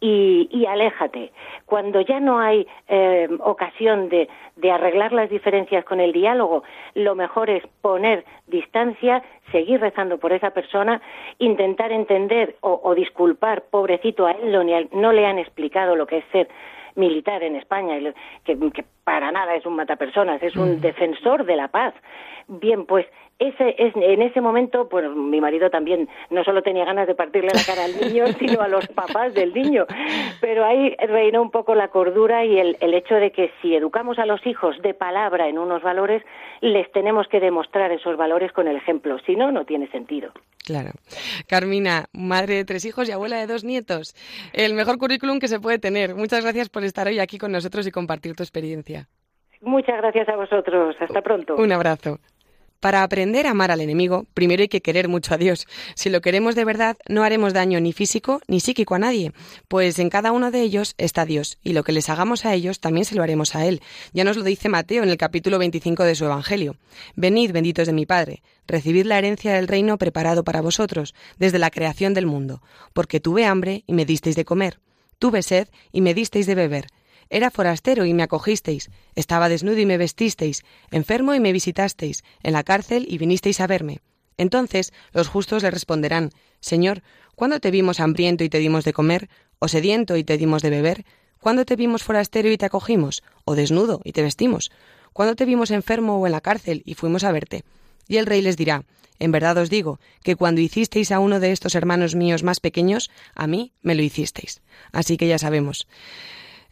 y, 0.00 0.64
aléjate. 0.66 1.32
Cuando 1.66 2.00
ya 2.00 2.20
no 2.20 2.38
hay 2.38 2.66
eh, 2.88 3.28
ocasión 3.40 4.08
de, 4.08 4.28
arreglar 4.70 5.12
las 5.12 5.30
diferencias 5.30 5.84
con 5.84 6.00
el 6.00 6.12
diálogo, 6.12 6.62
lo 6.94 7.14
mejor 7.14 7.50
es 7.50 7.66
poner 7.80 8.24
distancia, 8.46 9.22
seguir 9.50 9.80
rezando 9.80 10.18
por 10.18 10.32
esa 10.32 10.50
persona, 10.50 11.00
intentar 11.38 11.90
entender 11.90 12.56
o, 12.60 12.94
disculpar, 12.94 13.64
pobrecito 13.70 14.26
a 14.26 14.32
él, 14.32 14.88
no, 14.92 15.12
le 15.12 15.26
han 15.26 15.38
explicado 15.38 15.96
lo 15.96 16.06
que 16.06 16.18
es 16.18 16.24
ser 16.32 16.48
militar 16.94 17.42
en 17.42 17.56
España, 17.56 17.96
que, 18.44 18.58
que 18.70 18.84
para 19.04 19.30
nada 19.32 19.54
es 19.54 19.64
un 19.64 19.76
matapersonas, 19.76 20.42
es 20.42 20.56
un 20.56 20.80
defensor 20.80 21.44
de 21.44 21.56
la 21.56 21.68
paz. 21.68 21.94
Bien, 22.48 22.86
pues 22.86 23.06
ese, 23.38 23.76
es, 23.78 23.94
en 23.94 24.22
ese 24.22 24.40
momento, 24.40 24.88
pues 24.88 25.08
mi 25.10 25.40
marido 25.40 25.70
también 25.70 26.08
no 26.30 26.42
solo 26.42 26.62
tenía 26.62 26.84
ganas 26.84 27.06
de 27.06 27.14
partirle 27.14 27.50
la 27.54 27.62
cara 27.64 27.84
al 27.84 28.00
niño, 28.00 28.26
sino 28.38 28.60
a 28.60 28.68
los 28.68 28.86
papás 28.88 29.32
del 29.34 29.54
niño. 29.54 29.86
Pero 30.40 30.64
ahí 30.64 30.96
reinó 30.98 31.42
un 31.42 31.50
poco 31.50 31.74
la 31.74 31.88
cordura 31.88 32.44
y 32.44 32.58
el, 32.58 32.76
el 32.80 32.94
hecho 32.94 33.14
de 33.14 33.30
que 33.30 33.52
si 33.62 33.74
educamos 33.74 34.18
a 34.18 34.26
los 34.26 34.44
hijos 34.46 34.80
de 34.82 34.92
palabra 34.92 35.48
en 35.48 35.58
unos 35.58 35.82
valores, 35.82 36.22
les 36.60 36.90
tenemos 36.90 37.28
que 37.28 37.38
demostrar 37.38 37.92
esos 37.92 38.16
valores 38.16 38.52
con 38.52 38.66
el 38.66 38.76
ejemplo. 38.76 39.18
Si 39.20 39.36
no, 39.36 39.52
no 39.52 39.64
tiene 39.64 39.88
sentido. 39.90 40.32
Claro. 40.64 40.90
Carmina, 41.46 42.06
madre 42.12 42.54
de 42.54 42.64
tres 42.64 42.84
hijos 42.84 43.08
y 43.08 43.12
abuela 43.12 43.38
de 43.38 43.46
dos 43.46 43.64
nietos. 43.64 44.14
El 44.52 44.74
mejor 44.74 44.98
currículum 44.98 45.38
que 45.38 45.48
se 45.48 45.60
puede 45.60 45.78
tener. 45.78 46.14
Muchas 46.14 46.42
gracias 46.42 46.68
por 46.68 46.82
estar 46.82 47.06
hoy 47.06 47.20
aquí 47.20 47.38
con 47.38 47.52
nosotros 47.52 47.86
y 47.86 47.90
compartir 47.90 48.34
tu 48.34 48.42
experiencia. 48.42 49.06
Muchas 49.60 49.96
gracias 49.98 50.28
a 50.28 50.36
vosotros. 50.36 50.96
Hasta 51.00 51.22
pronto. 51.22 51.56
Un 51.56 51.72
abrazo. 51.72 52.18
Para 52.80 53.02
aprender 53.02 53.46
a 53.46 53.50
amar 53.50 53.72
al 53.72 53.80
enemigo, 53.80 54.26
primero 54.34 54.62
hay 54.62 54.68
que 54.68 54.82
querer 54.82 55.08
mucho 55.08 55.34
a 55.34 55.36
Dios. 55.36 55.66
Si 55.96 56.10
lo 56.10 56.20
queremos 56.20 56.54
de 56.54 56.64
verdad, 56.64 56.96
no 57.08 57.24
haremos 57.24 57.52
daño 57.52 57.80
ni 57.80 57.92
físico 57.92 58.40
ni 58.46 58.60
psíquico 58.60 58.94
a 58.94 59.00
nadie, 59.00 59.32
pues 59.66 59.98
en 59.98 60.10
cada 60.10 60.30
uno 60.30 60.52
de 60.52 60.62
ellos 60.62 60.94
está 60.96 61.24
Dios, 61.24 61.58
y 61.64 61.72
lo 61.72 61.82
que 61.82 61.90
les 61.90 62.08
hagamos 62.08 62.44
a 62.44 62.54
ellos 62.54 62.78
también 62.78 63.04
se 63.04 63.16
lo 63.16 63.24
haremos 63.24 63.56
a 63.56 63.66
Él. 63.66 63.82
Ya 64.12 64.22
nos 64.22 64.36
lo 64.36 64.44
dice 64.44 64.68
Mateo 64.68 65.02
en 65.02 65.08
el 65.08 65.16
capítulo 65.16 65.58
25 65.58 66.04
de 66.04 66.14
su 66.14 66.24
Evangelio. 66.24 66.76
Venid, 67.16 67.50
benditos 67.50 67.88
de 67.88 67.92
mi 67.92 68.06
Padre, 68.06 68.42
recibid 68.68 69.06
la 69.06 69.18
herencia 69.18 69.54
del 69.54 69.66
reino 69.66 69.98
preparado 69.98 70.44
para 70.44 70.60
vosotros, 70.60 71.14
desde 71.36 71.58
la 71.58 71.70
creación 71.70 72.14
del 72.14 72.26
mundo, 72.26 72.62
porque 72.92 73.18
tuve 73.18 73.44
hambre 73.44 73.82
y 73.88 73.92
me 73.92 74.04
disteis 74.04 74.36
de 74.36 74.44
comer, 74.44 74.78
tuve 75.18 75.42
sed 75.42 75.66
y 75.90 76.00
me 76.00 76.14
disteis 76.14 76.46
de 76.46 76.54
beber 76.54 76.86
era 77.30 77.50
forastero 77.50 78.04
y 78.04 78.14
me 78.14 78.22
acogisteis, 78.22 78.90
estaba 79.14 79.48
desnudo 79.48 79.78
y 79.78 79.86
me 79.86 79.98
vestisteis, 79.98 80.64
enfermo 80.90 81.34
y 81.34 81.40
me 81.40 81.52
visitasteis, 81.52 82.24
en 82.42 82.52
la 82.52 82.62
cárcel 82.62 83.06
y 83.08 83.18
vinisteis 83.18 83.60
a 83.60 83.66
verme. 83.66 84.00
Entonces 84.36 84.92
los 85.12 85.28
justos 85.28 85.62
le 85.62 85.70
responderán, 85.70 86.30
Señor, 86.60 87.02
¿cuándo 87.34 87.60
te 87.60 87.70
vimos 87.70 88.00
hambriento 88.00 88.44
y 88.44 88.48
te 88.48 88.58
dimos 88.58 88.84
de 88.84 88.92
comer, 88.92 89.28
o 89.58 89.68
sediento 89.68 90.16
y 90.16 90.24
te 90.24 90.38
dimos 90.38 90.62
de 90.62 90.70
beber? 90.70 91.04
¿Cuándo 91.40 91.64
te 91.64 91.76
vimos 91.76 92.02
forastero 92.02 92.50
y 92.50 92.56
te 92.56 92.66
acogimos, 92.66 93.22
o 93.44 93.54
desnudo 93.54 94.00
y 94.04 94.12
te 94.12 94.22
vestimos? 94.22 94.70
¿Cuándo 95.12 95.36
te 95.36 95.44
vimos 95.44 95.70
enfermo 95.70 96.18
o 96.18 96.26
en 96.26 96.32
la 96.32 96.40
cárcel 96.40 96.82
y 96.84 96.94
fuimos 96.94 97.24
a 97.24 97.32
verte? 97.32 97.64
Y 98.06 98.16
el 98.16 98.26
rey 98.26 98.40
les 98.40 98.56
dirá, 98.56 98.84
En 99.20 99.32
verdad 99.32 99.58
os 99.58 99.68
digo, 99.68 99.98
que 100.22 100.36
cuando 100.36 100.60
hicisteis 100.60 101.10
a 101.10 101.18
uno 101.18 101.40
de 101.40 101.50
estos 101.50 101.74
hermanos 101.74 102.14
míos 102.14 102.44
más 102.44 102.60
pequeños, 102.60 103.10
a 103.34 103.48
mí 103.48 103.72
me 103.82 103.96
lo 103.96 104.02
hicisteis. 104.02 104.62
Así 104.92 105.16
que 105.16 105.26
ya 105.26 105.38
sabemos 105.38 105.88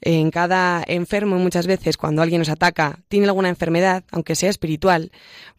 en 0.01 0.31
cada 0.31 0.85
enfermo 0.87 1.37
muchas 1.37 1.67
veces 1.67 1.97
cuando 1.97 2.23
alguien 2.23 2.41
nos 2.41 2.49
ataca 2.49 3.01
tiene 3.09 3.27
alguna 3.27 3.49
enfermedad, 3.49 4.05
aunque 4.11 4.35
sea 4.35 4.51
espiritual, 4.51 5.11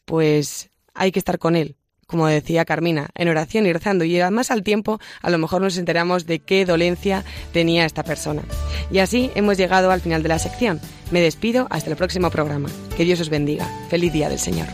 pues 0.05 0.69
hay 0.93 1.11
que 1.11 1.19
estar 1.19 1.37
con 1.39 1.55
él, 1.55 1.75
como 2.07 2.27
decía 2.27 2.65
Carmina, 2.65 3.09
en 3.15 3.27
oración 3.27 3.65
y 3.65 3.73
rezando. 3.73 4.05
Y 4.05 4.19
además 4.19 4.51
al 4.51 4.63
tiempo 4.63 4.99
a 5.21 5.29
lo 5.29 5.37
mejor 5.37 5.61
nos 5.61 5.77
enteramos 5.77 6.25
de 6.25 6.39
qué 6.39 6.65
dolencia 6.65 7.23
tenía 7.51 7.85
esta 7.85 8.03
persona. 8.03 8.43
Y 8.91 8.99
así 8.99 9.31
hemos 9.35 9.57
llegado 9.57 9.91
al 9.91 10.01
final 10.01 10.23
de 10.23 10.29
la 10.29 10.39
sección. 10.39 10.79
Me 11.11 11.21
despido 11.21 11.67
hasta 11.69 11.89
el 11.89 11.97
próximo 11.97 12.31
programa. 12.31 12.69
Que 12.95 13.05
Dios 13.05 13.19
os 13.19 13.29
bendiga. 13.29 13.67
Feliz 13.89 14.13
día 14.13 14.29
del 14.29 14.39
Señor. 14.39 14.67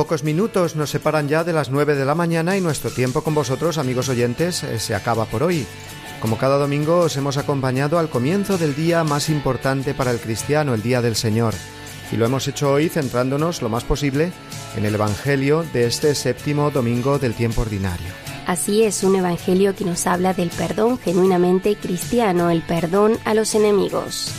Pocos 0.00 0.24
minutos 0.24 0.76
nos 0.76 0.88
separan 0.88 1.28
ya 1.28 1.44
de 1.44 1.52
las 1.52 1.68
9 1.68 1.94
de 1.94 2.06
la 2.06 2.14
mañana 2.14 2.56
y 2.56 2.62
nuestro 2.62 2.90
tiempo 2.90 3.20
con 3.20 3.34
vosotros, 3.34 3.76
amigos 3.76 4.08
oyentes, 4.08 4.62
eh, 4.62 4.78
se 4.78 4.94
acaba 4.94 5.26
por 5.26 5.42
hoy. 5.42 5.66
Como 6.22 6.38
cada 6.38 6.56
domingo 6.56 7.00
os 7.00 7.18
hemos 7.18 7.36
acompañado 7.36 7.98
al 7.98 8.08
comienzo 8.08 8.56
del 8.56 8.74
día 8.74 9.04
más 9.04 9.28
importante 9.28 9.92
para 9.92 10.10
el 10.10 10.18
cristiano, 10.18 10.72
el 10.72 10.80
Día 10.80 11.02
del 11.02 11.16
Señor. 11.16 11.52
Y 12.10 12.16
lo 12.16 12.24
hemos 12.24 12.48
hecho 12.48 12.72
hoy 12.72 12.88
centrándonos 12.88 13.60
lo 13.60 13.68
más 13.68 13.84
posible 13.84 14.32
en 14.74 14.86
el 14.86 14.94
Evangelio 14.94 15.66
de 15.74 15.84
este 15.84 16.14
séptimo 16.14 16.70
domingo 16.70 17.18
del 17.18 17.34
tiempo 17.34 17.60
ordinario. 17.60 18.08
Así 18.46 18.84
es, 18.84 19.04
un 19.04 19.16
Evangelio 19.16 19.76
que 19.76 19.84
nos 19.84 20.06
habla 20.06 20.32
del 20.32 20.48
perdón 20.48 20.98
genuinamente 20.98 21.76
cristiano, 21.76 22.48
el 22.48 22.62
perdón 22.62 23.18
a 23.26 23.34
los 23.34 23.54
enemigos. 23.54 24.32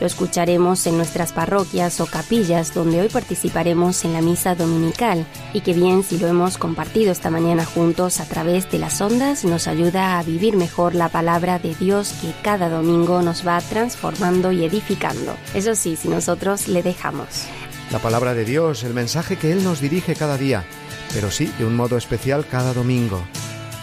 Lo 0.00 0.06
escucharemos 0.06 0.86
en 0.86 0.96
nuestras 0.96 1.32
parroquias 1.32 2.00
o 2.00 2.06
capillas 2.06 2.72
donde 2.72 3.00
hoy 3.00 3.08
participaremos 3.08 4.04
en 4.04 4.12
la 4.12 4.20
misa 4.20 4.54
dominical 4.54 5.26
y 5.52 5.60
que 5.60 5.72
bien 5.72 6.04
si 6.04 6.18
lo 6.18 6.28
hemos 6.28 6.56
compartido 6.56 7.10
esta 7.10 7.30
mañana 7.30 7.64
juntos 7.64 8.20
a 8.20 8.24
través 8.26 8.70
de 8.70 8.78
las 8.78 9.00
ondas 9.00 9.44
nos 9.44 9.66
ayuda 9.66 10.18
a 10.18 10.22
vivir 10.22 10.56
mejor 10.56 10.94
la 10.94 11.08
palabra 11.08 11.58
de 11.58 11.74
Dios 11.74 12.14
que 12.20 12.32
cada 12.42 12.68
domingo 12.68 13.22
nos 13.22 13.46
va 13.46 13.60
transformando 13.60 14.52
y 14.52 14.64
edificando. 14.64 15.36
Eso 15.54 15.74
sí, 15.74 15.96
si 15.96 16.08
nosotros 16.08 16.68
le 16.68 16.82
dejamos. 16.82 17.46
La 17.90 17.98
palabra 17.98 18.34
de 18.34 18.44
Dios, 18.44 18.84
el 18.84 18.94
mensaje 18.94 19.36
que 19.36 19.50
Él 19.50 19.64
nos 19.64 19.80
dirige 19.80 20.14
cada 20.14 20.36
día, 20.36 20.64
pero 21.12 21.30
sí 21.30 21.50
de 21.58 21.64
un 21.64 21.74
modo 21.74 21.96
especial 21.96 22.46
cada 22.46 22.72
domingo 22.74 23.22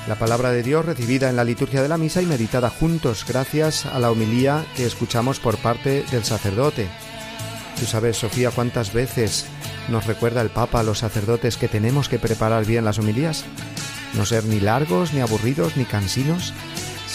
la 0.07 0.15
palabra 0.15 0.51
de 0.51 0.61
Dios 0.61 0.85
recibida 0.85 1.29
en 1.29 1.35
la 1.35 1.43
liturgia 1.43 1.81
de 1.81 1.89
la 1.89 1.97
misa 1.97 2.21
y 2.21 2.25
meditada 2.25 2.69
juntos 2.69 3.25
gracias 3.27 3.85
a 3.85 3.99
la 3.99 4.11
homilía 4.11 4.65
que 4.75 4.85
escuchamos 4.85 5.39
por 5.39 5.57
parte 5.57 6.03
del 6.11 6.23
sacerdote. 6.23 6.87
Tú 7.79 7.85
sabes, 7.85 8.17
Sofía, 8.17 8.51
cuántas 8.51 8.93
veces 8.93 9.45
nos 9.89 10.05
recuerda 10.05 10.41
el 10.41 10.49
Papa 10.49 10.79
a 10.79 10.83
los 10.83 10.99
sacerdotes 10.99 11.57
que 11.57 11.67
tenemos 11.67 12.07
que 12.07 12.19
preparar 12.19 12.65
bien 12.65 12.85
las 12.85 12.99
homilías. 12.99 13.45
No 14.13 14.25
ser 14.25 14.45
ni 14.45 14.59
largos, 14.59 15.13
ni 15.13 15.21
aburridos, 15.21 15.75
ni 15.75 15.85
cansinos, 15.85 16.53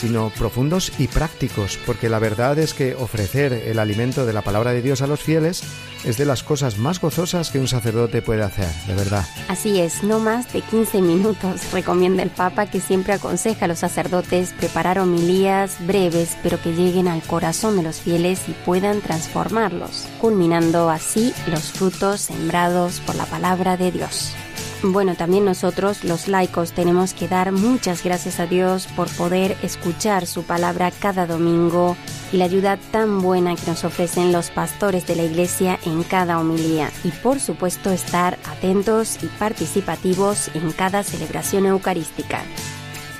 sino 0.00 0.30
profundos 0.30 0.92
y 0.98 1.08
prácticos, 1.08 1.78
porque 1.84 2.08
la 2.08 2.18
verdad 2.18 2.58
es 2.58 2.72
que 2.72 2.94
ofrecer 2.94 3.52
el 3.52 3.78
alimento 3.78 4.24
de 4.24 4.32
la 4.32 4.40
palabra 4.40 4.72
de 4.72 4.80
Dios 4.80 5.02
a 5.02 5.06
los 5.06 5.20
fieles 5.20 5.62
es 6.04 6.16
de 6.16 6.24
las 6.24 6.42
cosas 6.42 6.78
más 6.78 7.00
gozosas 7.00 7.50
que 7.50 7.58
un 7.58 7.68
sacerdote 7.68 8.22
puede 8.22 8.42
hacer, 8.42 8.70
de 8.86 8.94
verdad. 8.94 9.26
Así 9.48 9.78
es, 9.78 10.02
no 10.02 10.18
más 10.18 10.50
de 10.54 10.62
15 10.62 11.02
minutos, 11.02 11.60
recomienda 11.72 12.22
el 12.22 12.30
Papa 12.30 12.66
que 12.66 12.80
siempre 12.80 13.12
aconseja 13.12 13.66
a 13.66 13.68
los 13.68 13.80
sacerdotes 13.80 14.54
preparar 14.58 14.98
homilías 14.98 15.76
breves, 15.86 16.38
pero 16.42 16.60
que 16.62 16.72
lleguen 16.72 17.06
al 17.06 17.22
corazón 17.22 17.76
de 17.76 17.82
los 17.82 18.00
fieles 18.00 18.48
y 18.48 18.52
puedan 18.52 19.02
transformarlos, 19.02 20.08
culminando 20.18 20.88
así 20.88 21.34
los 21.46 21.72
frutos 21.72 22.22
sembrados 22.22 23.00
por 23.00 23.16
la 23.16 23.26
palabra 23.26 23.76
de 23.76 23.92
Dios. 23.92 24.34
Bueno, 24.82 25.14
también 25.14 25.44
nosotros, 25.44 26.04
los 26.04 26.26
laicos, 26.26 26.72
tenemos 26.72 27.12
que 27.12 27.28
dar 27.28 27.52
muchas 27.52 28.02
gracias 28.02 28.40
a 28.40 28.46
Dios 28.46 28.86
por 28.96 29.10
poder 29.10 29.54
escuchar 29.62 30.26
su 30.26 30.44
palabra 30.44 30.90
cada 30.90 31.26
domingo 31.26 31.98
y 32.32 32.38
la 32.38 32.46
ayuda 32.46 32.78
tan 32.90 33.20
buena 33.20 33.56
que 33.56 33.66
nos 33.66 33.84
ofrecen 33.84 34.32
los 34.32 34.50
pastores 34.50 35.06
de 35.06 35.16
la 35.16 35.24
iglesia 35.24 35.78
en 35.84 36.02
cada 36.02 36.38
homilía 36.38 36.90
y 37.04 37.10
por 37.10 37.40
supuesto 37.40 37.90
estar 37.90 38.38
atentos 38.46 39.22
y 39.22 39.26
participativos 39.26 40.50
en 40.54 40.72
cada 40.72 41.02
celebración 41.02 41.66
eucarística. 41.66 42.42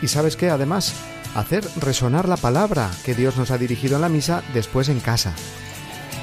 Y 0.01 0.09
sabes 0.09 0.37
qué, 0.37 0.49
además, 0.49 0.95
hacer 1.35 1.63
resonar 1.77 2.27
la 2.27 2.39
palabra 2.39 2.91
que 3.05 3.15
Dios 3.15 3.37
nos 3.37 3.51
ha 3.51 3.59
dirigido 3.59 3.97
en 3.97 4.03
la 4.03 4.09
misa 4.09 4.43
después 4.55 4.89
en 4.89 5.01
casa. 5.01 5.35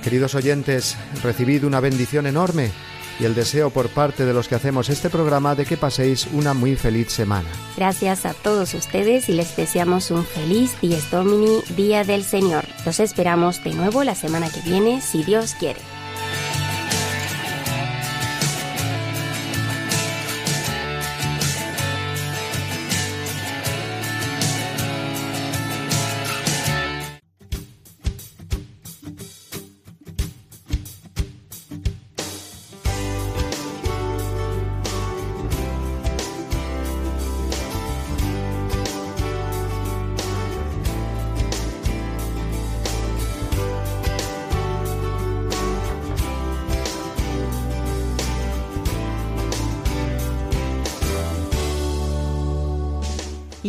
Queridos 0.03 0.35
oyentes, 0.35 0.97
recibid 1.23 1.65
una 1.65 1.79
bendición 1.79 2.25
enorme 2.27 2.71
y 3.19 3.25
el 3.25 3.35
deseo 3.35 3.69
por 3.69 3.89
parte 3.89 4.25
de 4.25 4.33
los 4.33 4.47
que 4.47 4.55
hacemos 4.55 4.89
este 4.89 5.09
programa 5.09 5.55
de 5.55 5.65
que 5.65 5.77
paséis 5.77 6.27
una 6.31 6.53
muy 6.53 6.75
feliz 6.75 7.11
semana. 7.11 7.49
Gracias 7.75 8.25
a 8.25 8.33
todos 8.33 8.73
ustedes 8.73 9.29
y 9.29 9.33
les 9.33 9.55
deseamos 9.55 10.09
un 10.11 10.25
feliz 10.25 10.71
Dies 10.81 11.11
Domini, 11.11 11.61
Día 11.75 12.03
del 12.03 12.23
Señor. 12.23 12.63
Los 12.85 12.99
esperamos 12.99 13.63
de 13.63 13.73
nuevo 13.73 14.03
la 14.03 14.15
semana 14.15 14.49
que 14.49 14.61
viene, 14.61 15.01
si 15.01 15.23
Dios 15.23 15.55
quiere. 15.59 15.81